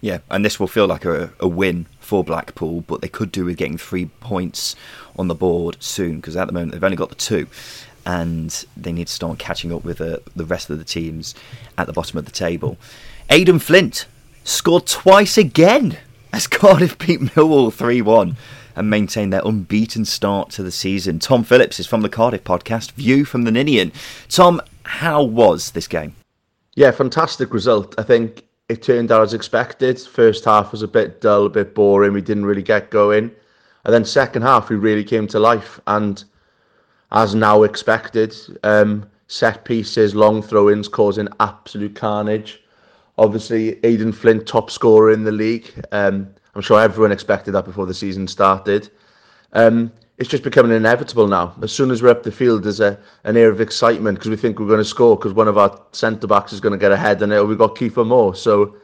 Yeah, 0.00 0.18
and 0.30 0.44
this 0.44 0.58
will 0.58 0.66
feel 0.66 0.86
like 0.86 1.04
a, 1.04 1.32
a 1.38 1.46
win 1.46 1.86
for 2.00 2.24
Blackpool, 2.24 2.80
but 2.88 3.02
they 3.02 3.08
could 3.08 3.30
do 3.30 3.44
with 3.44 3.56
getting 3.56 3.78
three 3.78 4.06
points 4.06 4.74
on 5.16 5.28
the 5.28 5.34
board 5.34 5.76
soon 5.80 6.16
because 6.16 6.34
at 6.34 6.46
the 6.46 6.52
moment 6.52 6.72
they've 6.72 6.82
only 6.82 6.96
got 6.96 7.10
the 7.10 7.14
two 7.14 7.46
and 8.04 8.64
they 8.76 8.92
need 8.92 9.06
to 9.06 9.12
start 9.12 9.38
catching 9.38 9.72
up 9.72 9.84
with 9.84 10.00
uh, 10.00 10.18
the 10.34 10.44
rest 10.44 10.70
of 10.70 10.78
the 10.78 10.84
teams 10.84 11.34
at 11.78 11.86
the 11.86 11.92
bottom 11.92 12.18
of 12.18 12.24
the 12.24 12.32
table. 12.32 12.76
Aden 13.30 13.58
Flint 13.58 14.06
scored 14.44 14.86
twice 14.86 15.38
again 15.38 15.98
as 16.32 16.46
Cardiff 16.48 16.98
beat 16.98 17.20
Millwall 17.20 17.72
3 17.72 18.02
1 18.02 18.36
and 18.74 18.90
maintained 18.90 19.32
their 19.32 19.42
unbeaten 19.44 20.04
start 20.04 20.50
to 20.50 20.62
the 20.62 20.70
season. 20.70 21.18
Tom 21.18 21.44
Phillips 21.44 21.78
is 21.78 21.86
from 21.86 22.02
the 22.02 22.08
Cardiff 22.08 22.44
podcast, 22.44 22.92
View 22.92 23.24
from 23.24 23.42
the 23.42 23.50
Ninian. 23.50 23.92
Tom, 24.28 24.60
how 24.84 25.22
was 25.22 25.72
this 25.72 25.86
game? 25.86 26.14
Yeah, 26.74 26.90
fantastic 26.90 27.52
result. 27.52 27.94
I 27.98 28.02
think 28.02 28.44
it 28.68 28.82
turned 28.82 29.12
out 29.12 29.22
as 29.22 29.34
expected. 29.34 30.00
First 30.00 30.44
half 30.44 30.72
was 30.72 30.82
a 30.82 30.88
bit 30.88 31.20
dull, 31.20 31.46
a 31.46 31.50
bit 31.50 31.74
boring. 31.74 32.14
We 32.14 32.22
didn't 32.22 32.46
really 32.46 32.62
get 32.62 32.90
going. 32.90 33.30
And 33.84 33.92
then 33.92 34.04
second 34.04 34.42
half, 34.42 34.70
we 34.70 34.76
really 34.76 35.04
came 35.04 35.26
to 35.28 35.38
life. 35.38 35.80
And 35.86 36.24
as 37.12 37.34
now 37.34 37.62
expected. 37.62 38.34
Um, 38.64 39.08
set 39.28 39.64
pieces, 39.64 40.14
long 40.14 40.42
throw-ins 40.42 40.88
causing 40.88 41.28
absolute 41.40 41.94
carnage. 41.94 42.62
Obviously, 43.16 43.78
Aden 43.84 44.12
Flint, 44.12 44.46
top 44.46 44.70
scorer 44.70 45.12
in 45.12 45.24
the 45.24 45.32
league. 45.32 45.72
Um, 45.92 46.28
I'm 46.54 46.62
sure 46.62 46.80
everyone 46.80 47.12
expected 47.12 47.52
that 47.52 47.64
before 47.64 47.86
the 47.86 47.94
season 47.94 48.26
started. 48.28 48.90
Um, 49.54 49.92
it's 50.18 50.28
just 50.28 50.42
becoming 50.42 50.72
inevitable 50.72 51.26
now. 51.26 51.54
As 51.62 51.72
soon 51.72 51.90
as 51.90 52.02
we're 52.02 52.10
up 52.10 52.22
the 52.22 52.32
field, 52.32 52.64
there's 52.64 52.80
a, 52.80 52.98
an 53.24 53.36
air 53.36 53.48
of 53.48 53.60
excitement 53.60 54.18
because 54.18 54.30
we 54.30 54.36
think 54.36 54.58
we're 54.58 54.66
going 54.66 54.78
to 54.78 54.84
score 54.84 55.16
because 55.16 55.32
one 55.32 55.48
of 55.48 55.56
our 55.56 55.80
centre 55.92 56.26
backs 56.26 56.52
is 56.52 56.60
going 56.60 56.72
to 56.72 56.78
get 56.78 56.92
ahead 56.92 57.22
and 57.22 57.32
we've 57.48 57.58
got 57.58 57.74
Kiefer 57.74 58.06
Moore. 58.06 58.34
So, 58.34 58.76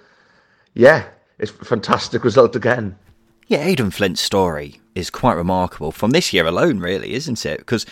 yeah, 0.75 1.05
it's 1.39 1.53
a 1.53 1.65
fantastic 1.65 2.25
result 2.25 2.57
again. 2.57 2.99
Yeah, 3.47 3.65
Aden 3.65 3.91
Flint's 3.91 4.21
story 4.21 4.81
is 4.95 5.11
quite 5.11 5.35
remarkable 5.35 5.93
from 5.93 6.11
this 6.11 6.33
year 6.33 6.47
alone, 6.47 6.81
really, 6.81 7.15
isn't 7.15 7.47
it? 7.47 7.59
Because 7.59 7.87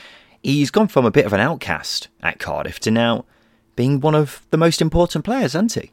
he's 0.47 0.71
gone 0.71 0.89
from 0.89 1.05
a 1.05 1.11
bit 1.11 1.27
of 1.27 1.33
an 1.33 1.41
outcast 1.41 2.09
at 2.23 2.39
Cardiff 2.39 2.79
to 2.81 2.91
now 2.91 3.25
being 3.75 4.01
one 4.01 4.15
of 4.15 4.47
the 4.51 4.57
most 4.57 4.81
important 4.81 5.25
players, 5.25 5.53
hasn't 5.53 5.75
he? 5.75 5.91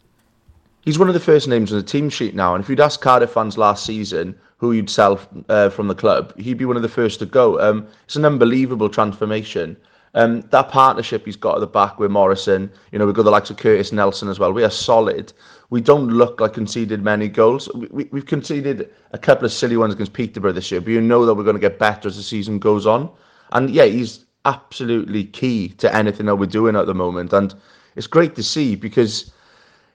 He's 0.83 0.99
one 0.99 1.07
of 1.07 1.13
the 1.13 1.19
first 1.19 1.47
names 1.47 1.71
on 1.71 1.79
the 1.79 1.83
team 1.83 2.09
sheet 2.09 2.35
now. 2.35 2.53
And 2.53 2.63
if 2.63 2.69
you'd 2.69 2.79
ask 2.79 3.01
Cardiff 3.01 3.31
fans 3.31 3.57
last 3.57 3.85
season 3.85 4.35
who 4.57 4.73
you'd 4.73 4.89
sell 4.89 5.19
uh, 5.49 5.69
from 5.69 5.87
the 5.87 5.95
club, 5.95 6.37
he'd 6.37 6.57
be 6.57 6.65
one 6.65 6.75
of 6.75 6.81
the 6.81 6.89
first 6.89 7.19
to 7.19 7.25
go. 7.25 7.59
Um, 7.59 7.87
it's 8.05 8.15
an 8.15 8.25
unbelievable 8.25 8.89
transformation. 8.89 9.75
Um, 10.13 10.41
that 10.51 10.69
partnership 10.69 11.25
he's 11.25 11.35
got 11.35 11.55
at 11.55 11.61
the 11.61 11.67
back 11.67 11.97
with 11.97 12.11
Morrison, 12.11 12.71
you 12.91 12.99
know, 12.99 13.05
we've 13.07 13.15
got 13.15 13.23
the 13.23 13.31
likes 13.31 13.49
of 13.49 13.57
Curtis 13.57 13.91
Nelson 13.91 14.29
as 14.29 14.37
well. 14.37 14.53
We 14.53 14.63
are 14.63 14.69
solid. 14.69 15.33
We 15.71 15.81
don't 15.81 16.09
look 16.09 16.39
like 16.39 16.53
conceded 16.53 17.01
many 17.01 17.27
goals. 17.27 17.67
We, 17.73 18.07
we, 18.11 18.19
have 18.19 18.27
conceded 18.27 18.93
a 19.13 19.17
couple 19.17 19.45
of 19.45 19.51
silly 19.51 19.77
ones 19.77 19.95
against 19.95 20.13
Peterborough 20.13 20.51
this 20.51 20.69
year, 20.69 20.81
but 20.81 20.91
you 20.91 21.01
know 21.01 21.25
that 21.25 21.33
we're 21.33 21.43
going 21.43 21.55
to 21.55 21.59
get 21.59 21.79
better 21.79 22.07
as 22.07 22.17
the 22.17 22.23
season 22.23 22.59
goes 22.59 22.85
on. 22.85 23.09
And 23.53 23.71
yeah, 23.71 23.85
he's 23.85 24.22
absolutely 24.45 25.25
key 25.25 25.69
to 25.69 25.93
anything 25.95 26.25
that 26.25 26.35
we're 26.35 26.45
doing 26.45 26.75
at 26.75 26.85
the 26.85 26.93
moment. 26.93 27.33
And 27.33 27.53
it's 27.95 28.07
great 28.07 28.35
to 28.35 28.43
see 28.43 28.75
because, 28.75 29.31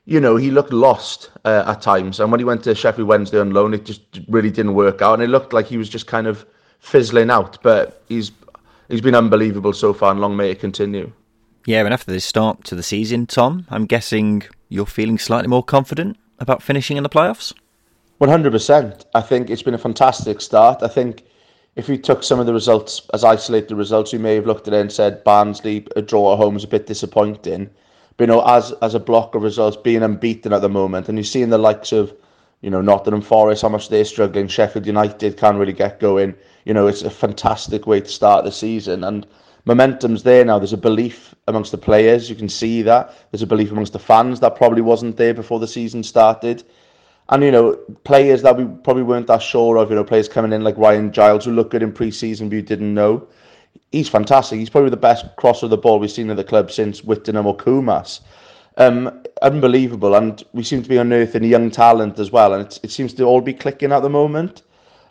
you 0.05 0.21
know, 0.21 0.37
he 0.37 0.51
looked 0.51 0.73
lost 0.73 1.31
uh, 1.45 1.65
at 1.67 1.83
times. 1.83 2.21
And 2.21 2.31
when 2.31 2.41
he 2.41 2.45
went 2.45 2.65
to 2.65 2.75
Sheffield 2.75 3.09
Wednesday 3.09 3.41
on 3.41 3.51
loan, 3.51 3.75
it 3.75 3.85
just 3.85 4.03
really 4.29 4.51
didn't 4.51 4.75
work 4.75 5.03
out. 5.03 5.15
And 5.15 5.23
it 5.23 5.29
looked 5.29 5.53
like 5.53 5.67
he 5.67 5.77
was 5.77 5.89
just 5.89 6.07
kind 6.07 6.27
of 6.27 6.47
fizzling 6.81 7.31
out. 7.31 7.63
But 7.63 8.03
he's 8.09 8.33
he's 8.89 9.01
been 9.01 9.15
unbelievable 9.15 9.73
so 9.73 9.93
far, 9.93 10.11
and 10.11 10.21
long 10.21 10.37
may 10.37 10.51
it 10.51 10.61
continue. 10.61 11.13
Yeah, 11.67 11.85
and 11.85 11.93
after 11.93 12.11
this 12.11 12.25
start 12.25 12.65
to 12.65 12.75
the 12.75 12.83
season, 12.83 13.27
Tom, 13.27 13.67
I'm 13.69 13.85
guessing 13.85 14.45
you're 14.69 14.87
feeling 14.87 15.19
slightly 15.19 15.49
more 15.49 15.63
confident 15.63 16.17
about 16.39 16.63
finishing 16.63 16.97
in 16.97 17.03
the 17.03 17.09
playoffs? 17.09 17.53
100%. 18.21 19.05
I 19.15 19.21
think 19.21 19.51
it's 19.51 19.63
been 19.63 19.75
a 19.75 19.79
fantastic 19.79 20.41
start. 20.41 20.83
I 20.83 20.89
think 20.89 21.25
if 21.77 21.89
we 21.89 21.97
took 21.97 22.23
some 22.23 22.41
of 22.41 22.47
the 22.47 22.53
results 22.53 23.03
as 23.15 23.25
isolated 23.25 23.75
results, 23.75 24.13
we 24.13 24.19
may 24.19 24.35
have 24.35 24.47
looked 24.47 24.67
at 24.69 24.75
it 24.75 24.81
and 24.81 24.93
said 24.93 25.23
Barnsley 25.25 25.87
a 25.97 26.03
draw 26.03 26.33
at 26.33 26.39
home 26.39 26.57
is 26.57 26.65
a 26.65 26.69
bit 26.69 26.87
disappointing. 26.87 27.71
But 28.17 28.25
you 28.25 28.35
know, 28.35 28.45
as 28.47 28.73
as 28.83 28.95
a 28.95 29.01
block 29.01 29.35
of 29.35 29.43
results, 29.43 29.77
being 29.77 30.03
unbeaten 30.03 30.53
at 30.53 30.61
the 30.61 30.69
moment, 30.69 31.09
and 31.09 31.17
you're 31.17 31.25
seeing 31.25 31.51
the 31.51 31.59
likes 31.59 31.93
of, 31.93 32.13
you 32.63 32.71
know, 32.71 32.81
Nottingham 32.81 33.23
Forest, 33.23 33.63
how 33.63 33.69
much 33.69 33.89
they're 33.89 34.05
struggling. 34.05 34.49
Sheffield 34.49 34.87
United 34.87 35.37
can't 35.37 35.57
really 35.57 35.73
get 35.73 36.01
going. 36.01 36.35
You 36.65 36.75
know, 36.75 36.89
it's 36.89 37.03
a 37.03 37.11
fantastic 37.11 37.87
way 37.87 38.01
to 38.01 38.09
start 38.09 38.45
the 38.45 38.51
season, 38.51 39.05
and 39.05 39.25
momentum's 39.65 40.25
there 40.25 40.45
now. 40.45 40.59
There's 40.59 40.73
a 40.73 40.77
belief 40.77 41.33
amongst 41.47 41.71
the 41.71 41.79
players. 41.79 42.29
You 42.29 42.35
can 42.35 42.49
see 42.49 42.83
that. 42.83 43.15
There's 43.31 43.43
a 43.43 43.47
belief 43.47 43.71
amongst 43.71 43.93
the 43.93 44.01
fans 44.01 44.41
that 44.41 44.57
probably 44.57 44.83
wasn't 44.83 45.17
there 45.17 45.35
before 45.35 45.61
the 45.61 45.69
season 45.69 46.03
started. 46.03 46.65
And, 47.31 47.43
you 47.43 47.51
know, 47.51 47.77
players 48.05 48.43
that 48.43 48.57
we 48.57 48.65
probably 48.65 49.03
weren't 49.03 49.27
that 49.27 49.43
sure 49.43 49.77
of, 49.77 49.91
you 49.91 49.97
know, 49.97 50.05
players 50.05 50.29
coming 50.29 50.53
in 50.53 50.65
like 50.65 50.79
Ryan 50.79 51.13
Giles 51.13 51.45
who 51.45 51.53
looked 51.53 51.71
good 51.71 51.83
in 51.83 51.93
pre 51.93 52.11
season 52.11 52.49
but 52.49 52.57
you 52.57 52.63
didn't 52.63 52.95
know. 52.95 53.27
He's 53.93 54.09
fantastic. 54.09 54.59
He's 54.59 54.71
probably 54.71 54.91
the 54.91 54.97
best 54.97 55.27
crosser 55.37 55.67
of 55.67 55.71
the 55.71 55.77
ball 55.77 55.99
we've 55.99 56.11
seen 56.11 56.31
in 56.31 56.37
the 56.37 56.45
club 56.45 56.71
since 56.71 57.05
Whittingham 57.05 57.47
or 57.47 57.57
Kumas. 57.57 58.21
Um, 58.79 59.23
unbelievable. 59.43 60.15
And 60.15 60.43
we 60.53 60.63
seem 60.63 60.83
to 60.83 60.89
be 60.89 60.97
unearthing 60.97 61.45
young 61.45 61.71
talent 61.71 62.19
as 62.19 62.31
well. 62.31 62.55
And 62.55 62.79
it 62.83 62.91
seems 62.91 63.13
to 63.15 63.25
all 63.25 63.41
be 63.41 63.53
clicking 63.53 63.93
at 63.93 64.01
the 64.01 64.11
moment. 64.11 64.63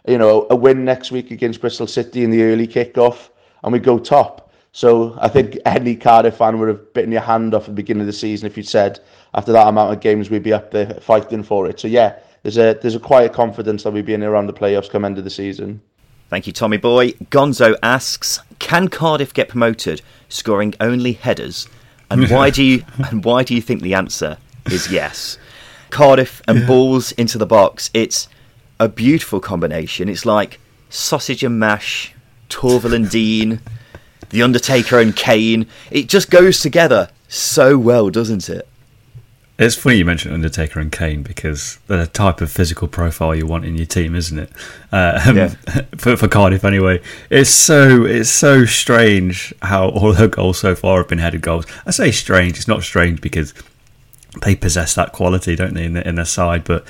You 0.08 0.18
know, 0.18 0.48
a 0.50 0.56
win 0.56 0.86
next 0.86 1.12
week 1.12 1.32
against 1.32 1.62
Bristol 1.62 1.86
City 1.86 2.24
in 2.24 2.32
the 2.32 2.44
early 2.44 2.66
kick-off 2.66 3.30
and 3.64 3.74
we 3.74 3.80
go 3.80 4.00
top. 4.00 4.52
So 4.72 5.18
I 5.20 5.28
think 5.28 5.58
any 5.66 5.96
Cardiff 5.96 6.38
fan 6.38 6.60
would 6.60 6.70
have 6.70 6.94
bitten 6.94 7.12
your 7.12 7.22
hand 7.22 7.54
off 7.54 7.64
at 7.64 7.70
the 7.70 7.74
beginning 7.74 8.02
of 8.02 8.08
the 8.08 8.14
season 8.14 8.48
if 8.48 8.56
you'd 8.56 8.68
said 8.68 9.00
after 9.38 9.52
that 9.52 9.68
amount 9.68 9.94
of 9.94 10.02
games 10.02 10.32
we'd 10.32 10.44
be 10.44 10.52
up 10.52 10.72
there 10.72 10.96
fighting 10.96 11.44
for 11.44 11.70
it. 11.70 11.80
So 11.80 11.88
yeah, 11.88 12.18
there's 12.42 12.58
a 12.58 12.78
there's 12.82 12.96
a 12.96 13.00
quiet 13.00 13.32
confidence 13.32 13.84
that 13.84 13.92
we'd 13.92 14.06
be 14.06 14.16
in 14.16 14.24
around 14.24 14.48
the 14.48 14.54
playoffs 14.54 14.90
come 14.90 15.06
end 15.06 15.18
of 15.18 15.24
the 15.24 15.30
season. 15.30 15.80
Thank 16.30 16.48
you, 16.48 16.52
Tommy 16.52 16.78
Boy. 16.78 17.12
Gonzo 17.32 17.76
asks, 17.82 18.40
can 18.60 18.90
Cardiff 18.90 19.34
get 19.34 19.48
promoted 19.48 20.02
scoring 20.28 20.74
only 20.82 21.14
headers? 21.14 21.70
And 22.10 22.30
why 22.30 22.50
do 22.50 22.64
you 22.64 22.84
and 23.12 23.24
why 23.24 23.44
do 23.44 23.56
you 23.56 23.62
think 23.62 23.82
the 23.82 23.94
answer 23.94 24.38
is 24.66 24.92
yes? 24.92 25.38
Cardiff 25.92 26.42
and 26.48 26.60
yeah. 26.60 26.68
balls 26.68 27.12
into 27.14 27.38
the 27.38 27.46
box. 27.46 27.92
It's 27.94 28.28
a 28.80 28.90
beautiful 28.90 29.40
combination. 29.40 30.10
It's 30.10 30.26
like 30.26 30.60
sausage 30.90 31.44
and 31.44 31.60
mash, 31.60 32.14
Torvill 32.50 32.94
and 32.94 33.10
Dean, 33.10 33.62
The 34.32 34.42
Undertaker 34.42 35.00
and 35.00 35.16
Kane. 35.16 35.68
It 35.92 36.10
just 36.10 36.30
goes 36.30 36.60
together 36.60 37.10
so 37.30 37.78
well, 37.78 38.10
doesn't 38.10 38.50
it? 38.50 38.68
It's 39.60 39.76
funny 39.76 39.96
you 39.96 40.06
mentioned 40.06 40.36
Undertaker 40.36 40.80
and 40.80 40.92
Kane 40.92 41.24
because 41.24 41.80
they're 41.88 41.98
the 41.98 42.08
type 42.08 42.42
of 42.42 42.52
physical 42.52 42.88
profile 42.88 43.34
you 43.34 43.48
want 43.48 43.66
in 43.66 43.76
your 43.76 43.88
team, 43.88 44.14
isn't 44.14 44.38
it? 44.38 44.52
Uh, 44.92 45.34
yeah. 45.36 45.48
for, 45.98 46.16
for 46.16 46.28
Cardiff, 46.28 46.64
anyway. 46.64 47.02
It's 47.32 47.50
so 47.50 48.06
it's 48.06 48.30
so 48.30 48.66
strange 48.66 49.56
how 49.64 49.90
all 49.90 50.14
their 50.14 50.28
goals 50.28 50.60
so 50.60 50.76
far 50.76 51.00
have 51.00 51.08
been 51.08 51.18
headed 51.18 51.42
goals. 51.42 51.66
I 51.88 51.92
say 51.92 52.12
strange. 52.12 52.58
It's 52.58 52.68
not 52.68 52.84
strange 52.84 53.20
because 53.20 53.56
they 54.44 54.56
possess 54.56 54.94
that 54.94 55.12
quality, 55.12 55.56
don't 55.56 55.74
they, 55.74 55.86
in, 55.86 55.94
the, 55.94 56.08
in 56.08 56.16
their 56.16 56.26
side? 56.26 56.64
But 56.64 56.86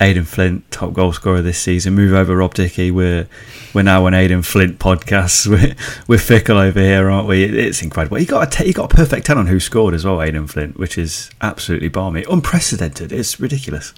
Aden 0.00 0.24
Flint, 0.24 0.70
top 0.70 0.92
goal 0.92 1.12
scorer 1.12 1.42
this 1.42 1.58
season. 1.58 1.94
Move 1.94 2.12
over, 2.12 2.36
Rob 2.36 2.54
Dickie. 2.54 2.92
We're 2.92 3.26
we're 3.74 3.82
now 3.82 4.06
an 4.06 4.14
Aden 4.14 4.42
Flint 4.42 4.78
podcast. 4.78 5.46
We're, 5.48 5.74
we're 6.06 6.18
fickle 6.18 6.56
over 6.56 6.78
here, 6.78 7.10
aren't 7.10 7.26
we? 7.26 7.44
It's 7.44 7.82
incredible. 7.82 8.16
He 8.16 8.24
got 8.24 8.46
a 8.46 8.50
t- 8.50 8.66
he 8.66 8.72
got 8.72 8.92
a 8.92 8.96
perfect 8.96 9.26
ten 9.26 9.38
on 9.38 9.46
who 9.46 9.58
scored 9.58 9.94
as 9.94 10.04
well, 10.04 10.22
Aden 10.22 10.46
Flint, 10.46 10.78
which 10.78 10.96
is 10.96 11.30
absolutely 11.40 11.88
balmy, 11.88 12.24
unprecedented. 12.30 13.12
It's 13.12 13.40
ridiculous. 13.40 13.92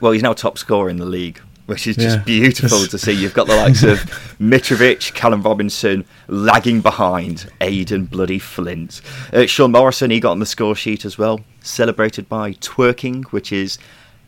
Well, 0.00 0.12
he's 0.12 0.22
now 0.22 0.32
top 0.32 0.58
scorer 0.58 0.88
in 0.88 0.96
the 0.96 1.06
league, 1.06 1.40
which 1.66 1.86
is 1.86 1.96
just 1.96 2.18
yeah. 2.18 2.24
beautiful 2.24 2.86
to 2.86 2.98
see. 2.98 3.12
You've 3.12 3.34
got 3.34 3.46
the 3.46 3.56
likes 3.56 3.82
of 3.82 3.98
Mitrovic, 4.40 5.14
Callum 5.14 5.42
Robinson 5.42 6.04
lagging 6.26 6.80
behind 6.80 7.50
Aden 7.60 8.06
Bloody 8.06 8.38
Flint. 8.38 9.02
Uh, 9.32 9.46
Sean 9.46 9.72
Morrison, 9.72 10.10
he 10.10 10.18
got 10.18 10.32
on 10.32 10.38
the 10.40 10.46
score 10.46 10.74
sheet 10.74 11.04
as 11.04 11.16
well, 11.16 11.40
celebrated 11.60 12.28
by 12.28 12.52
twerking, 12.54 13.24
which 13.26 13.52
is 13.52 13.78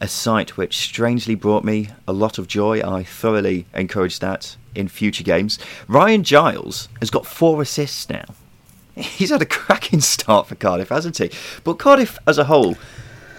a 0.01 0.09
sight 0.09 0.57
which 0.57 0.79
strangely 0.79 1.35
brought 1.35 1.65
me 1.65 1.91
a 2.09 2.13
lot 2.13 2.39
of 2.39 2.49
joy. 2.49 2.81
I 2.81 3.05
thoroughly 3.05 3.67
encourage 3.75 4.19
that 4.21 4.57
in 4.75 4.89
future 4.89 5.25
games. 5.25 5.59
Ryan 5.89 6.25
Giles 6.25 6.89
has 7.01 7.11
got 7.11 7.27
four 7.27 7.61
assists 7.63 8.09
now. 8.09 8.25
He's 8.97 9.31
had 9.31 9.43
a 9.43 9.47
cracking 9.47 10.01
start 10.01 10.47
for 10.47 10.55
Cardiff, 10.55 10.89
hasn't 10.89 11.19
he? 11.19 11.31
But 11.65 11.75
Cardiff 11.75 12.19
as 12.27 12.39
a 12.39 12.45
whole, 12.45 12.77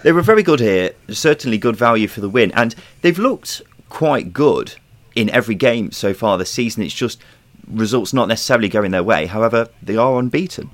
they 0.02 0.12
were 0.12 0.22
very 0.22 0.42
good 0.42 0.60
here, 0.60 0.92
certainly 1.10 1.58
good 1.58 1.76
value 1.76 2.08
for 2.08 2.20
the 2.20 2.28
win, 2.28 2.52
and 2.52 2.74
they've 3.02 3.18
looked 3.18 3.62
quite 3.88 4.32
good 4.32 4.74
in 5.14 5.28
every 5.30 5.54
game 5.54 5.92
so 5.92 6.14
far 6.14 6.38
this 6.38 6.50
season. 6.50 6.82
It's 6.82 6.94
just 6.94 7.20
results 7.66 8.12
not 8.12 8.28
necessarily 8.28 8.68
going 8.68 8.90
their 8.90 9.02
way. 9.02 9.26
However, 9.26 9.68
they 9.82 9.96
are 9.96 10.18
unbeaten. 10.18 10.70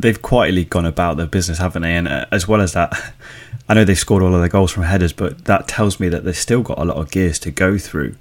They've 0.00 0.20
quietly 0.20 0.64
gone 0.64 0.86
about 0.86 1.16
their 1.16 1.26
business, 1.26 1.58
haven't 1.58 1.82
they? 1.82 1.96
And 1.96 2.06
uh, 2.06 2.26
as 2.30 2.46
well 2.46 2.60
as 2.60 2.72
that, 2.74 3.14
I 3.68 3.74
know 3.74 3.84
they 3.84 3.94
scored 3.94 4.22
all 4.22 4.34
of 4.34 4.40
their 4.40 4.48
goals 4.48 4.72
from 4.72 4.84
headers, 4.84 5.12
but 5.12 5.44
that 5.44 5.68
tells 5.68 6.00
me 6.00 6.08
that 6.08 6.24
they've 6.24 6.36
still 6.36 6.62
got 6.62 6.78
a 6.78 6.84
lot 6.84 6.96
of 6.96 7.10
gears 7.10 7.38
to 7.40 7.50
go 7.50 7.78
through. 7.78 8.16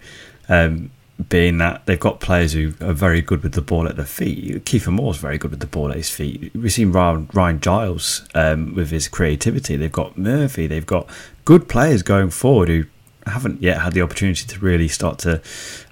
Um, 0.50 0.92
being 1.30 1.58
that 1.58 1.86
they've 1.86 2.00
got 2.00 2.20
players 2.20 2.54
who 2.54 2.74
are 2.80 2.94
very 2.94 3.22
good 3.22 3.42
with 3.42 3.54
the 3.54 3.62
ball 3.62 3.88
at 3.88 3.96
their 3.96 4.06
feet. 4.06 4.64
Kieffer 4.66 4.94
Moore's 4.94 5.18
very 5.18 5.38
good 5.38 5.52
with 5.52 5.62
the 5.62 5.68
ball 5.68 5.90
at 5.90 5.98
his 5.98 6.10
feet. 6.10 6.52
We've 6.54 6.72
seen 6.72 6.92
Ryan, 6.92 7.30
Ryan 7.34 7.60
Giles 7.60 8.28
um, 8.36 8.76
with 8.76 8.92
his 8.92 9.08
creativity. 9.08 9.76
They've 9.76 9.92
got 9.92 10.18
Murphy. 10.18 10.68
They've 10.68 10.86
got 10.86 11.10
good 11.44 11.68
players 11.68 12.04
going 12.04 12.30
forward 12.30 12.70
who 12.70 12.86
haven't 13.26 13.62
yet 13.62 13.82
had 13.82 13.94
the 13.94 14.02
opportunity 14.02 14.46
to 14.46 14.60
really 14.60 14.88
start 14.88 15.18
to 15.20 15.42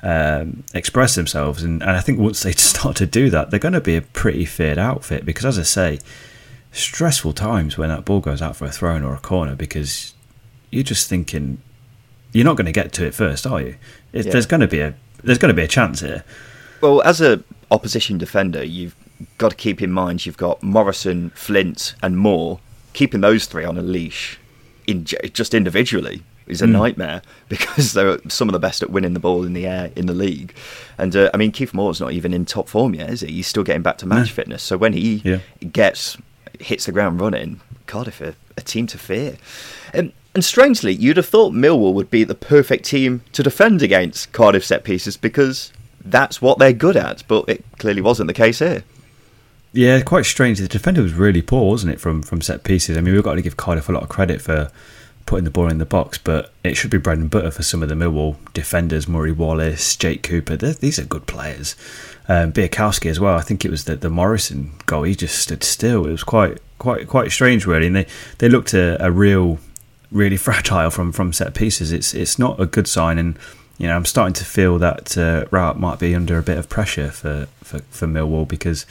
um, 0.03 0.63
express 0.73 1.15
themselves. 1.15 1.63
And, 1.63 1.81
and 1.81 1.91
I 1.91 2.01
think 2.01 2.19
once 2.19 2.43
they 2.43 2.51
start 2.53 2.95
to 2.97 3.05
do 3.05 3.29
that, 3.31 3.49
they're 3.49 3.59
going 3.59 3.73
to 3.73 3.81
be 3.81 3.95
a 3.95 4.01
pretty 4.01 4.45
feared 4.45 4.77
outfit 4.77 5.25
because, 5.25 5.45
as 5.45 5.59
I 5.59 5.63
say, 5.63 5.99
stressful 6.75 7.33
times 7.33 7.77
when 7.77 7.89
that 7.89 8.05
ball 8.05 8.19
goes 8.19 8.41
out 8.41 8.55
for 8.55 8.65
a 8.65 8.71
throw 8.71 8.95
in 8.95 9.03
or 9.03 9.15
a 9.15 9.19
corner 9.19 9.55
because 9.55 10.13
you're 10.71 10.83
just 10.83 11.09
thinking 11.09 11.61
you're 12.33 12.45
not 12.45 12.57
going 12.57 12.65
to 12.65 12.71
get 12.71 12.91
to 12.93 13.05
it 13.05 13.13
first, 13.13 13.47
are 13.47 13.61
you? 13.61 13.75
yeah. 14.11 14.23
There's 14.23 14.45
going 14.45 14.61
to 14.61 14.67
be 14.67 14.81
a 14.81 14.93
there's 15.23 15.37
going 15.37 15.49
to 15.49 15.55
be 15.55 15.63
a 15.63 15.67
chance 15.67 16.01
here. 16.01 16.23
Well, 16.81 17.01
as 17.03 17.21
a 17.21 17.41
opposition 17.71 18.17
defender, 18.17 18.63
you've 18.63 18.95
got 19.37 19.49
to 19.51 19.55
keep 19.55 19.81
in 19.81 19.91
mind 19.91 20.25
you've 20.25 20.37
got 20.37 20.61
Morrison, 20.61 21.31
Flint, 21.31 21.95
and 22.03 22.17
Moore. 22.17 22.59
Keeping 22.93 23.21
those 23.21 23.45
three 23.45 23.65
on 23.65 23.77
a 23.77 23.81
leash, 23.81 24.39
in 24.87 25.03
just 25.03 25.53
individually, 25.53 26.23
is 26.47 26.61
a 26.61 26.65
mm. 26.65 26.71
nightmare 26.71 27.21
because 27.49 27.93
they're 27.93 28.19
some 28.29 28.47
of 28.47 28.53
the 28.53 28.59
best 28.59 28.83
at 28.83 28.89
winning 28.89 29.13
the 29.13 29.19
ball 29.19 29.43
in 29.43 29.53
the 29.53 29.65
air 29.65 29.91
in 29.95 30.05
the 30.05 30.13
league. 30.13 30.53
And 30.97 31.15
uh, 31.15 31.29
I 31.33 31.37
mean, 31.37 31.51
Keith 31.51 31.73
Moore's 31.73 31.99
not 31.99 32.11
even 32.11 32.33
in 32.33 32.45
top 32.45 32.69
form 32.69 32.93
yet, 32.95 33.09
is 33.09 33.21
he? 33.21 33.27
He's 33.27 33.47
still 33.47 33.63
getting 33.63 33.81
back 33.81 33.97
to 33.99 34.05
match 34.05 34.31
fitness. 34.31 34.61
So 34.61 34.77
when 34.77 34.93
he 34.93 35.21
yeah. 35.25 35.39
gets 35.71 36.17
hits 36.61 36.85
the 36.85 36.91
ground 36.91 37.21
running, 37.21 37.61
Cardiff 37.87 38.21
are 38.21 38.35
a 38.57 38.61
team 38.61 38.87
to 38.87 38.97
fear. 38.97 39.37
Um, 39.93 40.13
and 40.33 40.43
strangely, 40.43 40.93
you'd 40.93 41.17
have 41.17 41.27
thought 41.27 41.53
Millwall 41.53 41.93
would 41.93 42.09
be 42.09 42.23
the 42.23 42.35
perfect 42.35 42.85
team 42.85 43.21
to 43.31 43.41
defend 43.41 43.81
against 43.81 44.33
Cardiff 44.33 44.65
set 44.65 44.83
pieces 44.83 45.15
because 45.15 45.71
that's 46.03 46.41
what 46.41 46.59
they're 46.59 46.73
good 46.73 46.97
at, 46.97 47.23
but 47.27 47.47
it 47.47 47.63
clearly 47.79 48.01
wasn't 48.01 48.27
the 48.27 48.33
case 48.33 48.59
here. 48.59 48.83
Yeah, 49.71 50.01
quite 50.01 50.25
strange. 50.25 50.59
The 50.59 50.67
defender 50.67 51.01
was 51.01 51.13
really 51.13 51.41
poor, 51.41 51.69
wasn't 51.69 51.93
it, 51.93 51.99
from 51.99 52.21
from 52.21 52.41
set 52.41 52.63
pieces? 52.63 52.97
I 52.97 53.01
mean, 53.01 53.13
we've 53.13 53.23
got 53.23 53.35
to 53.35 53.41
give 53.41 53.57
Cardiff 53.57 53.89
a 53.89 53.91
lot 53.91 54.03
of 54.03 54.09
credit 54.09 54.41
for 54.41 54.71
putting 55.25 55.43
the 55.43 55.51
ball 55.51 55.69
in 55.69 55.79
the 55.79 55.85
box, 55.85 56.17
but 56.17 56.53
it 56.63 56.75
should 56.75 56.91
be 56.91 56.97
bread 56.97 57.17
and 57.17 57.29
butter 57.29 57.51
for 57.51 57.63
some 57.63 57.81
of 57.81 57.89
the 57.89 57.95
Millwall 57.95 58.37
defenders, 58.53 59.07
Murray 59.07 59.31
Wallace, 59.31 59.95
Jake 59.95 60.21
Cooper. 60.23 60.55
They're, 60.55 60.73
these 60.73 60.99
are 60.99 61.05
good 61.05 61.27
players 61.27 61.75
um, 62.27 62.51
Bialkowski 62.51 63.09
as 63.09 63.19
well. 63.19 63.37
I 63.37 63.41
think 63.41 63.65
it 63.65 63.71
was 63.71 63.85
the, 63.85 63.95
the 63.95 64.09
Morrison 64.09 64.71
goal. 64.85 65.03
He 65.03 65.15
just 65.15 65.37
stood 65.37 65.63
still. 65.63 66.05
It 66.07 66.11
was 66.11 66.23
quite 66.23 66.59
quite 66.79 67.07
quite 67.07 67.31
strange, 67.31 67.65
really. 67.65 67.87
And 67.87 67.95
they, 67.95 68.07
they 68.39 68.49
looked 68.49 68.73
a, 68.73 69.03
a 69.03 69.11
real 69.11 69.59
really 70.11 70.37
fragile 70.47 70.89
from, 70.89 71.11
from 71.11 71.33
set 71.33 71.53
pieces. 71.53 71.91
It's 71.91 72.13
it's 72.13 72.39
not 72.39 72.59
a 72.59 72.65
good 72.65 72.87
sign, 72.87 73.17
and 73.17 73.37
you 73.77 73.87
know 73.87 73.95
I'm 73.95 74.05
starting 74.05 74.33
to 74.33 74.45
feel 74.45 74.79
that 74.79 75.17
uh, 75.17 75.73
might 75.75 75.99
be 75.99 76.15
under 76.15 76.37
a 76.37 76.43
bit 76.43 76.57
of 76.57 76.69
pressure 76.69 77.11
for, 77.11 77.47
for, 77.63 77.79
for 77.89 78.07
Millwall 78.07 78.47
because 78.47 78.85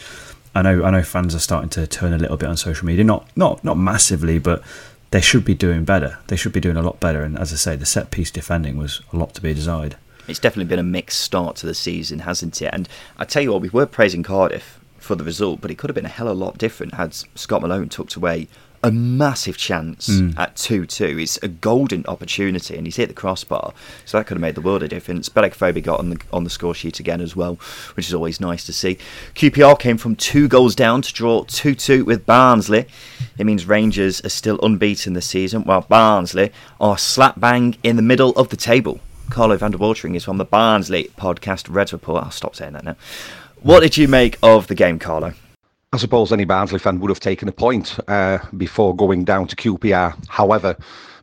I 0.54 0.62
know 0.62 0.84
I 0.84 0.90
know 0.90 1.02
fans 1.02 1.34
are 1.34 1.40
starting 1.40 1.70
to 1.70 1.86
turn 1.86 2.12
a 2.12 2.18
little 2.18 2.36
bit 2.36 2.48
on 2.48 2.56
social 2.56 2.86
media. 2.86 3.04
Not 3.04 3.28
not 3.36 3.64
not 3.64 3.76
massively, 3.76 4.38
but 4.38 4.62
they 5.10 5.20
should 5.20 5.44
be 5.44 5.54
doing 5.54 5.84
better. 5.84 6.18
They 6.26 6.36
should 6.36 6.52
be 6.52 6.60
doing 6.60 6.76
a 6.76 6.82
lot 6.82 6.98
better. 7.00 7.22
And 7.22 7.38
as 7.38 7.52
I 7.52 7.56
say, 7.56 7.76
the 7.76 7.86
set 7.86 8.10
piece 8.10 8.30
defending 8.30 8.76
was 8.76 9.00
a 9.12 9.16
lot 9.16 9.32
to 9.34 9.40
be 9.40 9.54
desired. 9.54 9.96
It's 10.26 10.38
definitely 10.38 10.68
been 10.68 10.78
a 10.78 10.82
mixed 10.82 11.20
start 11.20 11.56
to 11.56 11.66
the 11.66 11.74
season, 11.74 12.20
hasn't 12.20 12.60
it? 12.62 12.70
And 12.72 12.88
I 13.18 13.24
tell 13.24 13.42
you 13.42 13.52
what, 13.52 13.62
we 13.62 13.68
were 13.68 13.86
praising 13.86 14.22
Cardiff 14.22 14.80
for 14.98 15.14
the 15.14 15.24
result, 15.24 15.60
but 15.60 15.70
it 15.70 15.76
could 15.76 15.90
have 15.90 15.94
been 15.94 16.06
a 16.06 16.08
hell 16.08 16.28
of 16.28 16.36
a 16.36 16.40
lot 16.40 16.56
different 16.56 16.94
had 16.94 17.14
Scott 17.14 17.60
Malone 17.60 17.88
tucked 17.90 18.14
away 18.14 18.48
a 18.84 18.90
massive 18.90 19.56
chance 19.56 20.10
mm. 20.10 20.38
at 20.38 20.54
2 20.56 20.84
2. 20.84 21.18
It's 21.18 21.38
a 21.38 21.48
golden 21.48 22.04
opportunity, 22.06 22.76
and 22.76 22.86
he's 22.86 22.96
hit 22.96 23.08
the 23.08 23.14
crossbar, 23.14 23.72
so 24.04 24.18
that 24.18 24.26
could 24.26 24.36
have 24.36 24.42
made 24.42 24.54
the 24.54 24.60
world 24.60 24.82
a 24.82 24.88
difference. 24.88 25.30
Benik 25.30 25.52
Afobe 25.52 25.82
got 25.82 26.00
on 26.00 26.10
the, 26.10 26.20
on 26.34 26.44
the 26.44 26.50
score 26.50 26.74
sheet 26.74 27.00
again 27.00 27.22
as 27.22 27.34
well, 27.34 27.54
which 27.94 28.06
is 28.06 28.14
always 28.14 28.40
nice 28.40 28.64
to 28.66 28.74
see. 28.74 28.98
QPR 29.34 29.78
came 29.78 29.96
from 29.96 30.16
two 30.16 30.48
goals 30.48 30.74
down 30.74 31.00
to 31.00 31.12
draw 31.14 31.44
2 31.44 31.74
2 31.74 32.04
with 32.04 32.26
Barnsley. 32.26 32.86
It 33.38 33.46
means 33.46 33.66
Rangers 33.66 34.22
are 34.22 34.28
still 34.28 34.60
unbeaten 34.62 35.14
this 35.14 35.26
season, 35.26 35.64
while 35.64 35.80
Barnsley 35.80 36.52
are 36.78 36.98
slap 36.98 37.40
bang 37.40 37.76
in 37.82 37.96
the 37.96 38.02
middle 38.02 38.32
of 38.32 38.50
the 38.50 38.56
table. 38.56 39.00
Carlo 39.34 39.56
van 39.56 39.72
der 39.72 39.78
Watering 39.78 40.14
is 40.14 40.22
from 40.22 40.38
the 40.38 40.44
Barnsley 40.44 41.10
podcast 41.18 41.66
Reds 41.68 41.92
Report. 41.92 42.22
I'll 42.22 42.30
stop 42.30 42.54
saying 42.54 42.74
that 42.74 42.84
now. 42.84 42.94
What 43.62 43.80
did 43.80 43.96
you 43.96 44.06
make 44.06 44.38
of 44.44 44.68
the 44.68 44.76
game, 44.76 44.96
Carlo? 45.00 45.32
I 45.92 45.96
suppose 45.96 46.30
any 46.32 46.44
Barnsley 46.44 46.78
fan 46.78 47.00
would 47.00 47.08
have 47.08 47.18
taken 47.18 47.48
a 47.48 47.52
point 47.52 47.98
uh, 48.06 48.38
before 48.56 48.94
going 48.94 49.24
down 49.24 49.48
to 49.48 49.56
QPR. 49.56 50.14
However, 50.28 50.76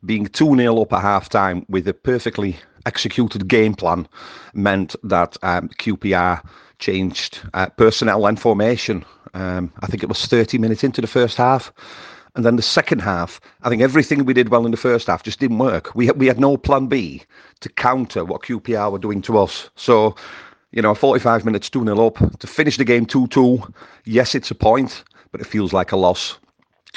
being 0.06 0.28
2 0.28 0.58
0 0.58 0.82
up 0.82 0.92
at 0.92 1.02
half 1.02 1.30
time 1.30 1.66
with 1.70 1.88
a 1.88 1.94
perfectly 1.94 2.58
executed 2.86 3.48
game 3.48 3.76
plan 3.76 4.10
meant 4.54 4.94
that 5.04 5.38
um, 5.42 5.70
QPR 5.70 6.46
changed 6.80 7.40
uh, 7.54 7.68
personnel 7.78 8.26
and 8.26 8.38
formation. 8.38 9.06
Um, 9.34 9.72
I 9.84 9.88
think 9.88 10.04
it 10.04 10.10
was 10.10 10.26
30 10.26 10.58
minutes 10.58 10.84
into 10.84 11.00
the 11.00 11.08
first 11.08 11.38
half. 11.38 11.72
And 12.36 12.46
then 12.46 12.56
the 12.56 12.62
second 12.62 13.00
half, 13.00 13.42
I 13.64 13.70
think 13.70 13.82
everything 13.82 14.24
we 14.24 14.34
did 14.34 14.50
well 14.50 14.66
in 14.66 14.72
the 14.72 14.78
first 14.78 15.08
half 15.08 15.24
just 15.24 15.40
didn't 15.40 15.58
work. 15.58 15.94
We 15.96 16.10
we 16.12 16.28
had 16.28 16.40
no 16.40 16.58
plan 16.58 16.88
B 16.88 17.24
to 17.60 17.70
counter 17.70 18.24
what 18.24 18.44
QPR 18.44 18.92
were 18.92 19.00
doing 19.00 19.22
to 19.24 19.38
us. 19.38 19.70
So, 19.76 20.16
you 20.72 20.82
know, 20.82 20.96
45 20.96 21.44
minutes 21.46 21.70
2 21.70 21.84
0 21.84 22.08
up 22.08 22.40
to 22.40 22.48
finish 22.48 22.78
the 22.78 22.86
game 22.86 23.06
2 23.06 23.28
2. 23.28 23.62
Yes, 24.06 24.34
it's 24.34 24.52
a 24.52 24.56
point, 24.56 25.04
but 25.32 25.42
it 25.42 25.48
feels 25.48 25.74
like 25.74 25.92
a 25.92 25.98
loss. 25.98 26.38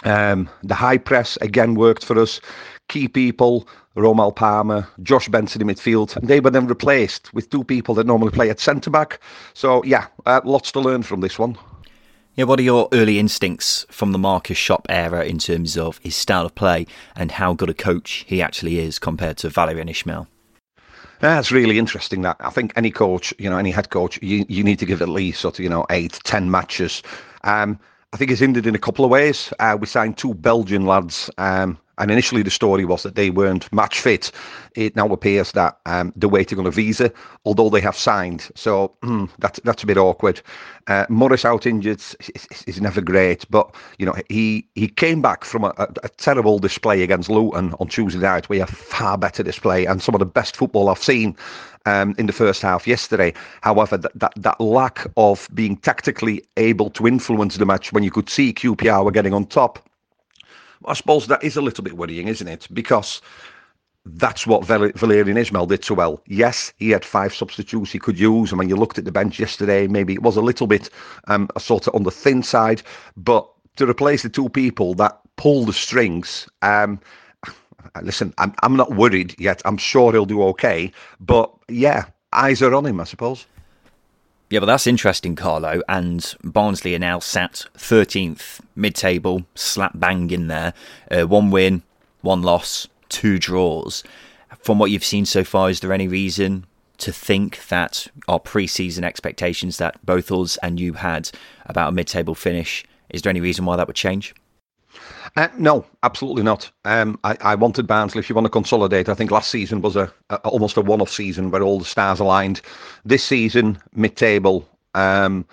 Um, 0.04 0.48
the 0.62 0.74
high 0.74 0.98
press 0.98 1.36
again 1.38 1.74
worked 1.74 2.04
for 2.04 2.18
us. 2.18 2.40
Key 2.88 3.08
people, 3.08 3.66
Romal 3.96 4.34
Palmer, 4.34 4.86
Josh 5.02 5.28
Benson 5.28 5.62
in 5.62 5.68
midfield, 5.68 6.16
and 6.16 6.28
they 6.28 6.40
were 6.40 6.50
then 6.50 6.66
replaced 6.66 7.32
with 7.32 7.50
two 7.50 7.64
people 7.64 7.94
that 7.94 8.06
normally 8.06 8.30
play 8.30 8.50
at 8.50 8.60
centre 8.60 8.90
back. 8.90 9.20
So, 9.54 9.82
yeah, 9.84 10.06
uh, 10.26 10.40
lots 10.44 10.70
to 10.72 10.80
learn 10.80 11.02
from 11.02 11.20
this 11.20 11.38
one. 11.38 11.56
Yeah, 12.36 12.44
what 12.44 12.58
are 12.58 12.64
your 12.64 12.88
early 12.92 13.20
instincts 13.20 13.86
from 13.90 14.10
the 14.10 14.18
Markus 14.18 14.58
Schopp 14.58 14.86
era 14.88 15.24
in 15.24 15.38
terms 15.38 15.78
of 15.78 15.98
his 15.98 16.16
style 16.16 16.44
of 16.46 16.54
play 16.56 16.84
and 17.14 17.30
how 17.30 17.54
good 17.54 17.70
a 17.70 17.74
coach 17.74 18.24
he 18.26 18.42
actually 18.42 18.80
is 18.80 18.98
compared 18.98 19.36
to 19.38 19.48
Valérien 19.50 19.88
Ismaël? 19.88 20.26
That's 21.20 21.52
really 21.52 21.78
interesting. 21.78 22.22
That 22.22 22.36
I 22.40 22.50
think 22.50 22.72
any 22.74 22.90
coach, 22.90 23.32
you 23.38 23.48
know, 23.48 23.56
any 23.56 23.70
head 23.70 23.90
coach, 23.90 24.20
you, 24.20 24.44
you 24.48 24.64
need 24.64 24.80
to 24.80 24.86
give 24.86 25.00
at 25.00 25.08
least 25.08 25.40
sort 25.40 25.60
of 25.60 25.62
you 25.62 25.68
know 25.68 25.86
eight, 25.90 26.18
ten 26.24 26.50
matches. 26.50 27.04
Um, 27.44 27.78
I 28.12 28.16
think 28.16 28.32
it's 28.32 28.40
hindered 28.40 28.66
in 28.66 28.74
a 28.74 28.80
couple 28.80 29.04
of 29.04 29.12
ways. 29.12 29.52
Uh, 29.60 29.76
we 29.80 29.86
signed 29.86 30.18
two 30.18 30.34
Belgian 30.34 30.86
lads 30.86 31.30
um, 31.38 31.78
and 31.98 32.10
initially, 32.10 32.42
the 32.42 32.50
story 32.50 32.84
was 32.84 33.02
that 33.04 33.14
they 33.14 33.30
weren't 33.30 33.72
match 33.72 34.00
fit. 34.00 34.32
It 34.74 34.96
now 34.96 35.06
appears 35.06 35.52
that 35.52 35.78
um, 35.86 36.12
they're 36.16 36.28
waiting 36.28 36.58
on 36.58 36.66
a 36.66 36.70
visa, 36.70 37.12
although 37.44 37.70
they 37.70 37.80
have 37.80 37.96
signed. 37.96 38.50
So 38.54 38.96
mm, 39.02 39.30
that's 39.38 39.60
that's 39.64 39.82
a 39.82 39.86
bit 39.86 39.96
awkward. 39.96 40.40
Uh, 40.88 41.06
Morris 41.08 41.44
out 41.44 41.66
injured 41.66 42.00
is, 42.00 42.64
is, 42.66 42.80
never 42.80 43.00
great, 43.00 43.48
but 43.48 43.74
you 43.98 44.06
know 44.06 44.14
he 44.28 44.66
he 44.74 44.88
came 44.88 45.22
back 45.22 45.44
from 45.44 45.64
a, 45.64 45.72
a, 45.78 45.88
a, 46.02 46.08
terrible 46.08 46.58
display 46.58 47.02
against 47.02 47.30
Luton 47.30 47.74
on 47.78 47.88
Tuesday 47.88 48.18
night. 48.18 48.48
We 48.48 48.58
have 48.58 48.70
far 48.70 49.16
better 49.16 49.42
display 49.42 49.86
and 49.86 50.02
some 50.02 50.14
of 50.14 50.18
the 50.18 50.26
best 50.26 50.56
football 50.56 50.88
I've 50.88 51.02
seen. 51.02 51.36
Um, 51.86 52.14
in 52.16 52.24
the 52.24 52.32
first 52.32 52.62
half 52.62 52.86
yesterday. 52.86 53.34
However, 53.60 53.98
that, 53.98 54.18
that, 54.18 54.32
that 54.36 54.58
lack 54.58 55.06
of 55.18 55.50
being 55.52 55.76
tactically 55.76 56.42
able 56.56 56.88
to 56.88 57.06
influence 57.06 57.58
the 57.58 57.66
match 57.66 57.92
when 57.92 58.02
you 58.02 58.10
could 58.10 58.30
see 58.30 58.54
QPR 58.54 59.04
were 59.04 59.10
getting 59.10 59.34
on 59.34 59.44
top 59.44 59.86
I 60.86 60.94
suppose 60.94 61.26
that 61.28 61.42
is 61.44 61.56
a 61.56 61.62
little 61.62 61.84
bit 61.84 61.94
worrying, 61.94 62.28
isn't 62.28 62.48
it? 62.48 62.68
Because 62.72 63.20
that's 64.06 64.46
what 64.46 64.64
Val- 64.64 64.90
Valérien 64.92 65.38
Ismaël 65.38 65.68
did 65.68 65.84
so 65.84 65.94
well. 65.94 66.22
Yes, 66.26 66.72
he 66.78 66.90
had 66.90 67.04
five 67.04 67.34
substitutes 67.34 67.92
he 67.92 67.98
could 67.98 68.18
use, 68.18 68.52
and 68.52 68.58
when 68.58 68.68
you 68.68 68.76
looked 68.76 68.98
at 68.98 69.04
the 69.04 69.12
bench 69.12 69.38
yesterday, 69.40 69.86
maybe 69.86 70.12
it 70.14 70.22
was 70.22 70.36
a 70.36 70.42
little 70.42 70.66
bit 70.66 70.90
um, 71.28 71.48
sort 71.58 71.86
of 71.86 71.94
on 71.94 72.02
the 72.02 72.10
thin 72.10 72.42
side. 72.42 72.82
But 73.16 73.48
to 73.76 73.88
replace 73.88 74.22
the 74.22 74.28
two 74.28 74.48
people 74.50 74.94
that 74.94 75.20
pull 75.36 75.64
the 75.64 75.72
strings, 75.72 76.48
um, 76.62 77.00
listen, 78.02 78.34
I'm 78.38 78.54
I'm 78.62 78.76
not 78.76 78.94
worried 78.94 79.34
yet. 79.40 79.62
I'm 79.64 79.78
sure 79.78 80.12
he'll 80.12 80.26
do 80.26 80.42
okay. 80.44 80.92
But 81.20 81.52
yeah, 81.68 82.04
eyes 82.32 82.62
are 82.62 82.74
on 82.74 82.86
him, 82.86 83.00
I 83.00 83.04
suppose. 83.04 83.46
Yeah, 84.50 84.60
but 84.60 84.66
that's 84.66 84.86
interesting, 84.86 85.36
Carlo. 85.36 85.82
And 85.88 86.34
Barnsley 86.44 86.94
are 86.94 86.98
now 87.00 87.18
sat 87.18 87.66
13th 87.76 88.60
mid 88.76 88.94
table, 88.94 89.44
slap 89.54 89.92
bang 89.94 90.30
in 90.30 90.48
there. 90.48 90.74
Uh, 91.10 91.26
one 91.26 91.50
win, 91.50 91.82
one 92.20 92.42
loss, 92.42 92.88
two 93.08 93.38
draws. 93.38 94.04
From 94.60 94.78
what 94.78 94.90
you've 94.90 95.04
seen 95.04 95.26
so 95.26 95.44
far, 95.44 95.70
is 95.70 95.80
there 95.80 95.92
any 95.92 96.08
reason 96.08 96.66
to 96.98 97.12
think 97.12 97.66
that 97.68 98.06
our 98.28 98.38
pre 98.38 98.66
season 98.66 99.04
expectations 99.04 99.78
that 99.78 100.04
both 100.04 100.30
us 100.30 100.56
and 100.58 100.78
you 100.78 100.94
had 100.94 101.30
about 101.66 101.88
a 101.88 101.92
mid 101.92 102.06
table 102.06 102.34
finish, 102.34 102.84
is 103.10 103.22
there 103.22 103.30
any 103.30 103.40
reason 103.40 103.64
why 103.64 103.76
that 103.76 103.86
would 103.86 103.96
change? 103.96 104.34
Uh, 105.36 105.48
no, 105.58 105.84
absolutely 106.02 106.42
not. 106.42 106.70
Um, 106.84 107.18
I, 107.24 107.36
I, 107.40 107.54
wanted 107.54 107.86
Barnsley. 107.86 108.20
If 108.20 108.28
you 108.28 108.34
want 108.34 108.46
to 108.46 108.50
consolidate, 108.50 109.08
I 109.08 109.14
think 109.14 109.30
last 109.30 109.50
season 109.50 109.80
was 109.80 109.96
a, 109.96 110.12
a 110.30 110.36
almost 110.36 110.76
a 110.76 110.80
one-off 110.80 111.10
season 111.10 111.50
where 111.50 111.62
all 111.62 111.78
the 111.78 111.84
stars 111.84 112.20
aligned. 112.20 112.60
This 113.04 113.24
season, 113.24 113.78
mid-table. 113.94 114.68
Um, 114.94 115.44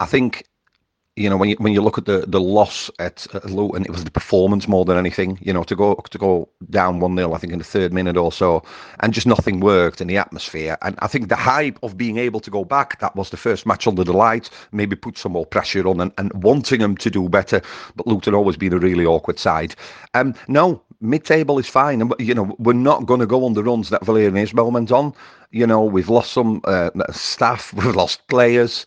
I 0.00 0.06
think 0.06 0.44
you 1.18 1.28
know 1.28 1.36
when 1.36 1.48
you 1.48 1.56
when 1.58 1.72
you 1.72 1.82
look 1.82 1.98
at 1.98 2.04
the 2.04 2.24
the 2.26 2.40
loss 2.40 2.90
at, 2.98 3.26
at 3.34 3.50
Luton, 3.50 3.84
it 3.84 3.90
was 3.90 4.04
the 4.04 4.10
performance 4.10 4.68
more 4.68 4.84
than 4.84 4.96
anything. 4.96 5.38
You 5.42 5.52
know, 5.52 5.64
to 5.64 5.74
go 5.74 5.94
to 5.94 6.18
go 6.18 6.48
down 6.70 7.00
one 7.00 7.16
0 7.16 7.32
I 7.32 7.38
think 7.38 7.52
in 7.52 7.58
the 7.58 7.64
third 7.64 7.92
minute 7.92 8.16
or 8.16 8.30
so, 8.30 8.62
and 9.00 9.12
just 9.12 9.26
nothing 9.26 9.60
worked 9.60 10.00
in 10.00 10.06
the 10.06 10.16
atmosphere. 10.16 10.78
And 10.82 10.96
I 11.00 11.08
think 11.08 11.28
the 11.28 11.36
hype 11.36 11.78
of 11.82 11.96
being 11.96 12.18
able 12.18 12.40
to 12.40 12.50
go 12.50 12.64
back, 12.64 13.00
that 13.00 13.16
was 13.16 13.30
the 13.30 13.36
first 13.36 13.66
match 13.66 13.86
under 13.86 14.04
the 14.04 14.12
lights, 14.12 14.50
maybe 14.72 14.94
put 14.94 15.18
some 15.18 15.32
more 15.32 15.46
pressure 15.46 15.86
on 15.88 16.00
and, 16.00 16.12
and 16.18 16.32
wanting 16.34 16.80
them 16.80 16.96
to 16.96 17.10
do 17.10 17.28
better. 17.28 17.60
But 17.96 18.06
Luton 18.06 18.34
always 18.34 18.56
been 18.56 18.72
a 18.72 18.78
really 18.78 19.04
awkward 19.04 19.38
side. 19.38 19.74
Um, 20.14 20.34
no, 20.46 20.80
mid-table 21.00 21.58
is 21.58 21.68
fine, 21.68 22.00
and 22.00 22.14
you 22.18 22.34
know 22.34 22.54
we're 22.58 22.72
not 22.72 23.06
going 23.06 23.20
to 23.20 23.26
go 23.26 23.44
on 23.44 23.54
the 23.54 23.64
runs 23.64 23.90
that 23.90 24.02
Valérien 24.02 24.48
Ismaël 24.48 24.72
went 24.72 24.92
on. 24.92 25.12
You 25.50 25.66
know, 25.66 25.82
we've 25.82 26.10
lost 26.10 26.32
some 26.32 26.60
uh, 26.64 26.90
staff, 27.10 27.72
we've 27.74 27.96
lost 27.96 28.26
players. 28.28 28.86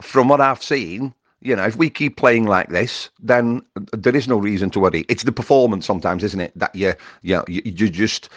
From 0.00 0.28
what 0.28 0.40
I've 0.40 0.62
seen, 0.62 1.14
you 1.42 1.56
know, 1.56 1.64
if 1.64 1.76
we 1.76 1.90
keep 1.90 2.16
playing 2.16 2.46
like 2.46 2.68
this, 2.68 3.10
then 3.20 3.62
there 3.92 4.14
is 4.14 4.28
no 4.28 4.38
reason 4.38 4.70
to 4.70 4.80
worry. 4.80 5.04
It's 5.08 5.24
the 5.24 5.32
performance 5.32 5.86
sometimes, 5.86 6.24
isn't 6.24 6.40
it? 6.40 6.52
That 6.56 6.74
you, 6.74 6.94
you, 7.22 7.36
know, 7.36 7.44
you, 7.48 7.62
you 7.64 7.88
just 7.88 8.28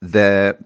the 0.00 0.56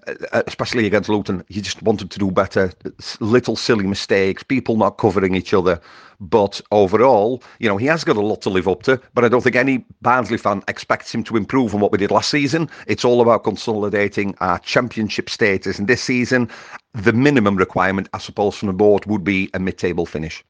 especially 0.47 0.85
against 0.85 1.09
Luton, 1.09 1.43
you 1.47 1.61
just 1.61 1.81
wanted 1.81 2.11
to 2.11 2.19
do 2.19 2.29
better. 2.29 2.71
Little 3.19 3.55
silly 3.55 3.85
mistakes, 3.87 4.43
people 4.43 4.77
not 4.77 4.97
covering 4.97 5.35
each 5.35 5.53
other. 5.53 5.81
But 6.19 6.61
overall, 6.71 7.43
you 7.59 7.67
know, 7.67 7.75
he 7.75 7.87
has 7.87 8.03
got 8.03 8.15
a 8.15 8.21
lot 8.21 8.41
to 8.43 8.49
live 8.49 8.67
up 8.67 8.83
to. 8.83 9.01
But 9.13 9.25
I 9.25 9.29
don't 9.29 9.41
think 9.41 9.55
any 9.55 9.85
Barnsley 10.01 10.37
fan 10.37 10.63
expects 10.67 11.13
him 11.13 11.23
to 11.25 11.35
improve 11.35 11.73
on 11.73 11.81
what 11.81 11.91
we 11.91 11.97
did 11.97 12.11
last 12.11 12.29
season. 12.29 12.69
It's 12.87 13.03
all 13.03 13.21
about 13.21 13.43
consolidating 13.43 14.35
our 14.39 14.59
championship 14.59 15.29
status. 15.29 15.79
And 15.79 15.87
this 15.87 16.03
season, 16.03 16.49
the 16.93 17.11
minimum 17.11 17.57
requirement, 17.57 18.07
I 18.13 18.19
suppose, 18.19 18.55
from 18.55 18.67
the 18.67 18.73
board 18.73 19.05
would 19.07 19.23
be 19.23 19.49
a 19.53 19.59
mid-table 19.59 20.05
finish. 20.05 20.45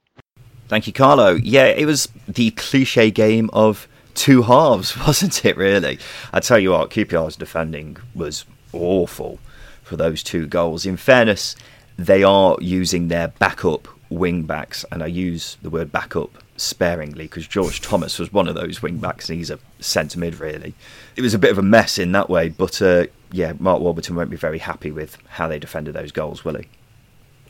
Thank 0.73 0.87
you, 0.87 0.93
Carlo. 0.93 1.35
Yeah, 1.35 1.65
it 1.65 1.85
was 1.85 2.09
the 2.27 2.49
cliche 2.49 3.11
game 3.11 3.51
of 3.53 3.87
two 4.15 4.41
halves, 4.41 4.97
wasn't 5.05 5.45
it, 5.45 5.55
really? 5.55 5.99
I 6.33 6.39
tell 6.39 6.57
you 6.57 6.71
what, 6.71 6.89
QPR's 6.89 7.35
defending 7.35 7.97
was 8.15 8.45
awful 8.73 9.37
for 9.83 9.97
those 9.97 10.23
two 10.23 10.47
goals. 10.47 10.87
In 10.87 10.97
fairness, 10.97 11.55
they 11.95 12.23
are 12.23 12.57
using 12.59 13.09
their 13.09 13.27
backup 13.27 13.87
wing 14.09 14.45
backs, 14.45 14.83
and 14.91 15.03
I 15.03 15.05
use 15.05 15.57
the 15.61 15.69
word 15.69 15.91
backup 15.91 16.31
sparingly 16.57 17.25
because 17.25 17.45
George 17.45 17.79
Thomas 17.79 18.17
was 18.17 18.33
one 18.33 18.47
of 18.47 18.55
those 18.55 18.81
wing 18.81 18.97
backs, 18.97 19.29
and 19.29 19.37
he's 19.37 19.51
a 19.51 19.59
centre 19.79 20.17
mid, 20.17 20.39
really. 20.39 20.73
It 21.15 21.21
was 21.21 21.35
a 21.35 21.39
bit 21.39 21.51
of 21.51 21.59
a 21.59 21.61
mess 21.61 21.99
in 21.99 22.13
that 22.13 22.31
way, 22.31 22.49
but 22.49 22.81
uh, 22.81 23.05
yeah, 23.31 23.53
Mark 23.59 23.79
Warburton 23.79 24.15
won't 24.15 24.31
be 24.31 24.37
very 24.37 24.57
happy 24.57 24.89
with 24.89 25.19
how 25.27 25.47
they 25.47 25.59
defended 25.59 25.93
those 25.93 26.11
goals, 26.11 26.43
will 26.43 26.55
he? 26.55 26.67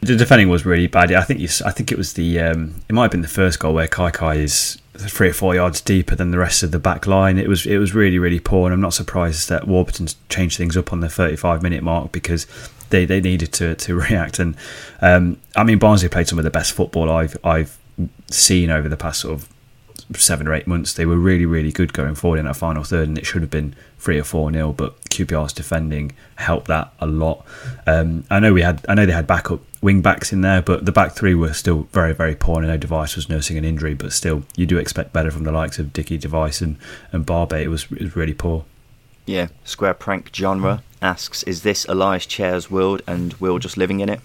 The 0.01 0.17
defending 0.17 0.49
was 0.49 0.65
really 0.65 0.87
bad. 0.87 1.13
I 1.13 1.21
think 1.21 1.39
you, 1.39 1.47
I 1.65 1.71
think 1.71 1.91
it 1.91 1.97
was 1.97 2.13
the 2.13 2.39
um, 2.39 2.81
it 2.89 2.93
might 2.93 3.03
have 3.03 3.11
been 3.11 3.21
the 3.21 3.27
first 3.27 3.59
goal 3.59 3.73
where 3.73 3.87
Kakay 3.87 4.37
is 4.37 4.77
three 4.95 5.29
or 5.29 5.33
four 5.33 5.55
yards 5.55 5.81
deeper 5.81 6.15
than 6.15 6.31
the 6.31 6.37
rest 6.37 6.61
of 6.61 6.71
the 6.71 6.79
back 6.79 7.07
line. 7.07 7.37
It 7.37 7.47
was 7.47 7.65
it 7.65 7.77
was 7.77 7.95
really 7.95 8.19
really 8.19 8.39
poor, 8.39 8.67
and 8.67 8.73
I'm 8.73 8.81
not 8.81 8.93
surprised 8.93 9.49
that 9.49 9.67
Warburton's 9.67 10.15
changed 10.29 10.57
things 10.57 10.75
up 10.75 10.91
on 10.93 10.99
the 10.99 11.09
35 11.09 11.63
minute 11.63 11.83
mark 11.83 12.11
because 12.11 12.45
they, 12.89 13.05
they 13.05 13.21
needed 13.21 13.51
to 13.53 13.75
to 13.75 13.95
react. 13.99 14.39
And 14.39 14.55
um, 15.01 15.37
I 15.55 15.63
mean, 15.63 15.79
Barnsley 15.79 16.09
played 16.09 16.27
some 16.27 16.37
of 16.37 16.43
the 16.43 16.51
best 16.51 16.73
football 16.73 17.09
I've 17.09 17.37
I've 17.43 17.77
seen 18.29 18.69
over 18.69 18.89
the 18.89 18.97
past 18.97 19.21
sort 19.21 19.35
of 19.35 19.49
seven 20.15 20.47
or 20.47 20.53
eight 20.53 20.67
months. 20.67 20.93
They 20.93 21.05
were 21.05 21.17
really 21.17 21.45
really 21.45 21.71
good 21.71 21.93
going 21.93 22.15
forward 22.15 22.39
in 22.39 22.45
that 22.45 22.55
final 22.55 22.83
third, 22.83 23.07
and 23.07 23.17
it 23.17 23.25
should 23.25 23.41
have 23.41 23.51
been 23.51 23.75
three 23.97 24.19
or 24.19 24.23
four 24.23 24.51
nil. 24.51 24.73
But 24.73 24.95
QPR's 25.13 25.53
defending 25.53 26.13
helped 26.35 26.67
that 26.67 26.93
a 26.99 27.07
lot. 27.07 27.45
Um, 27.85 28.23
I 28.29 28.39
know 28.39 28.53
we 28.53 28.61
had 28.61 28.85
I 28.89 28.95
know 28.95 29.05
they 29.05 29.13
had 29.13 29.27
backup 29.27 29.61
wing 29.83 30.01
backs 30.01 30.31
in 30.31 30.41
there, 30.41 30.61
but 30.61 30.85
the 30.85 30.91
back 30.91 31.11
three 31.11 31.35
were 31.35 31.53
still 31.53 31.87
very, 31.91 32.13
very 32.13 32.35
poor. 32.35 32.63
I 32.63 32.67
know 32.67 32.77
Device 32.77 33.15
was 33.15 33.29
nursing 33.29 33.57
an 33.57 33.65
injury, 33.65 33.93
but 33.93 34.13
still, 34.13 34.43
you 34.55 34.65
do 34.65 34.77
expect 34.77 35.13
better 35.13 35.29
from 35.29 35.43
the 35.43 35.51
likes 35.51 35.77
of 35.77 35.93
Dickie 35.93 36.17
Device 36.17 36.61
and, 36.61 36.77
and 37.11 37.25
Barbet. 37.25 37.61
It 37.61 37.67
was, 37.67 37.83
it 37.91 38.01
was 38.01 38.15
really 38.15 38.33
poor. 38.33 38.63
Yeah, 39.25 39.49
Square 39.65 39.95
Prank 39.95 40.33
Genre 40.33 40.81
asks, 41.01 41.43
is 41.43 41.63
this 41.63 41.85
Ilias 41.87 42.25
Chair's 42.25 42.71
world 42.71 43.01
and 43.05 43.33
Will 43.35 43.59
just 43.59 43.77
living 43.77 43.99
in 43.99 44.09
it? 44.09 44.21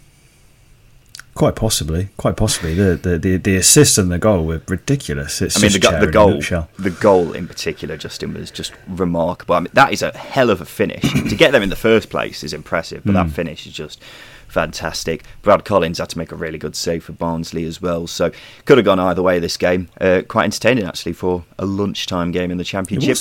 Quite 1.39 1.55
possibly, 1.55 2.09
quite 2.17 2.37
possibly. 2.37 2.75
The 2.75 2.97
the 2.97 3.17
the, 3.17 3.37
the 3.37 3.55
assist 3.55 3.97
and 3.97 4.11
the 4.11 4.19
goal 4.19 4.45
were 4.45 4.61
ridiculous. 4.67 5.41
It's 5.41 5.57
I 5.57 5.61
mean, 5.61 5.71
the, 5.71 6.07
the 6.07 6.11
goal, 6.11 6.41
the 6.81 6.91
goal 6.91 7.33
in 7.33 7.47
particular, 7.47 7.97
Justin 7.97 8.35
was 8.35 8.51
just 8.51 8.73
remarkable. 8.89 9.55
I 9.55 9.61
mean, 9.61 9.69
that 9.75 9.93
is 9.93 10.03
a 10.03 10.11
hell 10.19 10.51
of 10.51 10.61
a 10.61 10.65
finish. 10.65 11.01
to 11.29 11.37
get 11.37 11.53
there 11.53 11.63
in 11.63 11.69
the 11.69 11.77
first 11.77 12.11
place 12.11 12.43
is 12.43 12.53
impressive, 12.53 13.05
but 13.05 13.13
mm. 13.13 13.15
that 13.15 13.31
finish 13.31 13.69
is 13.69 13.73
just 13.73 14.03
fantastic. 14.49 15.23
Brad 15.43 15.65
Collins 15.65 15.99
had 15.99 16.09
to 16.09 16.19
make 16.19 16.33
a 16.33 16.35
really 16.35 16.59
good 16.59 16.75
save 16.75 17.05
for 17.05 17.13
Barnsley 17.13 17.63
as 17.67 17.81
well. 17.81 18.09
So 18.09 18.33
could 18.65 18.79
have 18.79 18.85
gone 18.85 18.99
either 18.99 19.23
way 19.23 19.39
this 19.39 19.57
game. 19.57 19.91
Uh, 20.01 20.23
quite 20.27 20.43
entertaining 20.43 20.87
actually 20.87 21.13
for 21.13 21.45
a 21.57 21.67
lunchtime 21.67 22.33
game 22.33 22.51
in 22.51 22.59
the 22.59 22.65
Championship. 22.65 23.19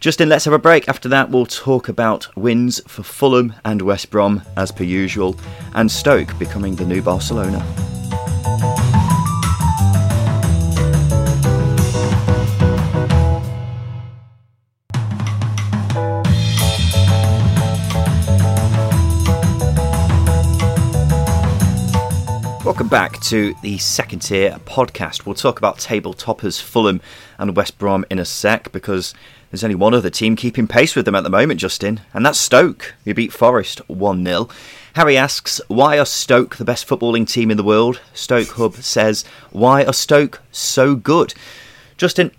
Justin, 0.00 0.30
let's 0.30 0.46
have 0.46 0.54
a 0.54 0.58
break. 0.58 0.88
After 0.88 1.10
that, 1.10 1.28
we'll 1.28 1.44
talk 1.44 1.90
about 1.90 2.34
wins 2.34 2.80
for 2.88 3.02
Fulham 3.02 3.52
and 3.66 3.82
West 3.82 4.08
Brom 4.08 4.40
as 4.56 4.72
per 4.72 4.82
usual, 4.82 5.38
and 5.74 5.90
Stoke 5.90 6.38
becoming 6.38 6.74
the 6.74 6.86
new 6.86 7.02
Barcelona. 7.02 7.58
Welcome 22.64 22.88
back 22.88 23.20
to 23.24 23.54
the 23.60 23.76
second 23.76 24.20
tier 24.20 24.52
podcast. 24.64 25.26
We'll 25.26 25.34
talk 25.34 25.58
about 25.58 25.78
table 25.78 26.14
toppers 26.14 26.58
Fulham 26.58 27.02
and 27.36 27.54
West 27.54 27.76
Brom 27.76 28.06
in 28.10 28.18
a 28.18 28.24
sec 28.24 28.72
because 28.72 29.12
there's 29.50 29.64
only 29.64 29.74
one 29.74 29.94
other 29.94 30.10
team 30.10 30.36
keeping 30.36 30.68
pace 30.68 30.94
with 30.94 31.04
them 31.04 31.14
at 31.14 31.24
the 31.24 31.30
moment, 31.30 31.58
Justin, 31.58 32.00
and 32.14 32.24
that's 32.24 32.38
Stoke, 32.38 32.94
who 33.04 33.14
beat 33.14 33.32
Forest 33.32 33.80
1 33.88 34.24
0. 34.24 34.48
Harry 34.94 35.16
asks, 35.16 35.60
Why 35.66 35.98
are 35.98 36.06
Stoke 36.06 36.56
the 36.56 36.64
best 36.64 36.86
footballing 36.86 37.28
team 37.28 37.50
in 37.50 37.56
the 37.56 37.64
world? 37.64 38.00
Stoke 38.14 38.48
Hub 38.50 38.76
says, 38.76 39.24
Why 39.50 39.84
are 39.84 39.92
Stoke 39.92 40.40
so 40.52 40.94
good? 40.94 41.34
Justin, 41.96 42.30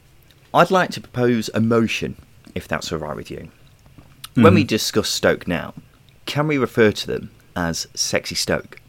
I'd 0.54 0.72
like 0.72 0.92
to 0.92 1.02
propose 1.02 1.50
a 1.54 1.60
motion, 1.60 2.16
if 2.56 2.68
that's 2.68 2.92
all 2.92 3.00
right 3.00 3.16
with 3.16 3.30
you. 3.30 3.50
Mm. 4.36 4.44
When 4.44 4.54
we 4.54 4.64
discuss 4.64 5.10
Stoke 5.10 5.48
now, 5.48 5.74
can 6.26 6.48
we 6.48 6.58
refer 6.58 6.92
to 6.92 7.08
them 7.08 7.32
as 7.56 7.88
Sexy 7.94 8.36
Stoke? 8.36 8.80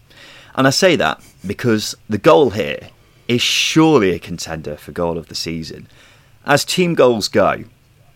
And 0.55 0.67
I 0.67 0.71
say 0.71 0.95
that 0.97 1.21
because 1.45 1.97
the 2.09 2.19
goal 2.19 2.51
here 2.51 2.91
is 3.27 3.43
surely 3.43 4.11
a 4.11 4.19
contender 4.19 4.77
for 4.77 4.93
goal 4.93 5.19
of 5.19 5.27
the 5.29 5.35
season. 5.35 5.89
As 6.45 6.65
team 6.65 6.95
goals 6.95 7.29
go, 7.29 7.65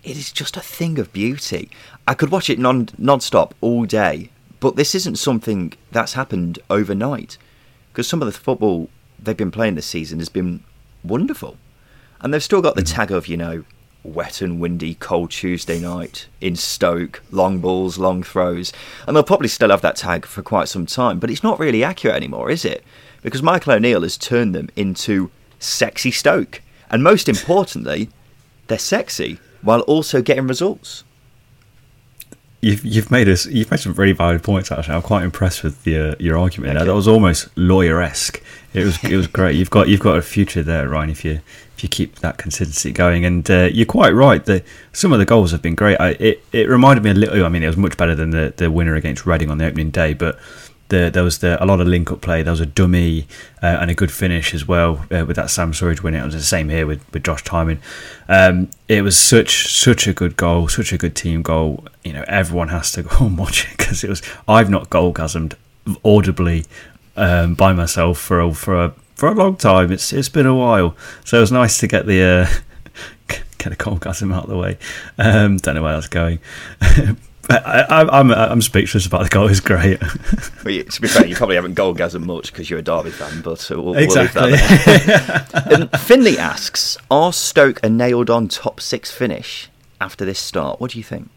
it 0.07 0.16
is 0.16 0.30
just 0.30 0.57
a 0.57 0.61
thing 0.61 0.98
of 1.00 1.12
beauty. 1.12 1.68
I 2.07 2.14
could 2.14 2.30
watch 2.30 2.48
it 2.48 2.61
non 2.61 2.88
non-stop 2.96 3.54
all 3.61 3.84
day, 3.84 4.30
but 4.61 4.76
this 4.76 4.94
isn't 4.94 5.16
something 5.16 5.72
that's 5.90 6.12
happened 6.12 6.61
overnight 6.70 7.36
because 7.90 8.07
some 8.07 8.22
of 8.22 8.26
the 8.26 8.32
football 8.32 8.88
they've 9.18 9.36
been 9.36 9.50
playing 9.50 9.74
this 9.74 9.86
season 9.86 10.20
has 10.20 10.28
been 10.28 10.62
wonderful. 11.02 11.59
And 12.20 12.32
they've 12.32 12.42
still 12.42 12.62
got 12.62 12.76
the 12.76 12.82
mm. 12.82 12.94
tag 12.94 13.11
of, 13.11 13.26
you 13.26 13.36
know, 13.36 13.64
wet 14.04 14.40
and 14.40 14.61
windy, 14.61 14.94
cold 14.94 15.32
Tuesday 15.32 15.80
night 15.80 16.28
in 16.40 16.54
Stoke, 16.54 17.20
long 17.32 17.59
balls, 17.59 17.98
long 17.98 18.22
throws. 18.22 18.72
And 19.07 19.16
they'll 19.16 19.24
probably 19.24 19.48
still 19.48 19.70
have 19.70 19.82
that 19.82 19.96
tag 19.96 20.24
for 20.24 20.40
quite 20.40 20.68
some 20.68 20.86
time, 20.86 21.18
but 21.18 21.30
it's 21.30 21.42
not 21.42 21.59
really 21.59 21.82
accurate 21.82 22.14
anymore, 22.16 22.48
is 22.50 22.64
it? 22.64 22.84
Because 23.22 23.42
Michael 23.42 23.72
O'Neill 23.72 24.02
has 24.02 24.16
turned 24.16 24.54
them 24.54 24.70
into 24.76 25.30
sexy 25.59 26.12
Stoke. 26.12 26.62
And 26.88 27.02
most 27.02 27.28
importantly, 27.28 28.09
they're 28.68 28.78
sexy 28.78 29.40
while 29.67 29.81
also 29.83 30.23
getting 30.23 30.47
results. 30.47 31.05
You've, 32.62 32.85
you've 32.85 33.11
made 33.11 33.29
us 33.29 33.47
you've 33.47 33.71
made 33.71 33.81
some 33.81 33.93
really 33.93 34.12
valid 34.12 34.43
points 34.43 34.73
actually. 34.73 34.95
I'm 34.95 35.03
quite 35.03 35.25
impressed 35.25 35.62
with 35.62 35.87
your 35.87 36.17
your 36.19 36.39
argument. 36.39 36.77
Okay. 36.77 36.87
That 36.87 36.95
was 36.95 37.07
almost 37.07 37.49
lawyer 37.57 38.01
esque. 38.01 38.43
It 38.73 38.85
was 38.85 39.03
it 39.05 39.17
was 39.17 39.27
great. 39.39 39.57
You've 39.57 39.71
got 39.71 39.89
you've 39.89 40.01
got 40.01 40.17
a 40.17 40.23
future 40.23 40.62
there, 40.62 40.89
Ryan. 40.89 41.11
If 41.11 41.25
you 41.25 41.41
if 41.77 41.83
you 41.83 41.91
keep 41.91 42.17
that 42.21 42.39
consistency 42.39 42.91
going. 42.91 43.25
And 43.27 43.49
uh, 43.51 43.69
you're 43.71 43.85
quite 43.85 44.12
right. 44.14 44.43
The, 44.43 44.64
some 44.93 45.12
of 45.12 45.19
the 45.19 45.27
goals 45.27 45.53
have 45.53 45.61
been 45.61 45.75
great. 45.75 46.01
I, 46.01 46.11
it 46.12 46.43
it 46.53 46.69
reminded 46.69 47.05
me 47.05 47.11
a 47.11 47.14
little. 47.14 47.45
I 47.45 47.51
mean, 47.51 47.62
it 47.62 47.67
was 47.67 47.77
much 47.77 47.99
better 47.99 48.14
than 48.14 48.31
the, 48.31 48.55
the 48.57 48.71
winner 48.71 48.95
against 48.95 49.27
Reading 49.27 49.51
on 49.51 49.59
the 49.59 49.67
opening 49.67 49.91
day, 49.91 50.14
but. 50.14 50.39
The, 50.89 51.11
there 51.12 51.24
was 51.24 51.39
the, 51.39 51.62
a 51.62 51.66
lot 51.66 51.80
of 51.80 51.89
link 51.89 52.12
up 52.12 52.20
play. 52.20 52.43
There 52.43 52.53
was 52.53 52.61
a 52.61 52.66
dummy 52.66 53.26
uh, 53.62 53.78
and 53.80 53.91
a 53.91 53.95
good 53.95 54.12
finish 54.12 54.55
as 54.55 54.68
well 54.68 55.05
uh, 55.11 55.24
with 55.26 55.37
that 55.37 55.51
Sam 55.51 55.72
Surridge 55.72 56.03
winning. 56.03 56.22
It 56.22 56.24
was 56.24 56.34
the 56.34 56.43
same 56.43 56.68
here 56.68 56.87
with, 56.87 57.03
with 57.12 57.24
Josh 57.24 57.43
Tymon. 57.43 57.78
Um, 58.28 58.70
it 58.87 59.03
was 59.03 59.18
such 59.18 59.68
such 59.68 60.07
a 60.07 60.12
good 60.12 60.37
goal, 60.37 60.68
such 60.68 60.93
a 60.93 60.99
good 60.99 61.16
team 61.16 61.43
goal. 61.43 61.84
You 62.05 62.12
know, 62.12 62.24
everyone 62.28 62.68
has 62.68 62.93
to 62.93 63.03
go 63.05 63.26
and 63.26 63.37
watch 63.37 63.64
it 63.64 63.76
because 63.76 64.05
it 64.05 64.11
was. 64.11 64.22
I've 64.47 64.70
not 64.70 64.91
goalgasmed 64.91 65.55
audibly 66.05 66.64
um, 67.16 67.55
by 67.55 67.72
myself 67.72 68.18
for 68.18 68.41
a, 68.41 68.53
for 68.53 68.84
a 68.84 68.95
for 69.14 69.28
a 69.28 69.34
long 69.34 69.57
time. 69.57 69.91
It's 69.91 70.12
it's 70.12 70.28
been 70.28 70.47
a 70.47 70.55
while, 70.55 70.95
so 71.24 71.39
it 71.39 71.41
was 71.41 71.53
nice 71.53 71.78
to 71.80 71.87
get 71.87 72.07
the 72.07 72.22
uh, 72.22 72.47
get 73.59 73.80
a 73.80 73.91
orgasm 73.91 74.32
out 74.32 74.45
of 74.45 74.51
the 74.51 74.57
way. 74.57 74.78
Um, 75.18 75.57
don't 75.57 75.74
know 75.74 75.82
where 75.82 75.95
that's 75.95 76.09
going. 76.09 76.39
I, 77.49 78.01
am 78.01 78.11
I'm, 78.11 78.30
I'm 78.32 78.62
speechless 78.62 79.07
about 79.07 79.22
the 79.22 79.28
goal. 79.28 79.49
It's 79.49 79.61
great. 79.61 80.01
well, 80.64 80.82
to 80.82 81.01
be 81.01 81.09
fair, 81.09 81.26
you 81.26 81.36
probably 81.36 81.57
haven't 81.57 81.74
goalgasm 81.74 82.24
much 82.24 82.53
because 82.53 82.68
you're 82.68 82.78
a 82.78 82.82
Derby 82.82 83.11
fan, 83.11 83.42
but 83.42 83.70
uh, 83.70 83.80
we'll, 83.80 83.94
exactly. 83.94 84.42
we'll 84.42 84.51
leave 84.51 84.61
that 84.66 85.49
there. 85.51 85.74
um, 85.82 85.88
Finley 86.01 86.38
asks: 86.38 86.99
Are 87.11 87.32
Stoke 87.32 87.80
a 87.84 87.88
nailed-on 87.88 88.49
top 88.49 88.80
six 88.80 89.11
finish 89.11 89.68
after 90.01 90.24
this 90.24 90.38
start? 90.38 90.80
What 90.80 90.92
do 90.92 90.99
you 90.99 91.05
think? 91.05 91.30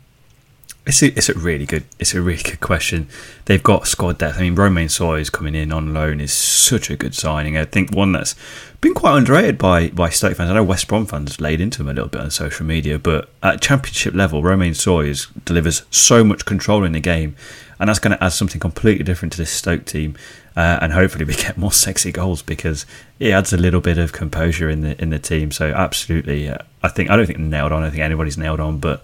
It's 0.85 1.03
a, 1.03 1.07
it's 1.15 1.29
a 1.29 1.37
really 1.37 1.67
good 1.67 1.83
it's 1.99 2.15
a 2.15 2.21
really 2.21 2.41
good 2.41 2.61
question. 2.61 3.07
They've 3.45 3.61
got 3.61 3.87
squad 3.87 4.17
depth. 4.17 4.37
I 4.37 4.41
mean, 4.41 4.55
Romaine 4.55 4.89
Sawyers 4.89 5.29
coming 5.29 5.53
in 5.53 5.71
on 5.71 5.93
loan 5.93 6.19
is 6.19 6.33
such 6.33 6.89
a 6.89 6.95
good 6.95 7.13
signing. 7.13 7.57
I 7.57 7.65
think 7.65 7.91
one 7.91 8.13
that's 8.13 8.33
been 8.81 8.93
quite 8.93 9.17
underrated 9.17 9.57
by 9.57 9.89
by 9.89 10.09
Stoke 10.09 10.37
fans. 10.37 10.49
I 10.49 10.53
know 10.53 10.63
West 10.63 10.87
Brom 10.87 11.05
fans 11.05 11.41
laid 11.41 11.61
into 11.61 11.81
him 11.81 11.89
a 11.89 11.93
little 11.93 12.09
bit 12.09 12.21
on 12.21 12.31
social 12.31 12.65
media, 12.65 12.97
but 12.97 13.29
at 13.43 13.61
Championship 13.61 14.13
level, 14.13 14.41
Romaine 14.41 14.73
Sawyers 14.73 15.27
delivers 15.45 15.83
so 15.91 16.23
much 16.23 16.45
control 16.45 16.83
in 16.83 16.93
the 16.93 16.99
game, 16.99 17.35
and 17.79 17.89
that's 17.89 17.99
going 17.99 18.17
to 18.17 18.23
add 18.23 18.29
something 18.29 18.59
completely 18.59 19.03
different 19.03 19.33
to 19.33 19.37
this 19.37 19.51
Stoke 19.51 19.85
team. 19.85 20.15
Uh, 20.55 20.79
and 20.81 20.93
hopefully 20.93 21.25
we 21.25 21.33
get 21.35 21.57
more 21.57 21.71
sexy 21.71 22.11
goals 22.11 22.41
because 22.41 22.85
it 23.19 23.31
adds 23.31 23.53
a 23.53 23.57
little 23.57 23.81
bit 23.81 23.97
of 23.97 24.11
composure 24.11 24.69
in 24.69 24.81
the 24.81 25.01
in 25.01 25.09
the 25.09 25.19
team. 25.19 25.51
So 25.51 25.71
absolutely, 25.71 26.49
uh, 26.49 26.57
I 26.83 26.89
think 26.89 27.09
I 27.09 27.15
don't 27.15 27.25
think 27.25 27.39
nailed 27.39 27.71
on. 27.71 27.83
I 27.83 27.89
think 27.89 28.01
anybody's 28.01 28.37
nailed 28.37 28.59
on, 28.59 28.79
but 28.79 29.03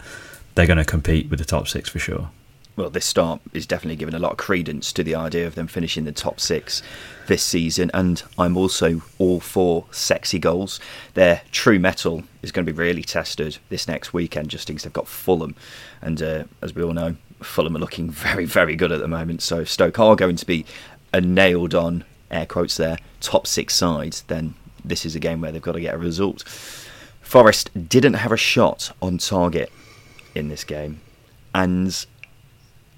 they're 0.56 0.68
going 0.68 0.78
to 0.78 0.86
compete 0.86 1.30
with 1.30 1.40
the 1.40 1.46
top 1.46 1.68
six 1.68 1.90
for 1.90 2.00
sure. 2.00 2.30
Well, 2.76 2.90
this 2.90 3.06
start 3.06 3.40
is 3.54 3.66
definitely 3.66 3.96
giving 3.96 4.16
a 4.16 4.20
lot 4.20 4.34
of 4.34 4.38
credence 4.38 4.92
to 4.94 5.04
the 5.04 5.16
idea 5.16 5.48
of 5.48 5.56
them 5.56 5.68
finishing 5.68 6.04
the 6.04 6.12
top 6.12 6.42
six 6.42 6.84
this 7.28 7.42
season, 7.42 7.90
and 7.94 8.22
I'm 8.38 8.58
also 8.58 9.02
all 9.18 9.40
for 9.40 9.86
sexy 9.92 10.40
goals. 10.40 10.82
Their 11.14 11.42
true 11.52 11.80
metal 11.80 12.26
is 12.42 12.52
going 12.52 12.66
to 12.66 12.74
be 12.74 12.78
really 12.78 13.04
tested 13.04 13.60
this 13.70 13.88
next 13.88 14.14
weekend, 14.14 14.50
just 14.50 14.68
because 14.68 14.84
they've 14.84 14.92
got 14.92 15.08
Fulham, 15.08 15.56
and 16.02 16.22
uh, 16.22 16.44
as 16.62 16.76
we 16.76 16.84
all 16.84 16.92
know, 16.92 17.16
Fulham 17.42 17.78
are 17.78 17.80
looking 17.80 18.10
very, 18.12 18.44
very 18.44 18.76
good 18.76 18.92
at 18.92 19.00
the 19.00 19.08
moment. 19.08 19.42
So 19.42 19.64
Stoke 19.64 19.98
are 20.00 20.18
going 20.18 20.36
to 20.36 20.46
be 20.46 20.66
a 21.14 21.22
nailed 21.22 21.74
on 21.74 22.04
air 22.30 22.46
quotes 22.46 22.76
there 22.76 22.98
top 23.22 23.48
six 23.48 23.74
sides. 23.74 24.24
then 24.24 24.56
this 24.84 25.06
is 25.06 25.16
a 25.16 25.20
game 25.20 25.40
where 25.42 25.52
they've 25.52 25.62
got 25.62 25.72
to 25.72 25.80
get 25.80 25.96
a 25.96 25.98
result. 25.98 26.44
Forest 27.22 27.72
didn't 27.90 28.16
have 28.16 28.32
a 28.32 28.38
shot 28.38 28.92
on 29.02 29.18
target 29.18 29.72
in 30.36 30.50
this 30.50 30.64
game, 30.66 31.00
and 31.54 32.06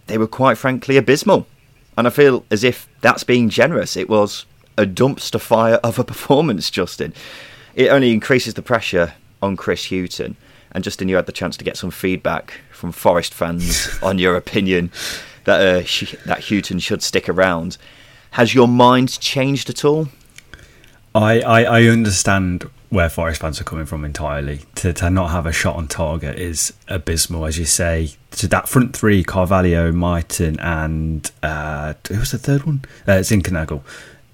they 0.07 0.17
were 0.17 0.27
quite 0.27 0.57
frankly 0.57 0.97
abysmal. 0.97 1.47
And 1.97 2.07
I 2.07 2.09
feel 2.09 2.45
as 2.51 2.63
if 2.63 2.87
that's 3.01 3.23
being 3.23 3.49
generous. 3.49 3.95
It 3.95 4.09
was 4.09 4.45
a 4.77 4.85
dumpster 4.85 5.39
fire 5.39 5.79
of 5.83 5.99
a 5.99 6.03
performance, 6.13 6.69
Justin. 6.69 7.13
It 7.75 7.89
only 7.89 8.11
increases 8.11 8.53
the 8.53 8.61
pressure 8.61 9.13
on 9.41 9.55
Chris 9.55 9.89
Hughton. 9.89 10.35
And 10.71 10.83
Justin, 10.83 11.09
you 11.09 11.15
had 11.15 11.25
the 11.25 11.31
chance 11.31 11.57
to 11.57 11.63
get 11.63 11.77
some 11.77 11.91
feedback 11.91 12.53
from 12.71 12.91
Forest 12.91 13.33
fans 13.33 13.89
on 14.03 14.19
your 14.19 14.35
opinion 14.35 14.91
that 15.45 15.59
uh, 15.61 16.15
that 16.25 16.45
Hughton 16.49 16.79
should 16.79 17.01
stick 17.01 17.29
around. 17.29 17.77
Has 18.31 18.53
your 18.53 18.67
mind 18.67 19.19
changed 19.19 19.69
at 19.69 19.85
all? 19.85 20.09
I, 21.15 21.39
I, 21.41 21.63
I 21.63 21.83
understand 21.85 22.69
where 22.89 23.09
Forest 23.09 23.41
fans 23.41 23.59
are 23.59 23.65
coming 23.65 23.85
from 23.85 24.05
entirely. 24.05 24.61
To, 24.75 24.93
to 24.93 25.09
not 25.09 25.31
have 25.31 25.45
a 25.45 25.51
shot 25.51 25.75
on 25.75 25.87
target 25.87 26.39
is 26.39 26.73
abysmal, 26.87 27.45
as 27.45 27.57
you 27.57 27.65
say. 27.65 28.11
To 28.31 28.47
that 28.47 28.69
front 28.69 28.95
three, 28.95 29.23
Carvalho, 29.23 29.91
Mighten, 29.91 30.59
and 30.59 31.29
uh, 31.43 31.95
who 32.07 32.19
was 32.19 32.31
the 32.31 32.37
third 32.37 32.63
one? 32.63 32.83
Uh, 33.05 33.19
Zinckernagel. 33.19 33.81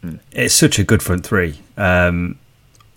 Mm. 0.04 0.20
It's 0.32 0.54
such 0.54 0.78
a 0.78 0.84
good 0.84 1.01
front 1.01 1.26
three. 1.26 1.60
Um, 1.78 2.38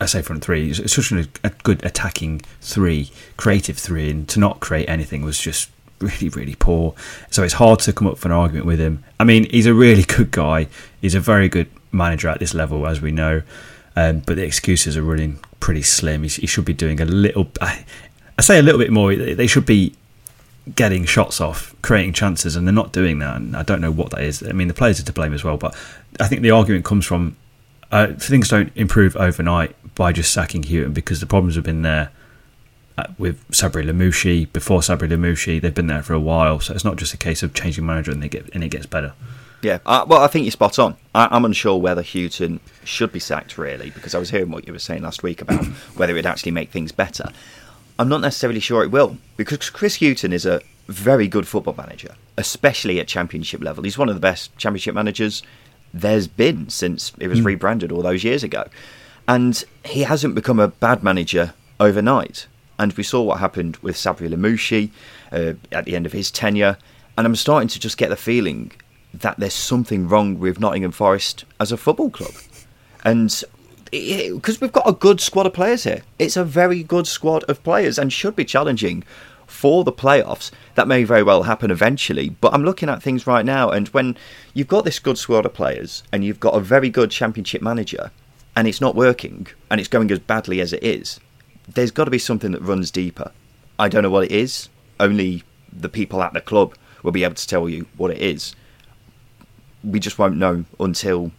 I 0.01 0.07
say 0.07 0.21
front 0.21 0.45
three. 0.45 0.71
It's 0.71 0.95
such 0.95 1.13
a, 1.13 1.27
a 1.43 1.51
good 1.63 1.85
attacking 1.85 2.43
three, 2.61 3.11
creative 3.39 3.79
three, 3.79 4.11
and 4.11 4.29
to 4.29 4.41
not 4.41 4.61
create 4.61 4.89
anything 4.89 5.23
was 5.23 5.41
just 5.41 5.71
really, 6.01 6.29
really 6.29 6.55
poor. 6.55 6.95
So 7.31 7.43
it's 7.43 7.55
hard 7.55 7.81
to 7.81 7.93
come 7.93 8.07
up 8.07 8.15
with 8.15 8.25
an 8.27 8.33
argument 8.33 8.67
with 8.67 8.79
him. 8.79 9.05
I 9.19 9.25
mean, 9.25 9.49
he's 9.51 9.67
a 9.67 9.73
really 9.73 10.03
good 10.17 10.31
guy. 10.31 10.67
He's 11.01 11.15
a 11.15 11.21
very 11.21 11.49
good 11.49 11.69
manager 11.93 12.29
at 12.29 12.41
this 12.41 12.53
level, 12.53 12.87
as 12.87 13.01
we 13.01 13.11
know. 13.11 13.43
Um, 13.99 14.21
but 14.21 14.37
the 14.37 14.45
excuses 14.45 14.97
are 14.99 15.03
running 15.03 15.39
pretty 15.61 15.83
slim. 15.83 16.23
He, 16.23 16.29
he 16.29 16.47
should 16.47 16.65
be 16.65 16.75
doing 16.75 17.01
a 17.01 17.05
little. 17.05 17.49
I, 17.61 17.85
I, 18.39 18.43
say 18.43 18.59
a 18.59 18.63
little 18.63 18.81
bit 18.81 18.91
more. 18.91 19.15
They 19.15 19.47
should 19.47 19.67
be 19.67 19.95
getting 20.75 21.05
shots 21.05 21.41
off, 21.41 21.75
creating 21.83 22.13
chances, 22.13 22.57
and 22.57 22.67
they're 22.67 22.75
not 22.75 22.93
doing 22.93 23.19
that. 23.21 23.37
And 23.37 23.57
I 23.57 23.63
don't 23.63 23.81
know 23.81 23.91
what 23.91 24.11
that 24.11 24.23
is. 24.23 24.43
I 24.43 24.53
mean, 24.53 24.69
the 24.69 24.75
players 24.75 25.01
are 25.01 25.05
to 25.05 25.13
blame 25.13 25.33
as 25.33 25.45
well. 25.45 25.57
But 25.57 25.75
I 26.21 26.27
think 26.27 26.43
the 26.43 26.51
argument 26.51 26.85
comes 26.85 27.07
from 27.07 27.37
uh, 27.93 28.09
things 28.15 28.49
don't 28.49 28.73
improve 28.75 29.17
overnight 29.17 29.75
by 29.95 30.13
just 30.13 30.33
sacking 30.33 30.65
Hughton 30.65 30.93
because 30.93 31.21
the 31.21 31.27
problems 31.27 31.55
have 31.55 31.65
been 31.65 31.83
there 31.83 32.11
uh, 32.99 33.07
with 33.19 33.47
Sabri 33.51 33.85
Lamouchi 33.85 34.53
before 34.53 34.81
Sabri 34.81 35.09
Lamouchi. 35.09 35.61
They've 35.61 35.75
been 35.75 35.87
there 35.87 36.03
for 36.03 36.15
a 36.15 36.21
while, 36.21 36.61
so 36.61 36.75
it's 36.75 36.85
not 36.85 36.97
just 36.97 37.15
a 37.15 37.17
case 37.17 37.43
of 37.43 37.55
changing 37.55 37.87
manager 37.87 38.11
and 38.11 38.23
they 38.23 38.29
get 38.29 38.49
and 38.53 38.65
it 38.65 38.69
gets 38.69 38.87
better. 38.87 39.13
Yeah, 39.63 39.79
uh, 39.87 40.05
well, 40.07 40.23
I 40.23 40.27
think 40.27 40.45
you're 40.45 40.53
spot 40.53 40.79
on. 40.79 40.97
I, 41.15 41.35
am 41.35 41.45
unsure 41.45 41.79
whether 41.79 42.03
Hughton 42.03 42.61
should 42.85 43.11
be 43.11 43.19
sacked, 43.19 43.57
really, 43.59 43.91
because 43.91 44.15
I 44.15 44.19
was 44.19 44.31
hearing 44.31 44.51
what 44.51 44.67
you 44.67 44.73
were 44.73 44.79
saying 44.79 45.03
last 45.03 45.23
week 45.23 45.41
about 45.41 45.65
whether 45.97 46.13
it 46.13 46.17
would 46.17 46.27
actually 46.27 46.53
make 46.53 46.71
things 46.71 46.93
better. 46.93 47.31
I'm 47.99 48.09
not 48.09 48.21
necessarily 48.21 48.61
sure 48.61 48.85
it 48.85 48.91
will, 48.91 49.17
because 49.37 49.71
Chris 49.71 49.97
Hughton 49.97 50.33
is 50.33 50.45
a 50.45 50.61
very 50.89 51.27
good 51.27 51.49
football 51.49 51.75
manager, 51.77 52.15
especially 52.37 53.01
at 53.01 53.09
championship 53.09 53.63
level. 53.63 53.83
He's 53.83 53.99
one 53.99 54.09
of 54.09 54.15
the 54.15 54.21
best 54.21 54.57
championship 54.59 54.95
managers 54.95 55.43
there's 55.93 56.29
been 56.29 56.69
since 56.69 57.13
it 57.19 57.29
was 57.29 57.41
mm. 57.41 57.47
rebranded 57.47 57.91
all 57.91 58.03
those 58.03 58.25
years 58.25 58.43
ago. 58.43 58.69
And 59.27 59.65
he 59.85 60.03
hasn't 60.03 60.35
become 60.35 60.61
a 60.61 60.69
bad 60.69 61.03
manager 61.03 61.55
overnight. 61.81 62.47
And 62.79 62.93
we 62.93 63.03
saw 63.03 63.23
what 63.23 63.41
happened 63.41 63.79
with 63.79 63.97
Sabri 63.97 64.29
Lamouchi 64.29 64.91
uh, 65.33 65.55
at 65.73 65.87
the 65.87 65.97
end 65.97 66.07
of 66.07 66.13
his 66.13 66.31
tenure. 66.31 66.77
And 67.17 67.27
I'm 67.27 67.35
starting 67.35 67.69
to 67.69 67.81
just 67.81 67.97
get 67.97 68.11
the 68.11 68.17
feeling 68.17 68.73
that 69.21 69.39
there's 69.39 69.55
something 69.55 70.09
wrong 70.09 70.39
with 70.39 70.61
Nottingham 70.61 70.93
Forest 70.93 71.45
as 71.61 71.73
a 71.73 71.77
football 71.77 72.11
club. 72.11 72.35
And 73.05 73.43
because 73.91 74.61
we've 74.61 74.73
got 74.73 74.89
a 74.89 74.93
good 74.93 75.21
squad 75.21 75.47
of 75.47 75.53
players 75.53 75.85
here, 75.85 76.03
it's 76.19 76.37
a 76.37 76.45
very 76.45 76.83
good 76.83 77.07
squad 77.07 77.45
of 77.45 77.63
players 77.63 77.99
and 77.99 78.13
should 78.13 78.37
be 78.37 78.45
challenging 78.45 79.05
for 79.47 79.85
the 79.85 79.93
playoffs. 79.93 80.51
That 80.75 80.89
may 80.89 81.05
very 81.05 81.23
well 81.23 81.45
happen 81.45 81.71
eventually, 81.71 82.31
but 82.31 82.53
I'm 82.53 82.65
looking 82.65 82.89
at 82.89 83.03
things 83.03 83.27
right 83.27 83.45
now, 83.45 83.71
and 83.71 83.89
when 83.89 84.17
you've 84.55 84.67
got 84.67 84.85
this 84.85 84.99
good 84.99 85.19
squad 85.19 85.47
of 85.47 85.55
players 85.55 86.03
and 86.13 86.25
you've 86.25 86.41
got 86.41 86.55
a 86.55 86.61
very 86.61 86.91
good 86.91 87.11
championship 87.11 87.63
manager, 87.63 88.11
and 88.57 88.67
it's 88.67 88.81
not 88.81 88.97
working 88.97 89.47
and 89.71 89.79
it's 89.79 89.89
going 89.89 90.11
as 90.11 90.19
badly 90.19 90.61
as 90.61 90.73
it 90.73 90.83
is, 90.83 91.21
there's 91.69 91.91
got 91.91 92.05
to 92.05 92.11
be 92.11 92.19
something 92.19 92.53
that 92.53 92.63
runs 92.63 92.91
deeper. 92.91 93.31
I 93.79 93.89
don't 93.89 94.03
know 94.03 94.11
what 94.11 94.25
it 94.25 94.33
is. 94.33 94.69
Only 94.99 95.45
the 95.73 95.89
people 95.89 96.23
at 96.23 96.33
the 96.33 96.41
club 96.41 96.75
will 97.03 97.13
be 97.13 97.23
able 97.23 97.35
to 97.35 97.47
tell 97.47 97.69
you 97.69 97.87
what 97.97 98.11
it 98.11 98.19
is. 98.19 98.57
We 99.87 100.01
just 100.01 100.19
won't 100.19 100.37
know 100.37 100.65
until 100.81 101.31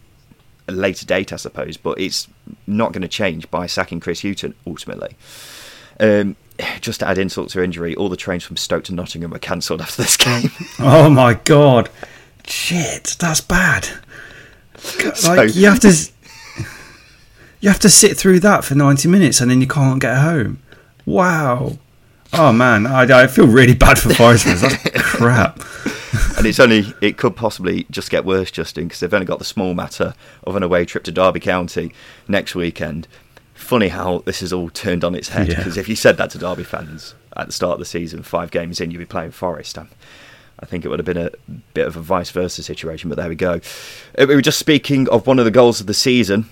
a 0.66 0.72
later 0.72 1.04
date, 1.06 1.32
I 1.32 1.36
suppose. 1.36 1.76
But 1.76 2.00
it's 2.00 2.26
not 2.66 2.92
going 2.92 3.02
to 3.02 3.08
change 3.08 3.50
by 3.50 3.66
sacking 3.66 4.00
Chris 4.00 4.22
Hughton 4.22 4.54
ultimately. 4.66 5.14
Um, 6.00 6.36
just 6.80 7.00
to 7.00 7.08
add 7.08 7.18
insult 7.18 7.50
to 7.50 7.62
injury, 7.62 7.94
all 7.94 8.08
the 8.08 8.16
trains 8.16 8.42
from 8.44 8.56
Stoke 8.56 8.84
to 8.84 8.94
Nottingham 8.94 9.30
were 9.30 9.38
cancelled 9.38 9.80
after 9.80 10.02
this 10.02 10.16
game. 10.16 10.50
oh 10.78 11.08
my 11.10 11.34
god, 11.34 11.88
shit, 12.46 13.16
that's 13.20 13.40
bad. 13.40 13.88
Like 15.04 15.16
So- 15.16 15.42
you 15.42 15.66
have 15.66 15.80
to, 15.80 15.92
you 17.60 17.68
have 17.68 17.78
to 17.80 17.88
sit 17.88 18.16
through 18.16 18.40
that 18.40 18.64
for 18.64 18.74
ninety 18.74 19.08
minutes, 19.08 19.40
and 19.40 19.50
then 19.50 19.60
you 19.60 19.66
can't 19.66 20.00
get 20.00 20.16
home. 20.18 20.60
Wow. 21.04 21.78
Oh 22.32 22.52
man, 22.52 22.86
I, 22.86 23.22
I 23.22 23.26
feel 23.26 23.46
really 23.46 23.74
bad 23.74 23.98
for 23.98 24.12
Forest. 24.14 24.44
That's 24.46 24.76
crap. 24.94 25.60
And 26.36 26.46
it's 26.46 26.60
only 26.60 26.94
it 27.00 27.16
could 27.16 27.36
possibly 27.36 27.86
just 27.90 28.10
get 28.10 28.24
worse, 28.24 28.50
Justin, 28.50 28.84
because 28.84 29.00
they've 29.00 29.12
only 29.12 29.26
got 29.26 29.38
the 29.38 29.44
small 29.44 29.74
matter 29.74 30.14
of 30.44 30.56
an 30.56 30.62
away 30.62 30.84
trip 30.84 31.04
to 31.04 31.12
Derby 31.12 31.40
County 31.40 31.92
next 32.28 32.54
weekend. 32.54 33.08
Funny 33.54 33.88
how 33.88 34.18
this 34.24 34.40
is 34.40 34.52
all 34.52 34.70
turned 34.70 35.04
on 35.04 35.14
its 35.14 35.30
head. 35.30 35.48
Yeah. 35.48 35.56
Because 35.56 35.76
if 35.76 35.88
you 35.88 35.96
said 35.96 36.16
that 36.16 36.30
to 36.30 36.38
Derby 36.38 36.64
fans 36.64 37.14
at 37.36 37.46
the 37.48 37.52
start 37.52 37.74
of 37.74 37.78
the 37.80 37.84
season, 37.84 38.22
five 38.22 38.50
games 38.50 38.80
in, 38.80 38.90
you'd 38.90 38.98
be 38.98 39.04
playing 39.04 39.32
Forest. 39.32 39.78
I 40.60 40.66
think 40.66 40.84
it 40.84 40.88
would 40.88 40.98
have 40.98 41.06
been 41.06 41.16
a 41.16 41.30
bit 41.74 41.86
of 41.86 41.96
a 41.96 42.00
vice 42.00 42.30
versa 42.30 42.62
situation, 42.62 43.08
but 43.08 43.16
there 43.16 43.28
we 43.28 43.34
go. 43.36 43.60
Uh, 44.18 44.26
We 44.26 44.34
were 44.34 44.42
just 44.42 44.58
speaking 44.58 45.08
of 45.08 45.26
one 45.26 45.38
of 45.38 45.44
the 45.44 45.50
goals 45.50 45.80
of 45.80 45.86
the 45.86 45.94
season. 45.94 46.46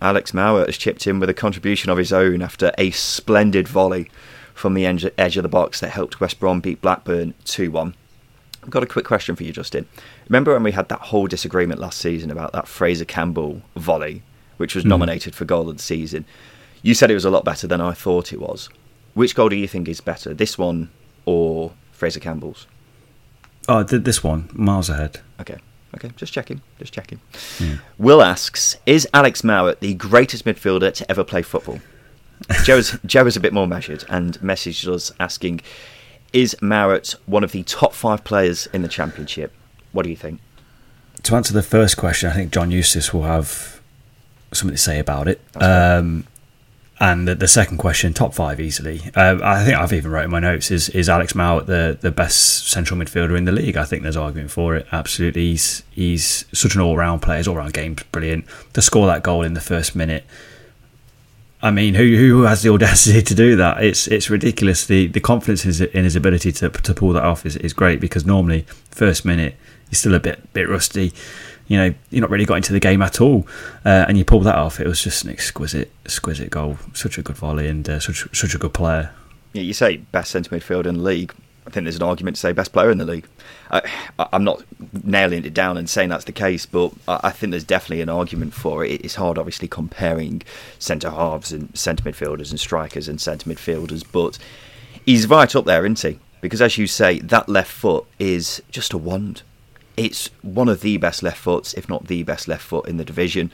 Alex 0.00 0.32
Mowatt 0.32 0.66
has 0.66 0.76
chipped 0.78 1.06
in 1.06 1.20
with 1.20 1.30
a 1.30 1.34
contribution 1.34 1.90
of 1.90 1.98
his 1.98 2.12
own 2.12 2.42
after 2.42 2.72
a 2.76 2.90
splendid 2.90 3.68
volley 3.68 4.10
from 4.54 4.74
the 4.74 4.84
edge 4.84 5.06
edge 5.16 5.36
of 5.36 5.44
the 5.44 5.48
box 5.48 5.80
that 5.80 5.90
helped 5.90 6.20
West 6.20 6.40
Brom 6.40 6.60
beat 6.60 6.80
Blackburn 6.80 7.34
2 7.44 7.70
1. 7.70 7.94
I've 8.62 8.70
got 8.70 8.82
a 8.82 8.86
quick 8.86 9.04
question 9.04 9.34
for 9.36 9.42
you, 9.42 9.52
Justin. 9.52 9.86
Remember 10.28 10.52
when 10.52 10.62
we 10.62 10.72
had 10.72 10.88
that 10.88 11.00
whole 11.00 11.26
disagreement 11.26 11.80
last 11.80 11.98
season 11.98 12.30
about 12.30 12.52
that 12.52 12.66
Fraizer 12.66 13.06
Campbell 13.06 13.62
volley, 13.76 14.22
which 14.56 14.74
was 14.74 14.84
Mhm. 14.84 14.88
nominated 14.88 15.34
for 15.34 15.44
goal 15.44 15.68
of 15.68 15.76
the 15.78 15.82
season? 15.82 16.24
You 16.82 16.94
said 16.94 17.10
it 17.10 17.14
was 17.14 17.24
a 17.24 17.30
lot 17.30 17.44
better 17.44 17.66
than 17.66 17.80
I 17.80 17.92
thought 17.92 18.32
it 18.32 18.40
was. 18.40 18.68
Which 19.14 19.34
goal 19.34 19.48
do 19.48 19.56
you 19.56 19.66
think 19.68 19.88
is 19.88 20.00
better, 20.00 20.32
this 20.32 20.56
one 20.56 20.90
or 21.24 21.72
Fraizer 21.98 22.20
Campbell's? 22.20 22.66
Oh, 23.68 23.82
th- 23.82 24.02
this 24.04 24.22
one 24.24 24.48
miles 24.52 24.88
ahead. 24.88 25.20
Okay, 25.40 25.58
okay, 25.96 26.10
just 26.16 26.32
checking, 26.32 26.62
just 26.78 26.92
checking. 26.92 27.20
Yeah. 27.60 27.76
Will 27.98 28.22
asks, 28.22 28.76
is 28.86 29.06
Alex 29.12 29.42
Mowatt 29.42 29.80
the 29.80 29.94
greatest 29.94 30.44
midfielder 30.44 30.92
to 30.94 31.10
ever 31.10 31.22
play 31.24 31.42
football? 31.42 31.80
Joe's, 32.64 32.96
Joe 33.06 33.26
is 33.26 33.36
a 33.36 33.40
bit 33.40 33.52
more 33.52 33.66
measured 33.68 34.04
and 34.08 34.38
messaged 34.40 34.88
us 34.92 35.12
asking, 35.20 35.60
is 36.32 36.56
Mowatt 36.60 37.14
one 37.26 37.44
of 37.44 37.52
the 37.52 37.62
top 37.62 37.92
five 37.92 38.24
players 38.24 38.66
in 38.72 38.82
the 38.82 38.88
championship? 38.88 39.52
What 39.92 40.04
do 40.04 40.10
you 40.10 40.16
think? 40.16 40.40
To 41.24 41.36
answer 41.36 41.52
the 41.52 41.62
first 41.62 41.96
question, 41.96 42.30
I 42.30 42.32
think 42.32 42.52
John 42.52 42.70
Eustace 42.70 43.12
will 43.12 43.22
have 43.22 43.80
something 44.52 44.74
to 44.74 44.82
say 44.82 44.98
about 44.98 45.28
it. 45.28 45.40
Um, 45.54 46.26
and 46.98 47.26
the, 47.26 47.34
the 47.34 47.48
second 47.48 47.78
question, 47.78 48.12
top 48.12 48.32
five 48.32 48.60
easily. 48.60 49.00
Uh, 49.14 49.38
I 49.42 49.64
think 49.64 49.76
I've 49.76 49.92
even 49.92 50.10
wrote 50.10 50.24
in 50.24 50.30
my 50.30 50.38
notes 50.38 50.70
is 50.70 50.88
is 50.90 51.08
Alex 51.08 51.32
Mowatt 51.32 51.66
the, 51.66 51.98
the 52.00 52.12
best 52.12 52.68
central 52.68 52.98
midfielder 52.98 53.36
in 53.36 53.44
the 53.44 53.52
league? 53.52 53.76
I 53.76 53.84
think 53.84 54.02
there's 54.02 54.16
argument 54.16 54.50
for 54.50 54.76
it. 54.76 54.86
Absolutely, 54.92 55.50
he's 55.50 55.82
he's 55.90 56.44
such 56.52 56.74
an 56.74 56.80
all 56.80 56.96
round 56.96 57.20
player. 57.20 57.38
His 57.38 57.48
all 57.48 57.56
round 57.56 57.72
game's 57.72 58.02
brilliant. 58.04 58.44
To 58.74 58.82
score 58.82 59.06
that 59.08 59.22
goal 59.22 59.42
in 59.42 59.54
the 59.54 59.60
first 59.60 59.96
minute, 59.96 60.24
I 61.62 61.70
mean, 61.70 61.94
who 61.94 62.16
who 62.16 62.42
has 62.42 62.62
the 62.62 62.70
audacity 62.70 63.22
to 63.22 63.34
do 63.34 63.56
that? 63.56 63.82
It's 63.82 64.08
it's 64.08 64.28
ridiculous. 64.28 64.84
The 64.84 65.06
the 65.06 65.20
confidence 65.20 65.64
in 65.64 66.04
his, 66.04 66.16
ability 66.16 66.50
to 66.52 66.70
to 66.70 66.94
pull 66.94 67.12
that 67.12 67.22
off 67.22 67.46
is, 67.46 67.56
is 67.56 67.72
great 67.72 68.00
because 68.00 68.26
normally 68.26 68.66
first 68.90 69.24
minute 69.24 69.56
he's 69.88 69.98
still 69.98 70.14
a 70.14 70.20
bit 70.20 70.52
bit 70.52 70.68
rusty. 70.68 71.12
You 71.68 71.78
know, 71.78 71.94
you're 72.10 72.20
not 72.20 72.30
really 72.30 72.44
got 72.44 72.56
into 72.56 72.72
the 72.72 72.80
game 72.80 73.00
at 73.00 73.20
all, 73.20 73.46
uh, 73.84 74.04
and 74.08 74.18
you 74.18 74.24
pull 74.24 74.40
that 74.40 74.56
off. 74.56 74.80
It 74.80 74.88
was 74.88 75.00
just 75.00 75.24
an 75.24 75.30
exquisite 75.30 75.92
exquisite 76.04 76.50
goal. 76.50 76.78
Such 76.94 77.16
a 77.16 77.22
good 77.22 77.36
volley 77.36 77.68
and 77.68 77.88
uh, 77.88 78.00
such 78.00 78.26
such 78.36 78.54
a 78.54 78.58
good 78.58 78.74
player. 78.74 79.10
Yeah, 79.52 79.62
you 79.62 79.72
say 79.72 79.98
best 79.98 80.32
centre 80.32 80.50
midfield 80.50 80.86
in 80.86 81.04
league. 81.04 81.32
I 81.66 81.70
think 81.70 81.84
there's 81.84 81.96
an 81.96 82.02
argument 82.02 82.36
to 82.36 82.40
say 82.40 82.52
best 82.52 82.72
player 82.72 82.90
in 82.90 82.98
the 82.98 83.04
league. 83.04 83.26
I, 83.70 83.82
I'm 84.18 84.44
not 84.44 84.64
nailing 85.04 85.44
it 85.44 85.54
down 85.54 85.76
and 85.76 85.88
saying 85.88 86.08
that's 86.08 86.24
the 86.24 86.32
case, 86.32 86.66
but 86.66 86.92
I 87.06 87.20
I 87.24 87.30
think 87.30 87.52
there's 87.52 87.64
definitely 87.64 88.02
an 88.02 88.08
argument 88.08 88.52
for 88.54 88.84
it. 88.84 89.00
It's 89.04 89.14
hard, 89.14 89.38
obviously, 89.38 89.68
comparing 89.68 90.42
centre 90.78 91.10
halves 91.10 91.52
and 91.52 91.76
centre 91.76 92.02
midfielders 92.04 92.50
and 92.50 92.58
strikers 92.58 93.08
and 93.08 93.20
centre 93.20 93.48
midfielders, 93.48 94.04
but 94.10 94.38
he's 95.06 95.28
right 95.28 95.54
up 95.54 95.64
there, 95.64 95.84
isn't 95.84 96.00
he? 96.00 96.18
Because 96.40 96.60
as 96.60 96.76
you 96.76 96.86
say, 96.86 97.20
that 97.20 97.48
left 97.48 97.70
foot 97.70 98.04
is 98.18 98.60
just 98.70 98.92
a 98.92 98.98
wand. 98.98 99.42
It's 99.96 100.28
one 100.42 100.68
of 100.68 100.80
the 100.80 100.96
best 100.96 101.22
left 101.22 101.38
foots, 101.38 101.74
if 101.74 101.88
not 101.88 102.08
the 102.08 102.24
best 102.24 102.48
left 102.48 102.64
foot 102.64 102.88
in 102.88 102.96
the 102.96 103.04
division. 103.04 103.52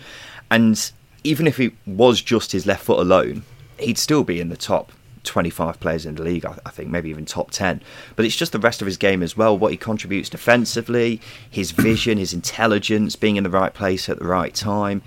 And 0.51 0.91
even 1.25 1.47
if 1.47 1.61
it 1.61 1.75
was 1.85 2.23
just 2.23 2.53
his 2.53 2.65
left 2.65 2.85
foot 2.85 3.01
alone, 3.01 3.43
he'd 3.79 3.99
still 3.99 4.25
be 4.25 4.41
in 4.41 4.49
the 4.49 4.57
top 4.57 4.93
25 5.25 5.81
players 5.81 6.07
in 6.07 6.15
the 6.15 6.23
league, 6.23 6.45
I 6.45 6.59
I 6.65 6.71
think, 6.71 6.91
maybe 6.91 7.11
even 7.11 7.25
top 7.25 7.51
10. 7.51 7.81
But 8.17 8.25
it's 8.25 8.37
just 8.37 8.53
the 8.53 8.59
rest 8.59 8.81
of 8.81 8.87
his 8.87 8.97
game 8.97 9.23
as 9.23 9.37
well, 9.37 9.57
what 9.57 9.73
he 9.73 9.77
contributes 9.77 10.29
defensively, 10.29 11.21
his 11.51 11.71
vision, 11.73 12.19
his 12.19 12.33
intelligence, 12.33 13.17
being 13.17 13.37
in 13.37 13.45
the 13.45 13.51
right 13.51 13.75
place 13.75 14.09
at 14.09 14.19
the 14.19 14.27
right 14.27 14.55
time. 14.55 15.03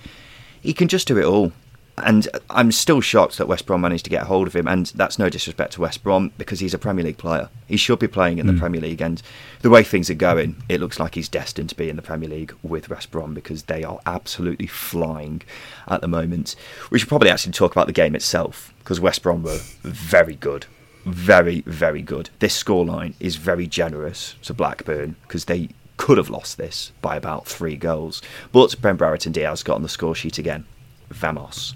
He 0.61 0.73
can 0.73 0.87
just 0.87 1.07
do 1.07 1.17
it 1.17 1.25
all. 1.25 1.51
And 1.97 2.27
I'm 2.49 2.71
still 2.71 3.01
shocked 3.01 3.37
that 3.37 3.47
West 3.47 3.65
Brom 3.65 3.81
managed 3.81 4.05
to 4.05 4.09
get 4.09 4.23
hold 4.23 4.47
of 4.47 4.55
him. 4.55 4.67
And 4.67 4.87
that's 4.87 5.19
no 5.19 5.29
disrespect 5.29 5.73
to 5.73 5.81
West 5.81 6.03
Brom 6.03 6.31
because 6.37 6.59
he's 6.59 6.73
a 6.73 6.79
Premier 6.79 7.03
League 7.05 7.17
player. 7.17 7.49
He 7.67 7.77
should 7.77 7.99
be 7.99 8.07
playing 8.07 8.39
in 8.39 8.47
the 8.47 8.53
Mm. 8.53 8.59
Premier 8.59 8.81
League. 8.81 9.01
And 9.01 9.21
the 9.61 9.69
way 9.69 9.83
things 9.83 10.09
are 10.09 10.13
going, 10.15 10.55
it 10.69 10.79
looks 10.79 10.99
like 10.99 11.15
he's 11.15 11.29
destined 11.29 11.69
to 11.69 11.75
be 11.75 11.89
in 11.89 11.97
the 11.97 12.01
Premier 12.01 12.29
League 12.29 12.53
with 12.63 12.89
West 12.89 13.11
Brom 13.11 13.33
because 13.33 13.63
they 13.63 13.83
are 13.83 13.99
absolutely 14.05 14.67
flying 14.67 15.41
at 15.87 16.01
the 16.01 16.07
moment. 16.07 16.55
We 16.89 16.97
should 16.97 17.09
probably 17.09 17.29
actually 17.29 17.53
talk 17.53 17.71
about 17.73 17.87
the 17.87 17.93
game 17.93 18.15
itself 18.15 18.73
because 18.79 18.99
West 18.99 19.21
Brom 19.21 19.43
were 19.43 19.59
very 19.83 20.35
good. 20.35 20.65
Very, 21.05 21.61
very 21.65 22.01
good. 22.01 22.29
This 22.39 22.61
scoreline 22.63 23.13
is 23.19 23.35
very 23.35 23.67
generous 23.67 24.35
to 24.43 24.53
Blackburn 24.53 25.15
because 25.23 25.45
they 25.45 25.69
could 25.97 26.17
have 26.17 26.29
lost 26.29 26.57
this 26.57 26.91
by 27.01 27.15
about 27.15 27.45
three 27.47 27.75
goals. 27.75 28.21
But 28.51 28.79
Ben 28.81 28.95
Brereton 28.95 29.31
Diaz 29.33 29.61
got 29.61 29.75
on 29.75 29.83
the 29.83 29.89
score 29.89 30.15
sheet 30.15 30.37
again. 30.39 30.65
Vamos. 31.11 31.75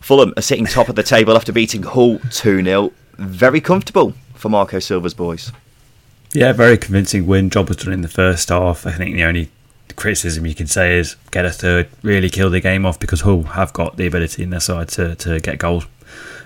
Fulham 0.00 0.34
are 0.36 0.42
sitting 0.42 0.66
top 0.66 0.88
of 0.88 0.96
the 0.96 1.02
table 1.02 1.36
after 1.36 1.52
beating 1.52 1.82
Hull 1.82 2.18
2 2.30 2.62
0. 2.62 2.92
Very 3.18 3.60
comfortable 3.60 4.14
for 4.34 4.48
Marco 4.48 4.78
Silva's 4.78 5.14
boys. 5.14 5.52
Yeah, 6.32 6.52
very 6.52 6.78
convincing 6.78 7.26
win. 7.26 7.50
Job 7.50 7.68
was 7.68 7.76
done 7.78 7.92
in 7.92 8.00
the 8.00 8.08
first 8.08 8.48
half. 8.48 8.86
I 8.86 8.92
think 8.92 9.14
the 9.14 9.24
only 9.24 9.50
criticism 9.96 10.46
you 10.46 10.54
can 10.54 10.66
say 10.66 10.98
is 10.98 11.16
get 11.30 11.44
a 11.44 11.50
third, 11.50 11.88
really 12.02 12.30
kill 12.30 12.50
the 12.50 12.60
game 12.60 12.86
off 12.86 12.98
because 12.98 13.20
Hull 13.20 13.42
have 13.42 13.72
got 13.72 13.96
the 13.96 14.06
ability 14.06 14.42
in 14.42 14.50
their 14.50 14.60
side 14.60 14.88
to, 14.90 15.14
to 15.16 15.40
get 15.40 15.58
goals. 15.58 15.86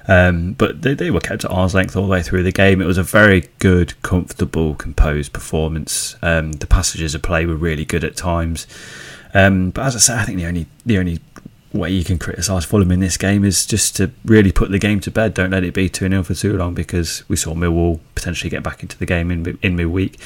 Um, 0.09 0.53
but 0.53 0.83
they, 0.83 0.95
they 0.95 1.11
were 1.11 1.21
kept 1.21 1.45
at 1.45 1.51
arm's 1.51 1.75
length 1.75 1.97
all 1.97 2.05
the 2.05 2.09
way 2.09 2.23
through 2.23 2.43
the 2.43 2.53
game. 2.53 2.81
It 2.81 2.87
was 2.87 2.99
a 2.99 3.03
very 3.03 3.49
good, 3.59 4.01
comfortable, 4.03 4.75
composed 4.75 5.33
performance. 5.33 6.17
Um, 6.23 6.53
the 6.53 6.67
passages 6.67 7.15
of 7.15 7.23
play 7.23 7.47
were 7.47 7.57
really 7.57 7.85
good 7.85 8.05
at 8.05 8.17
times. 8.17 8.67
Um, 9.35 9.71
but 9.71 9.87
as 9.87 9.97
I 9.97 9.99
say, 9.99 10.15
I 10.15 10.25
think 10.25 10.39
the 10.39 10.47
only 10.47 10.67
the 10.85 10.99
only 10.99 11.21
way 11.73 11.91
you 11.91 12.05
can 12.05 12.19
criticise 12.19 12.65
Fulham 12.65 12.91
in 12.91 13.01
this 13.01 13.17
game 13.17 13.45
is 13.45 13.67
just 13.67 13.97
to 13.97 14.11
really 14.25 14.53
put 14.53 14.71
the 14.71 14.79
game 14.79 15.01
to 15.01 15.11
bed. 15.11 15.35
Don't 15.35 15.51
let 15.51 15.65
it 15.65 15.75
be 15.75 15.89
2 15.89 16.09
0 16.09 16.23
for 16.23 16.35
too 16.35 16.57
long 16.57 16.75
because 16.75 17.29
we 17.29 17.37
saw 17.37 17.55
Millwall 17.55 18.01
potentially 18.15 18.51
get 18.51 18.63
back 18.63 18.83
into 18.83 18.99
the 18.99 19.07
game 19.07 19.31
in, 19.31 19.59
in 19.63 19.77
midweek. 19.77 20.19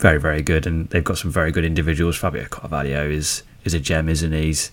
Very, 0.00 0.18
very 0.18 0.42
good. 0.42 0.66
And 0.66 0.88
they've 0.90 1.04
got 1.04 1.18
some 1.18 1.30
very 1.30 1.50
good 1.50 1.64
individuals. 1.64 2.16
Fabio 2.16 2.46
Carvalho 2.46 3.08
is, 3.08 3.42
is 3.64 3.74
a 3.74 3.80
gem, 3.80 4.08
isn't 4.08 4.32
he? 4.32 4.46
He's, 4.46 4.70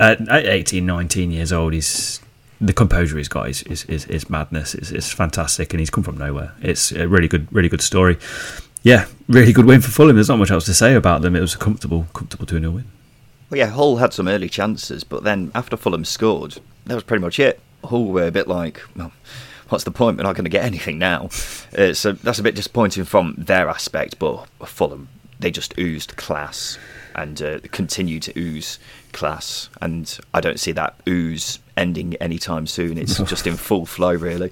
at, 0.00 0.28
at 0.28 0.46
18, 0.46 0.84
19 0.84 1.30
years 1.30 1.52
old, 1.52 1.72
he's 1.72 2.20
the 2.60 2.72
composure 2.72 3.16
he's 3.18 3.28
got 3.28 3.48
is, 3.48 3.62
is, 3.64 3.84
is, 3.84 4.04
is 4.06 4.28
madness. 4.28 4.74
It's, 4.74 4.90
it's 4.90 5.12
fantastic, 5.12 5.72
and 5.72 5.80
he's 5.80 5.90
come 5.90 6.04
from 6.04 6.18
nowhere. 6.18 6.54
It's 6.60 6.92
a 6.92 7.06
really 7.06 7.28
good, 7.28 7.46
really 7.52 7.68
good 7.68 7.82
story. 7.82 8.18
Yeah, 8.82 9.06
really 9.28 9.52
good 9.52 9.66
win 9.66 9.80
for 9.80 9.90
Fulham. 9.90 10.16
There's 10.16 10.28
not 10.28 10.38
much 10.38 10.50
else 10.50 10.64
to 10.66 10.74
say 10.74 10.94
about 10.94 11.22
them. 11.22 11.36
It 11.36 11.40
was 11.40 11.54
a 11.54 11.58
comfortable, 11.58 12.06
comfortable 12.12 12.46
2 12.46 12.60
0 12.60 12.70
win. 12.72 12.84
Well, 13.50 13.58
yeah, 13.58 13.66
Hull 13.68 13.96
had 13.96 14.12
some 14.12 14.28
early 14.28 14.48
chances, 14.48 15.04
but 15.04 15.24
then 15.24 15.50
after 15.54 15.76
Fulham 15.76 16.04
scored, 16.04 16.58
that 16.86 16.94
was 16.94 17.04
pretty 17.04 17.22
much 17.22 17.38
it. 17.38 17.60
Hull 17.84 18.06
were 18.06 18.26
a 18.26 18.30
bit 18.30 18.48
like, 18.48 18.82
well, 18.94 19.12
what's 19.68 19.84
the 19.84 19.90
point? 19.90 20.16
We're 20.18 20.24
not 20.24 20.34
going 20.34 20.44
to 20.44 20.50
get 20.50 20.64
anything 20.64 20.98
now. 20.98 21.30
Uh, 21.76 21.94
so 21.94 22.12
that's 22.12 22.38
a 22.38 22.42
bit 22.42 22.54
disappointing 22.54 23.04
from 23.04 23.34
their 23.38 23.68
aspect, 23.68 24.18
but 24.18 24.46
Fulham, 24.66 25.08
they 25.40 25.50
just 25.50 25.78
oozed 25.78 26.16
class. 26.16 26.78
and 27.14 27.42
uh, 27.42 27.58
continue 27.72 28.20
to 28.20 28.32
ooze 28.38 28.78
class. 29.12 29.68
And 29.80 30.18
I 30.32 30.40
don't 30.40 30.60
see 30.60 30.72
that 30.72 31.00
ooze 31.08 31.58
ending 31.76 32.14
anytime 32.16 32.66
soon. 32.66 32.98
It's 32.98 33.18
just 33.24 33.46
in 33.46 33.56
full 33.56 33.86
flow, 33.86 34.14
really. 34.14 34.50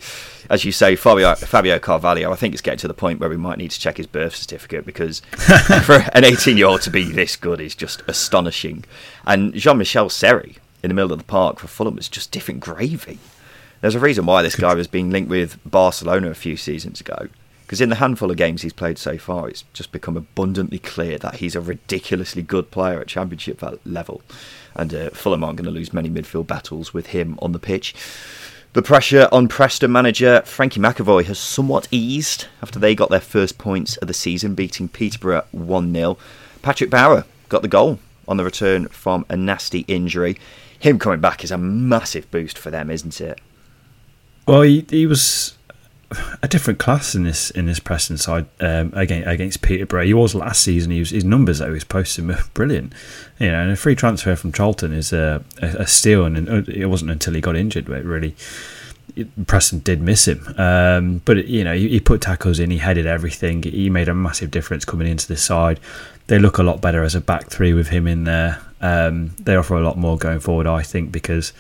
As 0.48 0.64
you 0.64 0.72
say, 0.72 0.96
Fabio, 0.96 1.34
Fabio 1.34 1.78
Carvalho, 1.78 2.32
I 2.32 2.36
think 2.36 2.54
it's 2.54 2.62
getting 2.62 2.78
to 2.78 2.88
the 2.88 2.94
point 2.94 3.20
where 3.20 3.28
we 3.28 3.36
might 3.36 3.58
need 3.58 3.72
to 3.72 3.80
check 3.80 3.96
his 3.96 4.06
birth 4.06 4.36
certificate 4.36 4.86
because 4.86 5.20
for 5.82 6.04
an 6.12 6.24
18 6.24 6.56
year 6.56 6.66
old 6.66 6.82
to 6.82 6.90
be 6.90 7.04
this 7.10 7.36
good 7.36 7.60
is 7.60 7.74
just 7.74 8.02
astonishing. 8.06 8.84
And 9.26 9.54
Jean 9.54 9.78
Michaël 9.78 10.10
Seri 10.10 10.56
in 10.82 10.88
the 10.88 10.94
middle 10.94 11.12
of 11.12 11.18
the 11.18 11.24
park 11.24 11.58
for 11.58 11.66
Fulham 11.66 11.96
was 11.96 12.08
just 12.08 12.30
different 12.30 12.60
gravy. 12.60 13.18
There's 13.80 13.94
a 13.94 14.00
reason 14.00 14.26
why 14.26 14.42
this 14.42 14.56
guy 14.56 14.74
was 14.74 14.86
being 14.86 15.10
linked 15.10 15.30
with 15.30 15.58
Barcelona 15.64 16.30
a 16.30 16.34
few 16.34 16.56
seasons 16.56 17.00
ago. 17.00 17.28
Because 17.66 17.80
in 17.80 17.88
the 17.88 17.96
handful 17.96 18.30
of 18.30 18.36
games 18.36 18.62
he's 18.62 18.72
played 18.72 18.96
so 18.96 19.18
far, 19.18 19.48
it's 19.48 19.64
just 19.72 19.90
become 19.90 20.16
abundantly 20.16 20.78
clear 20.78 21.18
that 21.18 21.36
he's 21.36 21.56
a 21.56 21.60
ridiculously 21.60 22.42
good 22.42 22.70
player 22.70 23.00
at 23.00 23.08
championship 23.08 23.60
level. 23.84 24.22
And 24.76 24.94
uh, 24.94 25.10
Fulham 25.10 25.42
aren't 25.42 25.56
going 25.56 25.64
to 25.64 25.72
lose 25.72 25.92
many 25.92 26.08
midfield 26.08 26.46
battles 26.46 26.94
with 26.94 27.08
him 27.08 27.36
on 27.42 27.50
the 27.50 27.58
pitch. 27.58 27.92
The 28.72 28.82
pressure 28.82 29.28
on 29.32 29.48
Preston 29.48 29.90
manager 29.90 30.42
Frankie 30.44 30.78
McAvoy 30.78 31.24
has 31.24 31.40
somewhat 31.40 31.88
eased 31.90 32.46
after 32.62 32.78
they 32.78 32.94
got 32.94 33.10
their 33.10 33.20
first 33.20 33.58
points 33.58 33.96
of 33.96 34.06
the 34.06 34.14
season, 34.14 34.54
beating 34.54 34.88
Peterborough 34.88 35.46
1 35.50 35.92
0. 35.92 36.18
Patrick 36.62 36.90
Bauer 36.90 37.24
got 37.48 37.62
the 37.62 37.68
goal 37.68 37.98
on 38.28 38.36
the 38.36 38.44
return 38.44 38.86
from 38.88 39.26
a 39.28 39.36
nasty 39.36 39.80
injury. 39.88 40.36
Him 40.78 40.98
coming 40.98 41.20
back 41.20 41.42
is 41.42 41.50
a 41.50 41.58
massive 41.58 42.30
boost 42.30 42.58
for 42.58 42.70
them, 42.70 42.90
isn't 42.90 43.20
it? 43.20 43.40
Well, 44.46 44.62
he, 44.62 44.84
he 44.88 45.06
was 45.06 45.56
a 46.42 46.48
different 46.48 46.78
class 46.78 47.14
in 47.14 47.24
this 47.24 47.50
in 47.50 47.66
this 47.66 47.80
Preston 47.80 48.16
side 48.16 48.46
um, 48.60 48.92
against, 48.94 49.28
against 49.28 49.62
Peterborough. 49.62 50.04
He 50.04 50.14
was 50.14 50.34
last 50.34 50.62
season. 50.62 50.92
He 50.92 51.00
was, 51.00 51.10
his 51.10 51.24
numbers 51.24 51.58
that 51.58 51.66
he 51.66 51.74
was 51.74 51.84
posting 51.84 52.28
were 52.28 52.38
brilliant. 52.54 52.92
You 53.38 53.50
know, 53.50 53.60
and 53.60 53.72
a 53.72 53.76
free 53.76 53.96
transfer 53.96 54.36
from 54.36 54.52
Charlton 54.52 54.92
is 54.92 55.12
a, 55.12 55.42
a, 55.60 55.66
a 55.66 55.86
steal, 55.86 56.24
and 56.24 56.68
it 56.68 56.86
wasn't 56.86 57.10
until 57.10 57.34
he 57.34 57.40
got 57.40 57.56
injured 57.56 57.88
where 57.88 58.02
really 58.02 58.36
Preston 59.46 59.80
did 59.80 60.00
miss 60.00 60.28
him. 60.28 60.46
Um, 60.58 61.22
but 61.24 61.46
you 61.46 61.64
know, 61.64 61.74
he, 61.74 61.88
he, 61.88 62.00
put 62.00 62.20
tackles 62.20 62.58
in. 62.58 62.70
He 62.70 62.78
headed 62.78 63.06
everything. 63.06 63.62
He 63.62 63.88
made 63.88 64.08
a 64.08 64.14
massive 64.14 64.50
difference 64.50 64.84
coming 64.84 65.06
into 65.06 65.26
this 65.26 65.42
side. 65.42 65.80
They 66.26 66.38
look 66.38 66.58
a 66.58 66.62
lot 66.62 66.80
better 66.80 67.02
as 67.02 67.14
a 67.14 67.20
back 67.20 67.48
three 67.48 67.72
with 67.72 67.88
him 67.88 68.06
in 68.06 68.24
there. 68.24 68.60
Um, 68.80 69.30
they 69.40 69.56
offer 69.56 69.74
a 69.74 69.80
lot 69.80 69.96
more 69.96 70.18
going 70.18 70.40
forward, 70.40 70.66
I 70.66 70.82
think, 70.82 71.12
because 71.12 71.52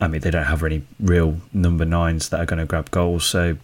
I 0.00 0.08
mean, 0.08 0.20
they 0.20 0.30
don't 0.30 0.44
have 0.44 0.62
any 0.62 0.82
real 1.00 1.40
number 1.52 1.84
nines 1.84 2.28
that 2.28 2.40
are 2.40 2.46
going 2.46 2.58
to 2.58 2.66
grab 2.66 2.90
goals. 2.90 3.24
So 3.24 3.56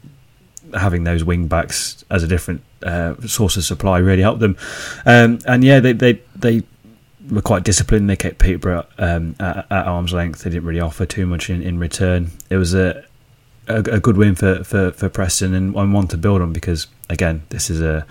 having 0.75 1.05
those 1.05 1.25
wing 1.25 1.49
backs 1.49 2.05
as 2.11 2.23
a 2.23 2.27
different 2.27 2.63
uh, 2.83 3.15
source 3.27 3.57
of 3.57 3.65
supply 3.65 3.99
really 3.99 4.23
helped 4.23 4.41
them. 4.41 4.57
Um, 5.05 5.39
and 5.47 5.63
yeah, 5.63 5.81
they, 5.81 5.93
they 5.93 6.21
they 6.35 6.63
were 7.31 7.43
quite 7.43 7.65
disciplined. 7.65 8.09
They 8.09 8.17
kept 8.17 8.39
Peterborough 8.39 8.87
um, 8.99 9.37
at, 9.39 9.67
at, 9.71 9.87
arm's 9.87 10.13
length. 10.13 10.43
They 10.43 10.51
didn't 10.51 10.65
really 10.65 10.81
offer 10.81 11.07
too 11.07 11.27
much 11.27 11.51
in, 11.51 11.63
in 11.63 11.79
return. 11.79 12.31
It 12.51 12.57
was 12.57 12.75
a, 12.75 13.05
a, 13.69 13.79
a 13.79 14.01
good 14.01 14.17
win 14.17 14.35
for, 14.35 14.65
for, 14.65 14.91
for 14.93 15.09
Preston 15.09 15.55
and, 15.55 15.75
one 15.75 16.09
to 16.09 16.17
build 16.17 16.41
on 16.41 16.53
because 16.53 16.87
again, 17.09 17.43
this 17.51 17.71
is 17.71 17.81
a 17.81 18.07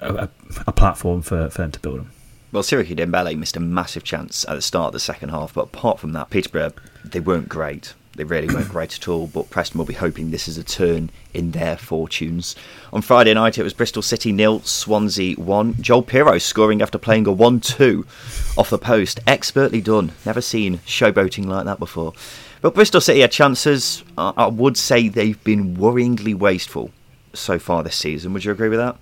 a, 0.00 0.28
a 0.66 0.72
platform 0.72 1.22
for, 1.22 1.50
for 1.50 1.62
them 1.62 1.72
to 1.72 1.80
build 1.80 2.00
on. 2.00 2.10
Well, 2.56 2.62
Siriki 2.62 2.96
Dembele 2.96 3.36
missed 3.36 3.58
a 3.58 3.60
massive 3.60 4.02
chance 4.02 4.46
at 4.48 4.54
the 4.54 4.62
start 4.62 4.86
of 4.86 4.92
the 4.94 4.98
second 4.98 5.28
half, 5.28 5.52
but 5.52 5.66
apart 5.66 5.98
from 5.98 6.14
that, 6.14 6.30
Peterborough, 6.30 6.72
they 7.04 7.20
weren't 7.20 7.50
great. 7.50 7.92
They 8.14 8.24
really 8.24 8.48
weren't 8.48 8.70
great 8.70 8.96
at 8.96 9.08
all, 9.08 9.26
but 9.26 9.50
Preston 9.50 9.76
will 9.76 9.84
be 9.84 9.92
hoping 9.92 10.30
this 10.30 10.48
is 10.48 10.56
a 10.56 10.64
turn 10.64 11.10
in 11.34 11.50
their 11.50 11.76
fortunes. 11.76 12.56
On 12.94 13.02
Friday 13.02 13.34
night, 13.34 13.58
it 13.58 13.62
was 13.62 13.74
Bristol 13.74 14.00
City 14.00 14.32
nil, 14.32 14.60
Swansea 14.60 15.34
1. 15.34 15.82
Joel 15.82 16.02
Piroe 16.02 16.40
scoring 16.40 16.80
after 16.80 16.96
playing 16.96 17.26
a 17.26 17.30
1 17.30 17.60
2 17.60 18.06
off 18.56 18.70
the 18.70 18.78
post. 18.78 19.20
Expertly 19.26 19.82
done. 19.82 20.12
Never 20.24 20.40
seen 20.40 20.78
showboating 20.78 21.44
like 21.44 21.66
that 21.66 21.78
before. 21.78 22.14
But 22.62 22.74
Bristol 22.74 23.02
City 23.02 23.20
had 23.20 23.32
chances. 23.32 24.02
I 24.16 24.46
would 24.46 24.78
say 24.78 25.08
they've 25.08 25.44
been 25.44 25.76
worryingly 25.76 26.34
wasteful 26.34 26.90
so 27.34 27.58
far 27.58 27.82
this 27.82 27.96
season. 27.96 28.32
Would 28.32 28.46
you 28.46 28.52
agree 28.52 28.70
with 28.70 28.78
that? 28.78 28.96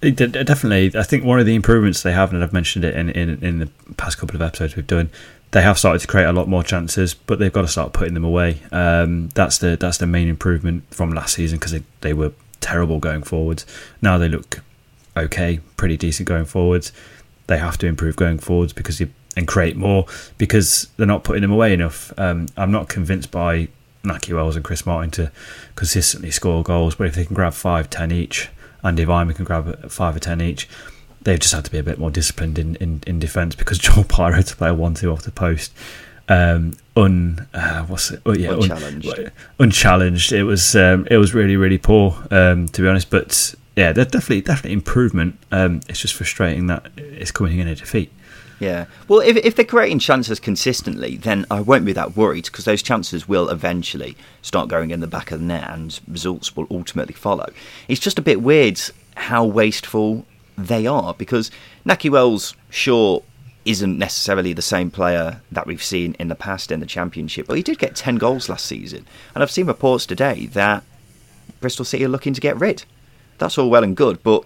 Definitely, 0.00 0.98
I 0.98 1.02
think 1.02 1.24
one 1.24 1.40
of 1.40 1.46
the 1.46 1.56
improvements 1.56 2.02
they 2.02 2.12
have, 2.12 2.32
and 2.32 2.42
I've 2.42 2.52
mentioned 2.52 2.84
it 2.84 2.94
in, 2.94 3.10
in, 3.10 3.42
in 3.42 3.58
the 3.58 3.66
past 3.96 4.18
couple 4.18 4.36
of 4.36 4.42
episodes 4.42 4.76
we've 4.76 4.86
done, 4.86 5.10
they 5.50 5.62
have 5.62 5.78
started 5.78 6.00
to 6.00 6.06
create 6.06 6.26
a 6.26 6.32
lot 6.32 6.46
more 6.48 6.62
chances, 6.62 7.14
but 7.14 7.38
they've 7.38 7.52
got 7.52 7.62
to 7.62 7.68
start 7.68 7.92
putting 7.92 8.14
them 8.14 8.24
away. 8.24 8.60
Um, 8.70 9.30
that's 9.30 9.58
the 9.58 9.76
that's 9.76 9.98
the 9.98 10.06
main 10.06 10.28
improvement 10.28 10.84
from 10.94 11.10
last 11.10 11.34
season 11.34 11.58
because 11.58 11.72
they, 11.72 11.82
they 12.02 12.12
were 12.12 12.32
terrible 12.60 12.98
going 13.00 13.22
forwards. 13.22 13.64
Now 14.02 14.18
they 14.18 14.28
look 14.28 14.62
okay, 15.16 15.60
pretty 15.76 15.96
decent 15.96 16.28
going 16.28 16.44
forwards. 16.44 16.92
They 17.46 17.58
have 17.58 17.78
to 17.78 17.86
improve 17.86 18.14
going 18.14 18.38
forwards 18.38 18.72
because 18.72 19.00
you 19.00 19.10
and 19.36 19.48
create 19.48 19.76
more 19.76 20.04
because 20.36 20.88
they're 20.96 21.06
not 21.06 21.24
putting 21.24 21.42
them 21.42 21.52
away 21.52 21.72
enough. 21.72 22.12
Um, 22.18 22.46
I'm 22.56 22.72
not 22.72 22.88
convinced 22.88 23.30
by 23.30 23.68
Nahki 24.04 24.34
Wells 24.34 24.56
and 24.56 24.64
Chris 24.64 24.84
Martin 24.84 25.10
to 25.12 25.32
consistently 25.76 26.30
score 26.30 26.62
goals, 26.62 26.96
but 26.96 27.06
if 27.06 27.14
they 27.14 27.24
can 27.24 27.34
grab 27.34 27.54
five, 27.54 27.88
ten 27.88 28.10
each 28.10 28.48
and 28.82 28.98
if 28.98 29.08
Iman 29.08 29.34
can 29.34 29.44
grab 29.44 29.90
five 29.90 30.16
or 30.16 30.20
ten 30.20 30.40
each, 30.40 30.68
they've 31.22 31.38
just 31.38 31.54
had 31.54 31.64
to 31.64 31.70
be 31.70 31.78
a 31.78 31.82
bit 31.82 31.98
more 31.98 32.10
disciplined 32.10 32.58
in, 32.58 32.76
in, 32.76 33.02
in 33.06 33.18
defence 33.18 33.54
because 33.54 33.78
Joel 33.78 34.04
Piroe 34.04 34.34
had 34.34 34.46
to 34.46 34.56
play 34.56 34.68
a 34.68 34.74
one-two 34.74 35.10
off 35.10 35.22
the 35.22 35.30
post. 35.30 35.72
Um, 36.28 36.74
un 36.94 37.46
uh, 37.54 37.84
what's 37.84 38.10
it? 38.10 38.20
Oh, 38.26 38.34
yeah, 38.34 38.52
unchallenged. 38.52 39.18
Un, 39.18 39.32
unchallenged. 39.58 40.32
It 40.32 40.44
was 40.44 40.76
um, 40.76 41.06
it 41.10 41.16
was 41.16 41.32
really 41.32 41.56
really 41.56 41.78
poor 41.78 42.16
um, 42.30 42.68
to 42.68 42.82
be 42.82 42.88
honest. 42.88 43.08
But 43.08 43.54
yeah, 43.76 43.92
there's 43.92 44.08
definitely 44.08 44.42
definitely 44.42 44.72
improvement. 44.74 45.38
Um, 45.50 45.80
it's 45.88 46.00
just 46.00 46.14
frustrating 46.14 46.66
that 46.66 46.90
it's 46.96 47.30
coming 47.30 47.58
in 47.58 47.68
a 47.68 47.74
defeat. 47.74 48.12
Yeah. 48.60 48.86
Well, 49.06 49.20
if, 49.20 49.36
if 49.36 49.54
they're 49.56 49.64
creating 49.64 50.00
chances 50.00 50.40
consistently, 50.40 51.16
then 51.16 51.46
I 51.50 51.60
won't 51.60 51.84
be 51.84 51.92
that 51.92 52.16
worried 52.16 52.46
because 52.46 52.64
those 52.64 52.82
chances 52.82 53.28
will 53.28 53.48
eventually 53.48 54.16
start 54.42 54.68
going 54.68 54.90
in 54.90 55.00
the 55.00 55.06
back 55.06 55.30
of 55.30 55.40
the 55.40 55.46
net 55.46 55.68
and 55.70 55.98
results 56.08 56.56
will 56.56 56.66
ultimately 56.70 57.14
follow. 57.14 57.50
It's 57.86 58.00
just 58.00 58.18
a 58.18 58.22
bit 58.22 58.42
weird 58.42 58.80
how 59.16 59.44
wasteful 59.44 60.26
they 60.56 60.86
are 60.86 61.14
because 61.14 61.50
Nahki 61.86 62.10
Wells, 62.10 62.54
sure, 62.68 63.22
isn't 63.64 63.98
necessarily 63.98 64.52
the 64.52 64.62
same 64.62 64.90
player 64.90 65.40
that 65.52 65.66
we've 65.66 65.82
seen 65.82 66.16
in 66.18 66.28
the 66.28 66.34
past 66.34 66.72
in 66.72 66.80
the 66.80 66.86
Championship, 66.86 67.46
but 67.46 67.56
he 67.56 67.62
did 67.62 67.78
get 67.78 67.94
10 67.94 68.16
goals 68.16 68.48
last 68.48 68.66
season. 68.66 69.06
And 69.34 69.42
I've 69.42 69.50
seen 69.50 69.66
reports 69.66 70.06
today 70.06 70.46
that 70.46 70.82
Bristol 71.60 71.84
City 71.84 72.04
are 72.04 72.08
looking 72.08 72.34
to 72.34 72.40
get 72.40 72.58
rid. 72.58 72.84
That's 73.38 73.58
all 73.58 73.70
well 73.70 73.84
and 73.84 73.96
good, 73.96 74.22
but 74.22 74.44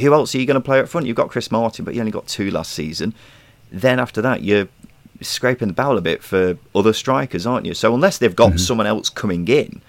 who 0.00 0.12
else 0.12 0.34
are 0.34 0.38
you 0.38 0.46
going 0.46 0.60
to 0.60 0.64
play 0.64 0.80
up 0.80 0.88
front? 0.88 1.06
You've 1.06 1.16
got 1.16 1.30
Chris 1.30 1.52
Martin, 1.52 1.84
but 1.84 1.94
you 1.94 2.00
only 2.00 2.10
got 2.10 2.26
two 2.26 2.50
last 2.50 2.72
season 2.72 3.14
then 3.80 3.98
after 3.98 4.22
that 4.22 4.42
you're 4.42 4.68
scraping 5.20 5.68
the 5.68 5.74
barrel 5.74 5.98
a 5.98 6.02
bit 6.02 6.22
for 6.22 6.56
other 6.74 6.92
strikers, 6.92 7.46
aren't 7.46 7.66
you? 7.66 7.74
So 7.74 7.94
unless 7.94 8.18
they've 8.18 8.34
got 8.34 8.50
mm-hmm. 8.50 8.58
someone 8.58 8.86
else 8.86 9.08
coming 9.08 9.46
in, 9.48 9.80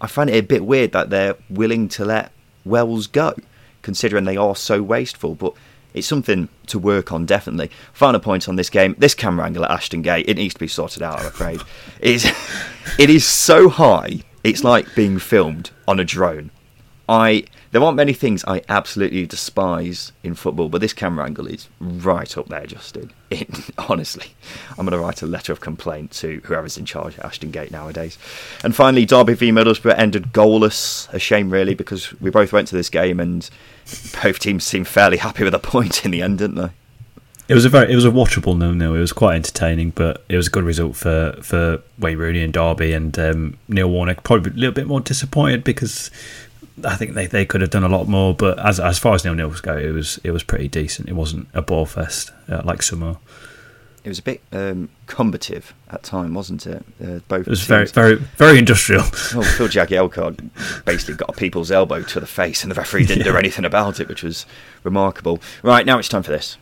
I 0.00 0.06
find 0.06 0.28
it 0.28 0.34
a 0.34 0.40
bit 0.40 0.64
weird 0.64 0.92
that 0.92 1.10
they're 1.10 1.36
willing 1.48 1.88
to 1.90 2.04
let 2.04 2.32
Wells 2.64 3.06
go, 3.06 3.34
considering 3.82 4.24
they 4.24 4.36
are 4.36 4.56
so 4.56 4.82
wasteful. 4.82 5.34
But 5.34 5.54
it's 5.94 6.06
something 6.06 6.48
to 6.68 6.78
work 6.78 7.12
on, 7.12 7.26
definitely. 7.26 7.70
Final 7.92 8.20
point 8.20 8.48
on 8.48 8.56
this 8.56 8.70
game: 8.70 8.94
this 8.98 9.14
camera 9.14 9.46
angle 9.46 9.64
at 9.64 9.70
Ashton 9.70 10.02
Gate 10.02 10.28
it 10.28 10.36
needs 10.36 10.54
to 10.54 10.60
be 10.60 10.68
sorted 10.68 11.02
out. 11.02 11.20
I'm 11.20 11.26
afraid 11.26 11.60
it 12.00 12.14
is, 12.16 12.32
it 12.98 13.10
is 13.10 13.26
so 13.26 13.68
high. 13.68 14.20
It's 14.44 14.64
like 14.64 14.92
being 14.96 15.18
filmed 15.18 15.70
on 15.86 16.00
a 16.00 16.04
drone. 16.04 16.50
I 17.08 17.44
there 17.72 17.82
aren't 17.82 17.96
many 17.96 18.12
things 18.12 18.44
I 18.46 18.62
absolutely 18.68 19.26
despise 19.26 20.12
in 20.22 20.34
football, 20.34 20.68
but 20.68 20.82
this 20.82 20.92
camera 20.92 21.24
angle 21.24 21.46
is 21.46 21.68
right 21.80 22.36
up 22.38 22.48
there, 22.48 22.66
Justin. 22.66 23.10
It, 23.32 23.48
honestly, 23.88 24.26
I'm 24.72 24.84
going 24.84 24.90
to 24.90 24.98
write 24.98 25.22
a 25.22 25.26
letter 25.26 25.54
of 25.54 25.60
complaint 25.60 26.10
to 26.10 26.42
whoever's 26.44 26.76
in 26.76 26.84
charge 26.84 27.18
at 27.18 27.24
Ashton 27.24 27.50
Gate 27.50 27.70
nowadays. 27.70 28.18
And 28.62 28.76
finally, 28.76 29.06
Derby 29.06 29.32
v 29.32 29.50
Middlesbrough 29.50 29.96
ended 29.96 30.34
goalless. 30.34 31.10
A 31.14 31.18
shame, 31.18 31.48
really, 31.48 31.72
because 31.72 32.12
we 32.20 32.28
both 32.28 32.52
went 32.52 32.68
to 32.68 32.76
this 32.76 32.90
game 32.90 33.18
and 33.20 33.48
both 34.22 34.38
teams 34.38 34.64
seemed 34.64 34.86
fairly 34.86 35.16
happy 35.16 35.44
with 35.44 35.54
a 35.54 35.58
point 35.72 36.04
in 36.04 36.10
the 36.10 36.20
end, 36.20 36.40
didn't 36.40 36.56
they? 36.56 36.68
It 37.48 37.54
was 37.54 37.64
a 37.64 37.70
very, 37.70 37.90
it 37.90 37.94
was 37.94 38.04
a 38.04 38.10
watchable 38.10 38.56
nil. 38.58 38.94
It 38.94 39.00
was 39.00 39.14
quite 39.14 39.36
entertaining, 39.36 39.90
but 39.90 40.22
it 40.28 40.36
was 40.36 40.48
a 40.48 40.50
good 40.50 40.64
result 40.64 40.94
for 40.94 41.34
for 41.40 41.82
Wayne 41.98 42.18
Rooney 42.18 42.42
and 42.42 42.52
Derby 42.52 42.92
and 42.92 43.18
um, 43.18 43.58
Neil 43.66 43.88
Warnock. 43.88 44.24
Probably 44.24 44.52
a 44.52 44.56
little 44.56 44.74
bit 44.74 44.86
more 44.86 45.00
disappointed 45.00 45.64
because 45.64 46.10
I 46.84 46.96
think 46.96 47.14
they, 47.14 47.26
they 47.26 47.44
could 47.44 47.60
have 47.60 47.70
done 47.70 47.84
a 47.84 47.88
lot 47.88 48.08
more, 48.08 48.34
but 48.34 48.58
as 48.58 48.80
as 48.80 48.98
far 48.98 49.14
as 49.14 49.24
nil 49.24 49.34
nils 49.34 49.60
go, 49.60 49.76
it 49.76 49.90
was 49.90 50.18
it 50.24 50.30
was 50.30 50.42
pretty 50.42 50.68
decent. 50.68 51.08
It 51.08 51.14
wasn't 51.14 51.48
a 51.54 51.62
ball 51.62 51.86
fest 51.86 52.30
uh, 52.48 52.62
like 52.64 52.82
some 52.82 53.18
It 54.04 54.08
was 54.08 54.18
a 54.18 54.22
bit 54.22 54.40
um, 54.52 54.88
combative 55.06 55.74
at 55.90 56.02
time, 56.02 56.34
wasn't 56.34 56.66
it? 56.66 56.84
Uh, 57.02 57.20
both. 57.28 57.46
It 57.46 57.50
was 57.50 57.62
very 57.62 57.86
very 57.86 58.16
very 58.16 58.58
industrial. 58.58 59.02
Well, 59.34 59.42
Phil 59.42 59.68
Jagielka 59.68 60.84
basically 60.84 61.14
got 61.16 61.30
a 61.30 61.32
people's 61.32 61.70
elbow 61.70 62.02
to 62.02 62.20
the 62.20 62.26
face, 62.26 62.62
and 62.62 62.70
the 62.70 62.74
referee 62.74 63.06
didn't 63.06 63.18
yeah. 63.26 63.32
do 63.32 63.38
anything 63.38 63.64
about 63.64 64.00
it, 64.00 64.08
which 64.08 64.22
was 64.22 64.46
remarkable. 64.82 65.40
Right 65.62 65.86
now, 65.86 65.98
it's 65.98 66.08
time 66.08 66.22
for 66.22 66.32
this. 66.32 66.56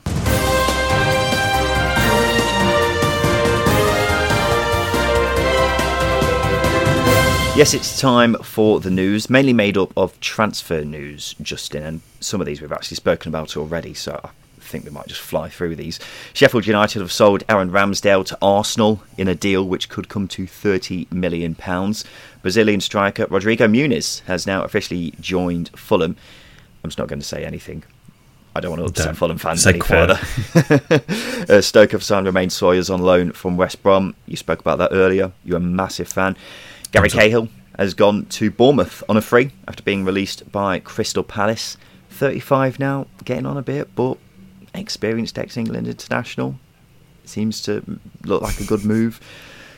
Yes, 7.60 7.74
it's 7.74 8.00
time 8.00 8.36
for 8.36 8.80
the 8.80 8.90
news, 8.90 9.28
mainly 9.28 9.52
made 9.52 9.76
up 9.76 9.92
of 9.94 10.18
transfer 10.18 10.82
news, 10.82 11.34
Justin, 11.42 11.82
and 11.82 12.00
some 12.18 12.40
of 12.40 12.46
these 12.46 12.62
we've 12.62 12.72
actually 12.72 12.94
spoken 12.94 13.28
about 13.28 13.54
already, 13.54 13.92
so 13.92 14.18
I 14.24 14.30
think 14.60 14.86
we 14.86 14.90
might 14.90 15.08
just 15.08 15.20
fly 15.20 15.50
through 15.50 15.76
these. 15.76 16.00
Sheffield 16.32 16.66
United 16.66 17.00
have 17.00 17.12
sold 17.12 17.44
Aaron 17.50 17.70
Ramsdale 17.70 18.24
to 18.24 18.38
Arsenal 18.40 19.02
in 19.18 19.28
a 19.28 19.34
deal 19.34 19.62
which 19.62 19.90
could 19.90 20.08
come 20.08 20.26
to 20.28 20.44
£30 20.44 21.12
million. 21.12 21.54
Brazilian 22.40 22.80
striker 22.80 23.26
Rodrigo 23.28 23.68
Muniz 23.68 24.22
has 24.22 24.46
now 24.46 24.64
officially 24.64 25.12
joined 25.20 25.68
Fulham. 25.76 26.16
I'm 26.82 26.88
just 26.88 26.98
not 26.98 27.08
going 27.08 27.20
to 27.20 27.26
say 27.26 27.44
anything. 27.44 27.84
I 28.56 28.60
don't 28.60 28.70
want 28.70 28.80
to 28.80 28.86
upset 28.86 29.04
Don't. 29.04 29.14
Fulham 29.16 29.36
fans 29.36 29.66
any 29.66 29.80
quiet. 29.80 30.16
further. 30.16 31.04
uh, 31.58 31.60
Stoke 31.60 31.92
have 31.92 32.02
signed 32.02 32.24
Romaine 32.24 32.48
Sawyers 32.48 32.88
on 32.88 33.02
loan 33.02 33.32
from 33.32 33.58
West 33.58 33.82
Brom. 33.82 34.14
You 34.26 34.38
spoke 34.38 34.60
about 34.60 34.78
that 34.78 34.92
earlier. 34.92 35.32
You're 35.44 35.58
a 35.58 35.60
massive 35.60 36.08
fan. 36.08 36.38
Gary 36.92 37.08
Cahill 37.08 37.48
has 37.78 37.94
gone 37.94 38.26
to 38.26 38.50
Bournemouth 38.50 39.04
on 39.08 39.16
a 39.16 39.22
free 39.22 39.52
after 39.68 39.82
being 39.82 40.04
released 40.04 40.50
by 40.50 40.80
Crystal 40.80 41.22
Palace. 41.22 41.76
35 42.10 42.80
now, 42.80 43.06
getting 43.24 43.46
on 43.46 43.56
a 43.56 43.62
bit, 43.62 43.94
but 43.94 44.18
experienced 44.74 45.38
ex-England 45.38 45.86
international. 45.86 46.56
Seems 47.24 47.62
to 47.62 48.00
look 48.24 48.42
like 48.42 48.58
a 48.60 48.64
good 48.64 48.84
move. 48.84 49.20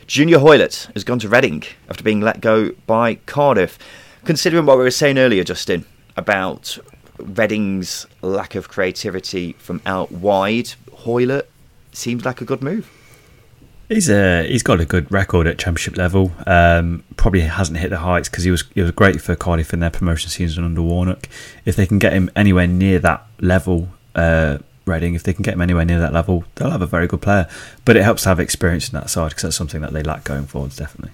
Junior 0.06 0.38
Hoilett 0.38 0.90
has 0.94 1.04
gone 1.04 1.18
to 1.18 1.28
Reading 1.28 1.64
after 1.88 2.02
being 2.02 2.22
let 2.22 2.40
go 2.40 2.72
by 2.86 3.16
Cardiff. 3.26 3.78
Considering 4.24 4.64
what 4.64 4.78
we 4.78 4.84
were 4.84 4.90
saying 4.90 5.18
earlier, 5.18 5.44
Justin, 5.44 5.84
about 6.16 6.78
Reading's 7.18 8.06
lack 8.22 8.54
of 8.54 8.70
creativity 8.70 9.52
from 9.58 9.82
out 9.84 10.10
wide, 10.10 10.72
Hoylett 10.90 11.44
seems 11.92 12.24
like 12.24 12.40
a 12.40 12.46
good 12.46 12.62
move. 12.62 12.90
He's 13.92 14.08
uh, 14.08 14.44
he's 14.48 14.62
got 14.62 14.80
a 14.80 14.86
good 14.86 15.10
record 15.12 15.46
at 15.46 15.58
championship 15.58 15.98
level. 15.98 16.32
Um, 16.46 17.04
probably 17.16 17.40
hasn't 17.40 17.78
hit 17.78 17.90
the 17.90 17.98
heights 17.98 18.28
because 18.28 18.44
he 18.44 18.50
was 18.50 18.64
he 18.74 18.80
was 18.80 18.90
great 18.90 19.20
for 19.20 19.36
Cardiff 19.36 19.74
in 19.74 19.80
their 19.80 19.90
promotion 19.90 20.30
season 20.30 20.64
under 20.64 20.80
Warnock. 20.80 21.28
If 21.66 21.76
they 21.76 21.86
can 21.86 21.98
get 21.98 22.14
him 22.14 22.30
anywhere 22.34 22.66
near 22.66 22.98
that 23.00 23.26
level, 23.40 23.90
uh, 24.14 24.58
Reading, 24.86 25.14
if 25.14 25.22
they 25.22 25.34
can 25.34 25.42
get 25.42 25.54
him 25.54 25.60
anywhere 25.60 25.84
near 25.84 26.00
that 26.00 26.12
level, 26.12 26.44
they'll 26.54 26.70
have 26.70 26.82
a 26.82 26.86
very 26.86 27.06
good 27.06 27.20
player. 27.20 27.46
But 27.84 27.96
it 27.96 28.02
helps 28.02 28.22
to 28.22 28.30
have 28.30 28.40
experience 28.40 28.88
in 28.88 28.98
that 28.98 29.10
side 29.10 29.28
because 29.28 29.42
that's 29.42 29.56
something 29.56 29.82
that 29.82 29.92
they 29.92 30.02
lack 30.02 30.24
going 30.24 30.46
forwards, 30.46 30.76
definitely. 30.76 31.12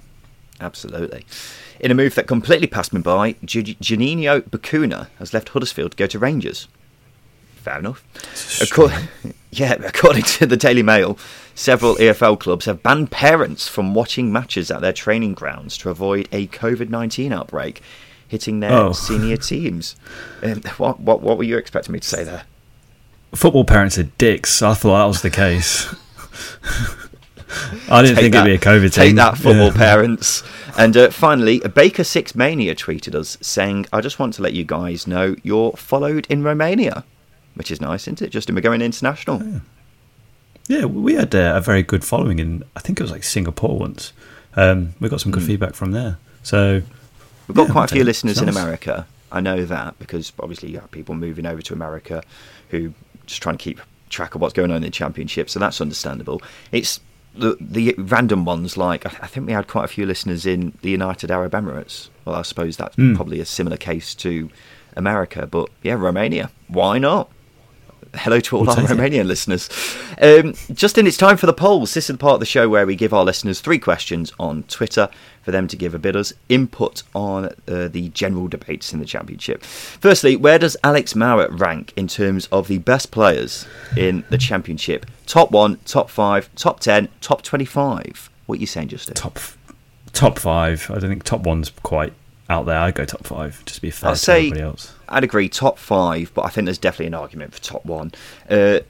Absolutely. 0.61 1.27
In 1.81 1.91
a 1.91 1.95
move 1.95 2.15
that 2.15 2.27
completely 2.27 2.67
passed 2.67 2.93
me 2.93 3.01
by, 3.01 3.35
Juninho 3.35 4.41
Bacuna 4.43 5.09
has 5.19 5.35
left 5.35 5.51
Huddersfield 5.51 5.93
to 5.93 5.97
go 5.97 6.07
to 6.07 6.19
Rangers. 6.19 6.69
Fair 7.57 7.79
enough. 7.79 8.05
Yeah, 9.51 9.73
according 9.83 10.25
to 10.25 10.47
the 10.47 10.59
Daily 10.59 10.83
Mail, 10.83 11.19
several 11.59 11.97
EFL 11.97 12.39
clubs 12.39 12.67
have 12.67 12.83
banned 12.83 13.11
parents 13.11 13.67
from 13.69 13.95
watching 13.95 14.33
matches 14.33 14.71
at 14.71 14.81
their 14.81 14.93
training 14.93 15.35
grounds 15.35 15.77
to 15.79 15.91
avoid 15.91 16.29
a 16.33 16.47
COVID 16.49 16.89
19 16.89 17.33
outbreak 17.33 17.83
hitting 18.29 18.61
their 18.61 18.73
Oh. 18.73 18.93
senior 18.93 19.37
teams. 19.53 19.97
Um, 20.43 20.63
what, 20.77 21.01
what, 21.01 21.21
what 21.21 21.37
were 21.39 21.45
you 21.45 21.57
expecting 21.57 21.93
me 21.93 22.01
to 22.01 22.09
say 22.09 22.23
there? 22.25 22.45
Football 23.35 23.65
parents 23.65 23.99
are 23.99 24.05
dicks. 24.05 24.63
I 24.63 24.75
thought 24.75 24.99
that 24.99 25.05
was 25.07 25.23
the 25.23 25.31
case. 25.31 25.87
I 27.91 28.03
didn't 28.03 28.17
Take 28.17 28.23
think 28.25 28.35
that- 28.35 28.47
it'd 28.47 28.61
be 28.61 28.69
a 28.69 28.73
COVID 28.73 28.93
Take 28.93 29.07
thing. 29.09 29.15
that, 29.17 29.37
football 29.39 29.69
Yeah. 29.69 29.73
parents. 29.77 30.43
And 30.77 30.97
uh, 30.97 31.11
finally, 31.11 31.61
Baker 31.61 32.05
Six 32.05 32.35
Mania 32.35 32.75
tweeted 32.75 33.15
us 33.15 33.37
saying, 33.41 33.87
"I 33.93 34.01
just 34.01 34.19
want 34.19 34.35
to 34.35 34.43
let 34.43 34.53
you 34.53 34.65
guys 34.65 35.07
know 35.07 35.35
you're 35.43 35.73
followed 35.73 36.27
in 36.31 36.43
Romania." 36.45 37.05
Which 37.55 37.71
is 37.73 37.81
nice, 37.81 38.03
isn't 38.03 38.23
it? 38.23 38.31
Justin, 38.31 38.55
we're 38.55 38.61
going 38.61 38.81
international. 38.83 39.43
Yeah, 39.43 39.59
we 40.69 41.15
had 41.15 41.35
uh, 41.35 41.55
a 41.57 41.61
very 41.61 41.83
good 41.83 42.05
following 42.05 42.39
in, 42.39 42.63
I 42.77 42.81
think 42.81 43.01
it 43.01 43.03
was 43.03 43.11
like 43.11 43.25
Singapore 43.25 43.79
once. 43.79 44.13
Um, 44.57 44.95
we 45.01 45.09
got 45.09 45.21
some 45.21 45.33
good 45.33 45.43
feedback 45.43 45.75
from 45.75 45.93
there. 45.93 46.19
So 46.43 46.83
We've 47.47 47.57
got 47.57 47.69
Yeah, 47.69 47.73
quite 47.73 47.91
a 47.91 47.95
few 47.95 48.05
listeners 48.05 48.41
in 48.41 48.49
America. 48.49 49.07
I 49.33 49.41
know 49.41 49.65
that 49.65 49.99
because 49.99 50.33
obviously 50.41 50.71
you 50.71 50.81
have 50.81 50.91
people 50.91 51.15
moving 51.15 51.47
over 51.47 51.61
to 51.63 51.73
America 51.75 52.23
who 52.71 52.93
just 53.27 53.43
trying 53.43 53.57
to 53.59 53.63
keep 53.63 53.81
track 54.11 54.35
of 54.35 54.41
what's 54.41 54.55
going 54.55 54.71
on 54.71 54.77
in 54.79 54.83
the 54.83 54.91
championship, 54.91 55.49
so 55.51 55.59
that's 55.59 55.81
understandable. 55.81 56.41
It's 56.73 57.01
the 57.35 57.57
the 57.61 57.95
random 57.99 58.45
ones 58.47 58.77
like 58.77 59.05
I 59.23 59.27
think 59.27 59.47
we 59.47 59.53
had 59.53 59.69
quite 59.69 59.85
a 59.85 59.89
few 59.89 60.07
listeners 60.07 60.45
in 60.47 60.73
the 60.83 60.91
United 60.91 61.31
Arab 61.31 61.53
Emirates. 61.53 62.09
Well, 62.25 62.35
I 62.37 62.43
suppose 62.43 62.77
that's 62.79 62.97
Hmm. 62.97 63.15
probably 63.15 63.39
a 63.41 63.45
similar 63.45 63.77
case 63.77 64.15
to 64.17 64.51
America, 64.97 65.47
but 65.47 65.69
yeah, 65.83 65.95
Romania. 65.95 66.51
Why 66.69 66.99
not? 66.99 67.31
Hello 68.15 68.41
to 68.41 68.57
all 68.57 68.63
We'll 68.63 68.71
our 68.71 68.77
take 68.77 68.91
it. 68.91 68.97
Romanian 68.97 69.27
listeners. 69.27 69.69
Um, 70.21 70.55
Justin, 70.75 71.07
it's 71.07 71.17
time 71.17 71.37
for 71.37 71.47
the 71.47 71.53
polls. 71.53 71.95
This 71.95 72.09
is 72.09 72.15
the 72.15 72.19
part 72.19 72.35
of 72.35 72.41
the 72.41 72.47
show 72.47 72.69
where 72.69 72.87
we 72.87 72.97
give 72.97 73.13
our 73.13 73.25
listeners 73.25 73.61
three 73.61 73.79
questions 73.79 74.33
on 74.39 74.63
Twitter 74.65 75.09
for 75.43 75.51
them 75.51 75.69
to 75.69 75.77
give 75.77 75.95
a 75.95 75.99
bit 75.99 76.17
of 76.17 76.33
input 76.49 77.03
on 77.15 77.47
uh, 77.67 77.89
the 77.89 78.11
general 78.11 78.49
debates 78.49 78.93
in 78.93 79.01
the 79.01 79.07
championship. 79.07 79.63
Firstly, 79.63 80.37
where 80.37 80.59
does 80.59 80.77
Alex 80.85 81.15
Mowatt 81.15 81.59
rank 81.59 81.93
in 81.97 82.09
terms 82.09 82.47
of 82.53 82.69
the 82.69 82.79
best 82.79 83.11
players 83.11 83.67
in 83.97 84.25
the 84.31 84.39
championship? 84.39 85.07
Top 85.27 85.51
one, 85.51 85.79
top 85.85 86.11
five, 86.11 86.49
top 86.55 86.81
ten, 86.81 87.09
top 87.21 87.43
twenty-five. 87.43 88.31
What 88.47 88.59
are 88.59 88.61
you 88.61 88.67
saying, 88.67 88.89
Justin? 88.89 89.15
top 89.15 89.39
top 90.13 90.39
five. 90.39 90.91
I 90.91 90.99
don't 90.99 91.11
think 91.11 91.25
top 91.25 91.43
one's 91.43 91.71
quite 91.83 92.13
out 92.51 92.67
there. 92.67 92.79
I'd 92.79 92.95
go 92.95 93.05
top 93.05 93.27
five 93.27 93.63
just 93.67 93.77
to 93.77 93.83
be 93.83 93.91
fair 93.91 94.09
I'll 94.09 94.15
to 94.15 94.21
say 94.21 94.47
everybody 94.47 94.63
else. 94.63 94.95
I'd 95.09 95.25
agree 95.25 95.49
top 95.49 95.79
five, 95.79 96.33
but 96.35 96.45
I 96.45 96.49
think 96.49 96.65
there's 96.67 96.79
definitely 96.79 97.07
an 97.09 97.15
argument 97.15 97.55
for 97.55 97.61
top 97.61 97.85
one. 97.85 98.13
Uh, 98.49 98.81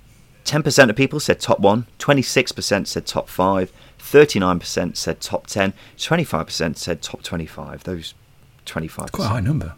Ten 0.48 0.62
percent 0.62 0.90
of 0.90 0.96
people 0.96 1.20
said 1.20 1.40
top 1.40 1.60
one, 1.60 1.86
twenty-six 1.98 2.52
percent 2.52 2.88
said 2.88 3.04
top 3.04 3.28
five, 3.28 3.70
thirty-nine 3.98 4.58
percent 4.58 4.96
said 4.96 5.20
top 5.20 5.46
ten, 5.46 5.74
twenty-five 5.98 6.46
percent 6.46 6.78
said 6.78 7.02
top 7.02 7.22
twenty-five. 7.22 7.84
Those 7.84 8.14
twenty-five 8.64 9.12
Quite 9.12 9.26
a 9.26 9.28
high 9.28 9.40
number. 9.40 9.74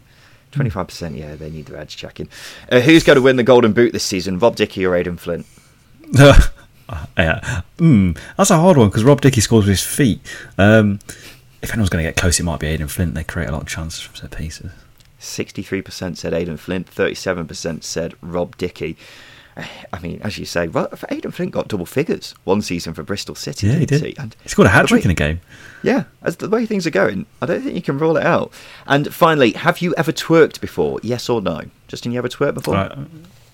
Twenty-five 0.51 0.87
percent, 0.87 1.17
yeah, 1.17 1.35
they 1.35 1.49
need 1.49 1.65
their 1.65 1.77
edge 1.77 1.97
checking. 1.97 2.29
Uh, 2.71 2.79
who's 2.79 3.03
going 3.03 3.17
to 3.17 3.21
win 3.21 3.35
the 3.35 3.43
Golden 3.43 3.73
Boot 3.73 3.91
this 3.91 4.05
season? 4.05 4.39
Rob 4.39 4.55
Dickie 4.55 4.85
or 4.85 4.95
Aden 4.95 5.17
Flint? 5.17 5.45
yeah. 6.17 7.61
Mm, 7.77 8.17
that's 8.37 8.49
a 8.49 8.55
hard 8.55 8.77
one 8.77 8.87
because 8.87 9.03
Rob 9.03 9.19
Dickie 9.19 9.41
scores 9.41 9.65
with 9.65 9.77
his 9.77 9.83
feet. 9.83 10.21
Um, 10.57 10.99
if 11.61 11.71
anyone's 11.71 11.89
going 11.89 12.05
to 12.05 12.09
get 12.09 12.15
close, 12.15 12.39
it 12.39 12.43
might 12.43 12.61
be 12.61 12.67
Aden 12.67 12.87
Flint. 12.87 13.13
They 13.13 13.25
create 13.25 13.49
a 13.49 13.51
lot 13.51 13.63
of 13.63 13.67
chances 13.67 13.99
from 13.99 14.15
set 14.15 14.31
pieces. 14.31 14.71
Sixty-three 15.21 15.81
percent 15.83 16.17
said 16.17 16.33
Aden 16.33 16.57
Flint. 16.57 16.89
Thirty-seven 16.89 17.47
percent 17.47 17.83
said 17.83 18.15
Rob 18.21 18.57
Dickie. 18.57 18.97
I 19.93 19.99
mean, 19.99 20.21
as 20.23 20.37
you 20.37 20.45
say, 20.45 20.69
Aden 21.09 21.31
Flint 21.31 21.51
got 21.51 21.67
double 21.67 21.85
figures 21.85 22.33
one 22.45 22.61
season 22.61 22.93
for 22.93 23.03
Bristol 23.03 23.35
City. 23.35 23.67
Yeah, 23.67 23.75
he 23.75 23.85
did. 23.85 24.01
He? 24.03 24.17
And 24.17 24.35
He 24.41 24.49
scored 24.49 24.65
a 24.67 24.69
hat 24.71 24.87
trick 24.87 25.01
way- 25.01 25.05
in 25.05 25.11
a 25.11 25.13
game. 25.13 25.41
Yeah, 25.83 26.05
as 26.23 26.37
the 26.37 26.47
way 26.49 26.65
things 26.65 26.87
are 26.87 26.91
going, 26.91 27.25
I 27.41 27.45
don't 27.47 27.61
think 27.61 27.75
you 27.75 27.81
can 27.81 27.97
rule 27.97 28.15
it 28.17 28.25
out. 28.25 28.51
And 28.87 29.13
finally, 29.13 29.51
have 29.51 29.79
you 29.79 29.93
ever 29.97 30.11
twerked 30.11 30.61
before? 30.61 30.99
Yes 31.03 31.27
or 31.29 31.41
no? 31.41 31.61
Justin, 31.87 32.13
you 32.13 32.17
ever 32.19 32.29
twerked 32.29 32.53
before? 32.53 32.75
I, 32.77 33.05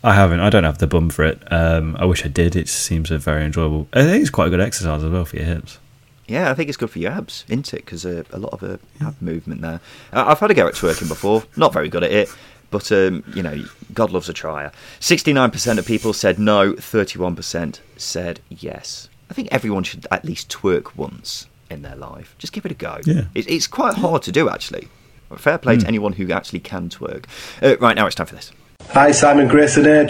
I 0.04 0.14
haven't. 0.14 0.40
I 0.40 0.50
don't 0.50 0.64
have 0.66 0.78
the 0.78 0.88
bum 0.88 1.10
for 1.10 1.24
it. 1.26 1.42
Um, 1.52 1.98
I 2.00 2.06
wish 2.06 2.24
I 2.24 2.28
did. 2.30 2.56
It 2.56 2.70
seems 2.70 3.10
a 3.12 3.18
very 3.18 3.44
enjoyable. 3.44 3.88
I 3.92 4.04
think 4.04 4.22
it's 4.22 4.30
quite 4.30 4.48
a 4.48 4.50
good 4.52 4.62
exercise 4.62 5.04
as 5.04 5.12
well 5.12 5.26
for 5.26 5.36
your 5.38 5.46
hips. 5.46 5.80
Yeah, 6.28 6.52
I 6.52 6.54
think 6.54 6.68
it's 6.68 6.78
good 6.78 6.90
for 6.90 7.00
your 7.00 7.12
abs, 7.12 7.46
isn't 7.48 7.74
it? 7.74 7.86
Because 7.86 8.06
uh, 8.06 8.24
a 8.32 8.38
lot 8.38 8.54
of 8.54 8.62
uh, 8.62 8.78
ab 9.02 9.16
movement 9.22 9.62
there. 9.62 9.80
Uh, 10.12 10.26
I've 10.28 10.40
had 10.40 10.52
a 10.52 10.54
go 10.54 10.68
at 10.68 10.74
twerking 10.74 11.08
before, 11.08 11.44
not 11.56 11.72
very 11.72 11.88
good 11.88 12.04
at 12.04 12.12
it, 12.12 12.30
but 12.70 12.92
um, 12.92 13.24
you 13.34 13.42
know, 13.42 13.64
God 13.94 14.12
loves 14.12 14.28
a 14.28 14.34
trier. 14.34 14.72
Sixty-nine 15.00 15.52
percent 15.52 15.80
of 15.80 15.86
people 15.86 16.12
said 16.12 16.38
no, 16.38 16.76
thirty-one 16.76 17.36
percent 17.36 17.82
said 17.96 18.42
yes. 18.50 19.08
I 19.30 19.34
think 19.34 19.48
everyone 19.52 19.84
should 19.84 20.06
at 20.12 20.26
least 20.26 20.50
twerk 20.50 20.96
once 20.96 21.48
in 21.70 21.82
their 21.82 21.96
life. 21.96 22.36
Just 22.38 22.54
give 22.54 22.66
it 22.66 22.72
a 22.72 22.76
go. 22.76 23.00
Yeah. 23.06 23.26
It, 23.34 23.50
it's 23.50 23.68
quite 23.68 23.96
hard 23.96 24.22
to 24.24 24.32
do, 24.32 24.50
actually. 24.50 24.90
Fair 25.36 25.58
play 25.58 25.76
to 25.78 25.88
anyone 25.88 26.14
who 26.14 26.32
actually 26.32 26.62
can 26.62 26.88
twerk. 26.88 27.26
Uh, 27.62 27.78
right 27.80 27.96
now, 27.96 28.06
it's 28.06 28.16
time 28.16 28.28
for 28.28 28.36
this. 28.36 28.52
Hi, 28.92 29.12
Simon 29.12 29.50
Grayson 29.50 29.84
here. 29.84 30.08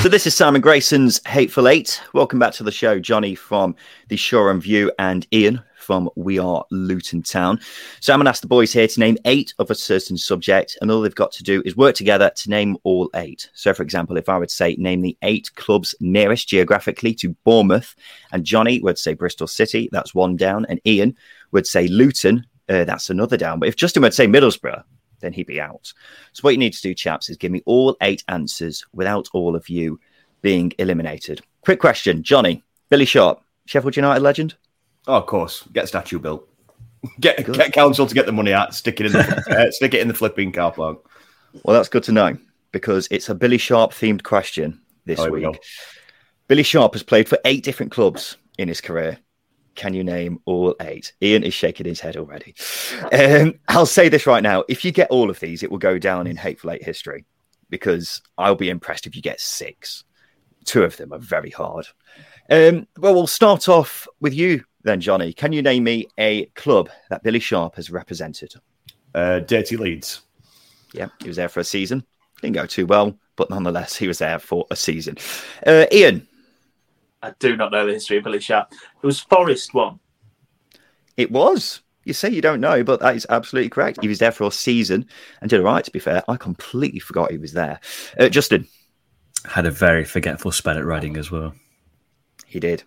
So 0.00 0.08
this 0.08 0.28
is 0.28 0.36
Simon 0.36 0.60
Grayson's 0.60 1.20
Hateful 1.26 1.66
Eight. 1.66 2.00
Welcome 2.14 2.38
back 2.38 2.52
to 2.52 2.62
the 2.62 2.70
show, 2.70 3.00
Johnny 3.00 3.34
from 3.34 3.74
the 4.06 4.16
Shoreham 4.16 4.60
View 4.60 4.92
and 5.00 5.26
Ian 5.32 5.60
from 5.74 6.08
We 6.14 6.38
Are 6.38 6.64
Luton 6.70 7.20
Town. 7.20 7.58
So 7.98 8.12
I'm 8.12 8.20
going 8.20 8.26
to 8.26 8.30
ask 8.30 8.40
the 8.40 8.46
boys 8.46 8.72
here 8.72 8.86
to 8.86 9.00
name 9.00 9.18
eight 9.24 9.54
of 9.58 9.72
a 9.72 9.74
certain 9.74 10.16
subject, 10.16 10.78
and 10.80 10.90
all 10.92 11.00
they've 11.00 11.12
got 11.16 11.32
to 11.32 11.42
do 11.42 11.62
is 11.66 11.76
work 11.76 11.96
together 11.96 12.30
to 12.36 12.48
name 12.48 12.76
all 12.84 13.10
eight. 13.16 13.50
So, 13.54 13.74
for 13.74 13.82
example, 13.82 14.16
if 14.16 14.28
I 14.28 14.38
would 14.38 14.52
say 14.52 14.76
name 14.76 15.02
the 15.02 15.18
eight 15.22 15.52
clubs 15.56 15.96
nearest 15.98 16.46
geographically 16.48 17.12
to 17.14 17.34
Bournemouth, 17.44 17.96
and 18.30 18.44
Johnny 18.44 18.78
would 18.78 18.98
say 18.98 19.14
Bristol 19.14 19.48
City, 19.48 19.88
that's 19.90 20.14
one 20.14 20.36
down, 20.36 20.64
and 20.66 20.80
Ian 20.86 21.16
would 21.50 21.66
say 21.66 21.88
Luton, 21.88 22.46
uh, 22.68 22.84
that's 22.84 23.10
another 23.10 23.36
down. 23.36 23.58
But 23.58 23.68
if 23.68 23.74
Justin 23.74 24.02
would 24.02 24.14
say 24.14 24.28
Middlesbrough, 24.28 24.84
then 25.20 25.32
he'd 25.32 25.46
be 25.46 25.60
out. 25.60 25.92
So 26.32 26.42
what 26.42 26.50
you 26.50 26.58
need 26.58 26.74
to 26.74 26.82
do, 26.82 26.94
chaps, 26.94 27.28
is 27.28 27.36
give 27.36 27.52
me 27.52 27.62
all 27.66 27.96
eight 28.02 28.24
answers 28.28 28.84
without 28.92 29.28
all 29.32 29.56
of 29.56 29.68
you 29.68 29.98
being 30.42 30.72
eliminated. 30.78 31.40
Quick 31.62 31.80
question, 31.80 32.22
Johnny, 32.22 32.62
Billy 32.88 33.04
Sharp, 33.04 33.42
Sheffield 33.66 33.96
United 33.96 34.22
legend. 34.22 34.54
Oh, 35.06 35.16
of 35.16 35.26
course. 35.26 35.64
Get 35.72 35.88
statue 35.88 36.18
built. 36.18 36.48
Get 37.20 37.50
get 37.52 37.72
council 37.72 38.08
to 38.08 38.14
get 38.14 38.26
the 38.26 38.32
money 38.32 38.52
out. 38.52 38.74
Stick 38.74 39.00
it 39.00 39.06
in 39.06 39.12
the 39.12 39.44
uh, 39.68 39.70
stick 39.70 39.94
it 39.94 40.00
in 40.00 40.08
the 40.08 40.14
flipping 40.14 40.50
car 40.50 40.72
park. 40.72 40.98
Well, 41.62 41.76
that's 41.76 41.88
good 41.88 42.02
to 42.04 42.12
know 42.12 42.36
because 42.72 43.06
it's 43.12 43.28
a 43.28 43.36
Billy 43.36 43.56
Sharp 43.56 43.92
themed 43.92 44.24
question 44.24 44.80
this 45.04 45.20
Oh, 45.20 45.24
here 45.24 45.32
we 45.32 45.46
week. 45.46 45.60
Billy 46.48 46.64
Sharp 46.64 46.94
has 46.94 47.04
played 47.04 47.28
for 47.28 47.38
eight 47.44 47.62
different 47.62 47.92
clubs 47.92 48.36
in 48.58 48.66
his 48.66 48.80
career. 48.80 49.18
Can 49.78 49.94
you 49.94 50.02
name 50.02 50.40
all 50.44 50.74
eight? 50.80 51.12
Ian 51.22 51.44
is 51.44 51.54
shaking 51.54 51.86
his 51.86 52.00
head 52.00 52.16
already. 52.16 52.52
Um, 53.12 53.54
I'll 53.68 53.86
say 53.86 54.08
this 54.08 54.26
right 54.26 54.42
now. 54.42 54.64
If 54.68 54.84
you 54.84 54.90
get 54.90 55.08
all 55.08 55.30
of 55.30 55.38
these, 55.38 55.62
it 55.62 55.70
will 55.70 55.78
go 55.78 55.98
down 56.00 56.26
in 56.26 56.36
Hateful 56.36 56.72
Eight 56.72 56.82
history 56.82 57.24
because 57.70 58.20
I'll 58.36 58.56
be 58.56 58.70
impressed 58.70 59.06
if 59.06 59.14
you 59.14 59.22
get 59.22 59.40
six. 59.40 60.02
Two 60.64 60.82
of 60.82 60.96
them 60.96 61.12
are 61.12 61.20
very 61.20 61.50
hard. 61.50 61.86
Um, 62.50 62.88
well, 62.98 63.14
we'll 63.14 63.28
start 63.28 63.68
off 63.68 64.08
with 64.18 64.34
you 64.34 64.64
then, 64.82 65.00
Johnny. 65.00 65.32
Can 65.32 65.52
you 65.52 65.62
name 65.62 65.84
me 65.84 66.08
a 66.18 66.46
club 66.56 66.90
that 67.08 67.22
Billy 67.22 67.38
Sharp 67.38 67.76
has 67.76 67.88
represented? 67.88 68.54
Uh, 69.14 69.38
Dirty 69.38 69.76
Leeds. 69.76 70.22
Yeah, 70.92 71.06
he 71.22 71.28
was 71.28 71.36
there 71.36 71.48
for 71.48 71.60
a 71.60 71.64
season. 71.64 72.04
Didn't 72.42 72.56
go 72.56 72.66
too 72.66 72.86
well, 72.86 73.16
but 73.36 73.48
nonetheless, 73.48 73.94
he 73.94 74.08
was 74.08 74.18
there 74.18 74.40
for 74.40 74.66
a 74.72 74.76
season. 74.76 75.18
Uh, 75.64 75.86
Ian. 75.92 76.26
I 77.22 77.34
do 77.38 77.56
not 77.56 77.72
know 77.72 77.86
the 77.86 77.94
history 77.94 78.18
of 78.18 78.24
Billy 78.24 78.40
Sharp. 78.40 78.72
It 78.72 79.06
was 79.06 79.20
Forest 79.20 79.74
one. 79.74 79.98
It 81.16 81.30
was. 81.30 81.80
You 82.04 82.14
say 82.14 82.30
you 82.30 82.40
don't 82.40 82.60
know, 82.60 82.82
but 82.84 83.00
that 83.00 83.16
is 83.16 83.26
absolutely 83.28 83.68
correct. 83.68 83.98
He 84.00 84.08
was 84.08 84.18
there 84.18 84.32
for 84.32 84.46
a 84.46 84.50
season 84.50 85.06
and 85.40 85.50
did 85.50 85.60
all 85.60 85.66
right, 85.66 85.84
to 85.84 85.90
be 85.90 85.98
fair. 85.98 86.22
I 86.28 86.36
completely 86.36 87.00
forgot 87.00 87.30
he 87.30 87.38
was 87.38 87.52
there. 87.52 87.80
Uh, 88.18 88.28
Justin. 88.28 88.66
Had 89.44 89.66
a 89.66 89.70
very 89.70 90.04
forgetful 90.04 90.52
spell 90.52 90.78
at 90.78 90.84
Reading 90.84 91.16
as 91.16 91.30
well. 91.30 91.54
He 92.46 92.58
did. 92.58 92.82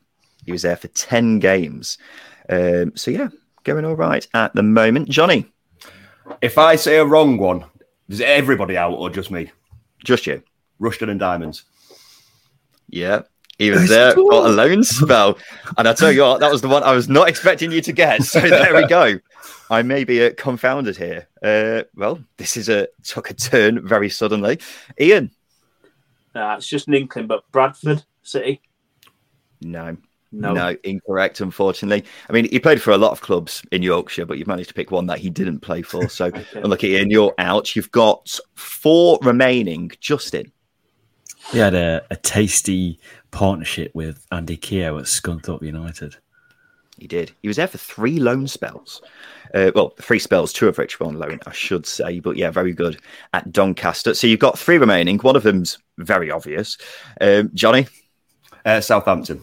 He 0.45 0.51
was 0.51 0.63
there 0.63 0.75
for 0.75 0.88
10 0.89 1.39
games. 1.39 1.97
Um, 2.49 2.93
so, 2.95 3.11
yeah, 3.11 3.29
going 3.63 3.86
all 3.86 3.95
right 3.95 4.27
at 4.34 4.53
the 4.53 4.63
moment. 4.63 5.07
Johnny. 5.07 5.45
If 6.41 6.57
I 6.57 6.75
say 6.75 6.97
a 6.97 7.05
wrong 7.05 7.38
one, 7.38 7.65
is 8.09 8.21
everybody 8.21 8.75
out 8.75 8.93
or 8.93 9.09
just 9.09 9.32
me? 9.32 9.51
Just 10.03 10.27
you. 10.27 10.41
Rushden 10.79 11.09
and 11.09 11.19
Diamonds. 11.19 11.63
Yeah, 12.89 13.21
he 13.62 13.70
was 13.72 13.89
there, 13.89 14.16
got 14.16 14.45
a 14.47 14.49
loan 14.49 14.84
spell. 14.84 15.38
And 15.78 15.88
I 15.88 15.93
tell 15.93 16.12
you 16.12 16.24
what, 16.24 16.39
that 16.39 16.51
was 16.51 16.62
the 16.62 16.68
one 16.68 16.82
I 16.84 16.93
was 16.93 17.07
not 17.07 17.30
expecting 17.30 17.72
you 17.72 17.82
to 17.82 17.91
get. 17.91 18.24
So 18.24 18.39
there 18.39 18.76
we 18.76 18.88
go. 18.88 19.20
I 19.70 19.84
may 19.84 20.03
be 20.03 20.26
uh, 20.26 20.32
confounded 20.36 20.97
here. 20.97 21.28
Uh, 21.43 21.84
well, 21.95 22.20
this 22.38 22.57
is 22.57 22.70
a 22.70 22.88
took 23.03 23.30
a 23.30 23.34
turn 23.34 23.88
very 23.88 24.09
suddenly. 24.09 24.59
Ian. 24.99 25.32
Uh, 26.34 26.55
it's 26.57 26.68
just 26.68 26.88
an 26.88 26.93
inkling, 26.93 27.28
but 27.28 27.49
Bradford 27.51 28.03
City. 28.24 28.62
No. 29.62 29.95
No. 30.34 30.53
no, 30.53 30.78
incorrect. 30.86 31.41
Unfortunately, 31.41 32.05
I 32.30 32.32
mean 32.34 32.49
he 32.49 32.57
played 32.57 32.82
for 32.82 32.91
a 32.91 32.97
lot 32.97 33.12
of 33.12 33.20
clubs 33.20 33.62
in 33.74 33.84
Yorkshire, 33.84 34.26
but 34.26 34.38
you've 34.38 34.47
managed 34.47 34.70
to 34.70 34.74
pick 34.74 34.89
one 34.89 35.05
that 35.07 35.20
he 35.20 35.30
didn't 35.30 35.59
play 35.59 35.82
for. 35.82 36.07
So, 36.07 36.26
okay. 36.28 36.45
unlucky, 36.55 36.88
Ian, 36.91 37.12
you're 37.12 37.36
out. 37.38 37.76
You've 37.76 37.91
got 37.91 38.39
four 38.55 39.20
remaining. 39.22 39.91
Justin, 39.99 40.51
he 41.51 41.57
had 41.57 41.74
a, 41.74 42.01
a 42.12 42.16
tasty 42.16 42.99
partnership 43.32 43.91
with 43.93 44.25
Andy 44.32 44.57
Keogh 44.57 44.99
at 44.99 45.05
Scunthorpe 45.05 45.63
United. 45.63 46.15
He 46.97 47.07
did. 47.07 47.32
He 47.41 47.47
was 47.47 47.57
there 47.57 47.67
for 47.67 47.79
three 47.79 48.19
loan 48.19 48.47
spells. 48.47 49.01
Uh, 49.55 49.71
well, 49.73 49.93
three 49.99 50.19
spells, 50.19 50.53
two 50.53 50.67
of 50.67 50.77
which 50.77 50.99
were 50.99 51.07
on 51.07 51.17
loan, 51.17 51.39
I 51.47 51.51
should 51.51 51.86
say. 51.86 52.19
But 52.19 52.38
yeah, 52.38 52.51
very 52.51 52.73
good 52.73 53.01
at 53.34 53.51
Doncaster. 53.51 54.13
So 54.13 54.27
you've 54.27 54.39
got 54.39 54.59
three 54.59 54.77
remaining. 54.77 55.17
One 55.17 55.36
of 55.36 55.43
them's 55.43 55.79
very 55.97 56.29
obvious. 56.29 56.77
Um, 57.19 57.49
Johnny? 57.53 57.88
Uh, 58.63 58.82
Southampton. 58.82 59.41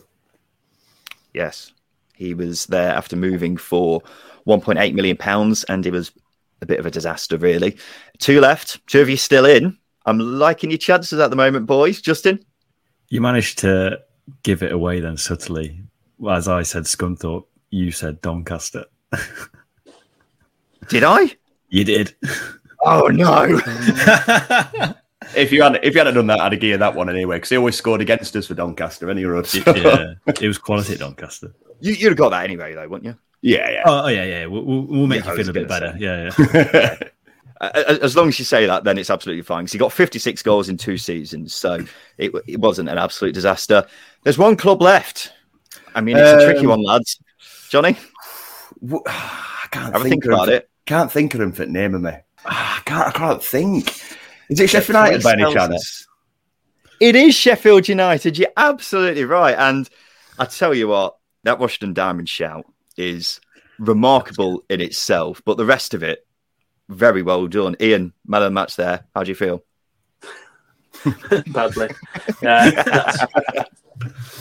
Yes. 1.34 1.72
He 2.14 2.34
was 2.34 2.66
there 2.66 2.92
after 2.92 3.16
moving 3.16 3.56
for 3.56 4.02
1.8 4.46 4.94
million 4.94 5.16
pounds, 5.16 5.64
and 5.64 5.84
it 5.84 5.92
was 5.92 6.12
a 6.62 6.66
bit 6.66 6.78
of 6.78 6.86
a 6.86 6.90
disaster, 6.90 7.38
really. 7.38 7.76
Two 8.18 8.40
left. 8.40 8.86
Two 8.86 9.00
of 9.00 9.08
you 9.08 9.16
still 9.16 9.44
in. 9.44 9.76
I'm 10.06 10.18
liking 10.18 10.70
your 10.70 10.78
chances 10.78 11.18
at 11.18 11.30
the 11.30 11.36
moment, 11.36 11.66
boys. 11.66 12.00
Justin? 12.00 12.40
You 13.08 13.20
managed 13.20 13.58
to 13.58 14.00
give 14.42 14.62
it 14.62 14.72
away 14.72 15.00
then 15.00 15.16
subtly. 15.16 15.82
As 16.28 16.48
I 16.48 16.62
said 16.62 16.84
Scunthorpe, 16.84 17.46
you 17.70 17.90
said 17.90 18.20
Doncaster. 18.20 18.84
did 20.88 21.04
I? 21.04 21.30
You 21.68 21.84
did. 21.84 22.14
Oh 22.84 23.08
no! 23.08 23.60
Oh, 25.30 25.34
if 25.36 25.52
you 25.52 25.62
had 25.62 25.80
if 25.82 25.94
you 25.94 25.98
hadn't 25.98 26.14
done 26.14 26.28
that, 26.28 26.40
I'd 26.40 26.52
have 26.52 26.60
geared 26.60 26.80
that 26.80 26.94
one 26.94 27.10
anyway 27.10 27.36
because 27.36 27.50
he 27.50 27.56
always 27.56 27.76
scored 27.76 28.00
against 28.00 28.34
us 28.36 28.46
for 28.46 28.54
Doncaster. 28.54 29.10
Any 29.10 29.24
road, 29.24 29.46
so. 29.46 29.58
yeah, 29.74 30.14
it 30.26 30.46
was 30.46 30.58
quality 30.58 30.94
at 30.94 31.00
Doncaster. 31.00 31.52
You, 31.80 31.92
would 31.92 32.12
have 32.12 32.16
got 32.16 32.28
that 32.30 32.44
anyway, 32.44 32.74
though, 32.74 32.88
wouldn't 32.88 33.04
you? 33.04 33.18
Yeah, 33.40 33.70
yeah. 33.70 33.82
Oh, 33.84 34.04
oh 34.04 34.08
yeah, 34.08 34.24
yeah. 34.24 34.46
We'll, 34.46 34.62
we'll 34.62 35.06
make 35.06 35.24
yeah, 35.24 35.32
you 35.32 35.36
feel 35.36 35.50
a 35.50 35.52
bit 35.52 35.68
better. 35.68 35.92
Say. 35.92 35.98
Yeah, 35.98 36.30
yeah. 36.38 36.98
as 37.60 38.16
long 38.16 38.28
as 38.28 38.38
you 38.38 38.44
say 38.44 38.66
that, 38.66 38.84
then 38.84 38.98
it's 38.98 39.10
absolutely 39.10 39.42
fine. 39.42 39.64
Because 39.64 39.72
he 39.72 39.78
got 39.78 39.92
56 39.92 40.42
goals 40.42 40.68
in 40.68 40.76
two 40.76 40.96
seasons, 40.96 41.54
so 41.54 41.84
it, 42.16 42.32
it 42.46 42.60
wasn't 42.60 42.88
an 42.88 42.98
absolute 42.98 43.32
disaster. 43.32 43.86
There's 44.22 44.38
one 44.38 44.56
club 44.56 44.80
left. 44.80 45.32
I 45.94 46.00
mean, 46.00 46.16
it's 46.16 46.30
um, 46.30 46.38
a 46.40 46.44
tricky 46.44 46.60
um, 46.60 46.66
one, 46.66 46.82
lads. 46.82 47.18
Johnny, 47.68 47.96
I 48.92 49.66
can't 49.70 49.94
think, 49.96 50.08
think 50.08 50.24
about 50.26 50.48
it. 50.48 50.68
Can't 50.86 51.10
think 51.10 51.34
of 51.34 51.40
him 51.40 51.52
for 51.52 51.66
naming 51.66 52.02
me. 52.02 52.12
I 52.44 52.80
can't. 52.84 53.08
I 53.08 53.10
can't 53.10 53.42
think. 53.42 53.88
Is 54.48 54.60
it 54.60 54.70
Sheffield 54.70 54.96
United 54.96 55.22
by 55.22 55.32
any 55.32 55.52
chance? 55.52 56.06
It 57.00 57.14
is 57.14 57.34
Sheffield 57.34 57.88
United. 57.88 58.38
You're 58.38 58.48
absolutely 58.56 59.24
right. 59.24 59.54
And 59.56 59.88
I 60.38 60.46
tell 60.46 60.74
you 60.74 60.88
what, 60.88 61.16
that 61.44 61.58
Rushden 61.58 61.84
and 61.84 61.94
Diamonds 61.94 62.30
shout 62.30 62.64
is 62.96 63.40
remarkable 63.78 64.64
in 64.68 64.80
itself, 64.80 65.42
but 65.44 65.56
the 65.56 65.64
rest 65.64 65.94
of 65.94 66.02
it 66.02 66.26
very 66.88 67.22
well 67.22 67.46
done. 67.46 67.76
Ian, 67.80 68.12
man 68.26 68.42
of 68.42 68.46
the 68.46 68.50
match 68.50 68.76
there. 68.76 69.04
How 69.14 69.22
do 69.22 69.30
you 69.30 69.34
feel? 69.34 69.62
Badly. 71.48 71.90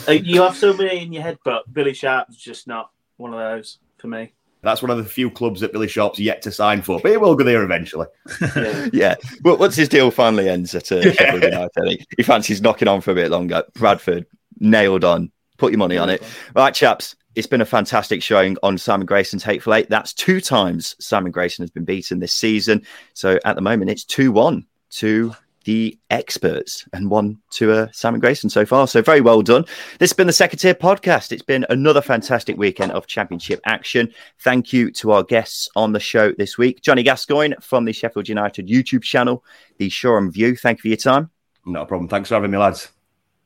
Uh, 0.06 0.12
you 0.12 0.42
have 0.42 0.56
so 0.56 0.72
many 0.72 1.02
in 1.02 1.12
your 1.12 1.22
head, 1.22 1.38
but 1.44 1.72
Billy 1.72 1.92
Sharp's 1.92 2.36
just 2.36 2.66
not 2.66 2.90
one 3.16 3.32
of 3.32 3.38
those 3.38 3.78
for 3.98 4.08
me. 4.08 4.32
That's 4.62 4.82
one 4.82 4.90
of 4.90 4.98
the 4.98 5.04
few 5.04 5.30
clubs 5.30 5.60
that 5.60 5.72
Billy 5.72 5.86
Sharp's 5.86 6.18
yet 6.18 6.42
to 6.42 6.50
sign 6.50 6.82
for, 6.82 6.98
but 7.00 7.12
he 7.12 7.16
will 7.16 7.36
go 7.36 7.44
there 7.44 7.62
eventually. 7.62 8.06
yeah. 8.56 8.88
yeah. 8.92 9.14
Well, 9.44 9.56
once 9.56 9.76
his 9.76 9.88
deal 9.88 10.10
finally 10.10 10.48
ends 10.48 10.74
at 10.74 10.90
uh, 10.90 11.12
Sheffield 11.12 11.44
United, 11.44 12.06
he 12.16 12.22
fancies 12.24 12.60
knocking 12.60 12.88
on 12.88 13.00
for 13.00 13.12
a 13.12 13.14
bit 13.14 13.30
longer. 13.30 13.62
Bradford, 13.74 14.26
nailed 14.58 15.04
on. 15.04 15.30
Put 15.58 15.72
your 15.72 15.78
money 15.78 15.96
on 15.96 16.10
it. 16.10 16.22
Right, 16.54 16.74
chaps 16.74 17.14
it's 17.34 17.46
been 17.46 17.60
a 17.60 17.66
fantastic 17.66 18.22
showing 18.22 18.56
on 18.62 18.78
Simon 18.78 19.06
Grayson's 19.06 19.44
Hateful 19.44 19.74
Eight. 19.74 19.88
That's 19.88 20.12
two 20.12 20.40
times 20.40 20.96
Simon 20.98 21.30
Grayson 21.30 21.62
has 21.62 21.70
been 21.70 21.84
beaten 21.84 22.18
this 22.18 22.32
season. 22.32 22.84
So 23.14 23.38
at 23.44 23.56
the 23.56 23.62
moment, 23.62 23.90
it's 23.90 24.04
2 24.04 24.32
1 24.32 24.66
to 24.90 25.34
the 25.68 25.98
experts 26.08 26.88
and 26.94 27.10
one 27.10 27.38
to 27.50 27.70
uh, 27.70 27.88
Simon 27.92 28.20
Grayson 28.20 28.48
so 28.48 28.64
far. 28.64 28.88
So 28.88 29.02
very 29.02 29.20
well 29.20 29.42
done. 29.42 29.64
This 29.98 30.10
has 30.10 30.16
been 30.16 30.26
the 30.26 30.32
Second 30.32 30.60
Tier 30.60 30.74
podcast. 30.74 31.30
It's 31.30 31.42
been 31.42 31.66
another 31.68 32.00
fantastic 32.00 32.56
weekend 32.56 32.92
of 32.92 33.06
championship 33.06 33.60
action. 33.66 34.10
Thank 34.40 34.72
you 34.72 34.90
to 34.92 35.12
our 35.12 35.22
guests 35.22 35.68
on 35.76 35.92
the 35.92 36.00
show 36.00 36.32
this 36.32 36.56
week. 36.56 36.80
Johnny 36.80 37.02
Gascoigne 37.02 37.54
from 37.60 37.84
the 37.84 37.92
Sheffield 37.92 38.30
United 38.30 38.66
YouTube 38.66 39.02
channel, 39.02 39.44
the 39.76 39.90
Shoreham 39.90 40.30
View. 40.32 40.56
Thank 40.56 40.78
you 40.78 40.82
for 40.82 40.88
your 40.88 40.96
time. 40.96 41.30
No 41.66 41.84
problem. 41.84 42.08
Thanks 42.08 42.30
for 42.30 42.36
having 42.36 42.50
me, 42.50 42.56
lads. 42.56 42.88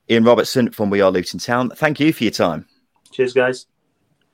Ian 0.09 0.23
Robertson 0.23 0.71
from 0.71 0.91
We 0.91 1.01
Are 1.01 1.11
Luton 1.11 1.41
Town. 1.41 1.71
Thank 1.71 1.99
you 1.99 2.13
for 2.13 2.23
your 2.23 2.31
time. 2.31 2.67
Cheers, 3.11 3.33
guys. 3.33 3.67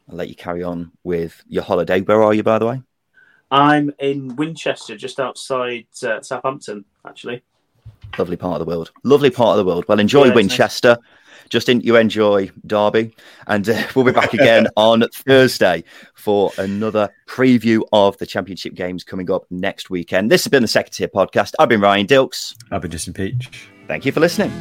I'll 0.09 0.17
let 0.17 0.29
you 0.29 0.35
carry 0.35 0.63
on 0.63 0.93
with 1.05 1.43
your 1.49 1.63
holiday. 1.63 2.01
Where 2.01 2.23
are 2.23 2.35
you, 2.35 2.43
by 2.43 2.59
the 2.59 2.67
way? 2.67 2.83
I'm 3.51 3.93
in 3.99 4.37
Winchester, 4.37 4.97
just 4.97 5.21
outside 5.21 5.87
uh, 6.03 6.21
Southampton, 6.21 6.85
actually. 7.07 7.43
Lovely 8.19 8.37
part 8.37 8.61
of 8.61 8.67
the 8.67 8.71
world. 8.71 8.91
Lovely 9.05 9.31
part 9.31 9.59
of 9.59 9.59
the 9.59 9.65
world. 9.65 9.85
Well, 9.89 10.01
enjoy 10.01 10.27
yeah, 10.27 10.35
Winchester. 10.35 10.97
Nice. 11.01 11.49
Justin, 11.49 11.81
you 11.81 11.97
enjoy 11.97 12.51
Derby. 12.67 13.15
And 13.47 13.69
uh, 13.69 13.83
we'll 13.95 14.05
be 14.05 14.13
back 14.13 14.35
again 14.35 14.67
on 14.77 15.05
Thursday 15.15 15.85
for 16.15 16.53
another 16.59 17.11
preview 17.27 17.83
of 17.93 18.17
the 18.19 18.27
championship 18.27 18.75
games 18.75 19.05
coming 19.05 19.31
up 19.31 19.45
next 19.51 19.91
weekend. 19.91 20.31
This 20.31 20.45
has 20.45 20.51
been 20.51 20.63
the 20.63 20.69
Second 20.69 20.93
Tier 20.93 21.09
Podcast. 21.09 21.55
I've 21.59 21.69
been 21.69 21.81
Ryan 21.81 22.07
Dilks. 22.07 22.55
I've 22.71 22.83
been 22.83 22.91
Justin 22.91 23.15
Peach. 23.15 23.71
Thank 23.87 24.05
you 24.05 24.13
for 24.13 24.21
listening. 24.21 24.53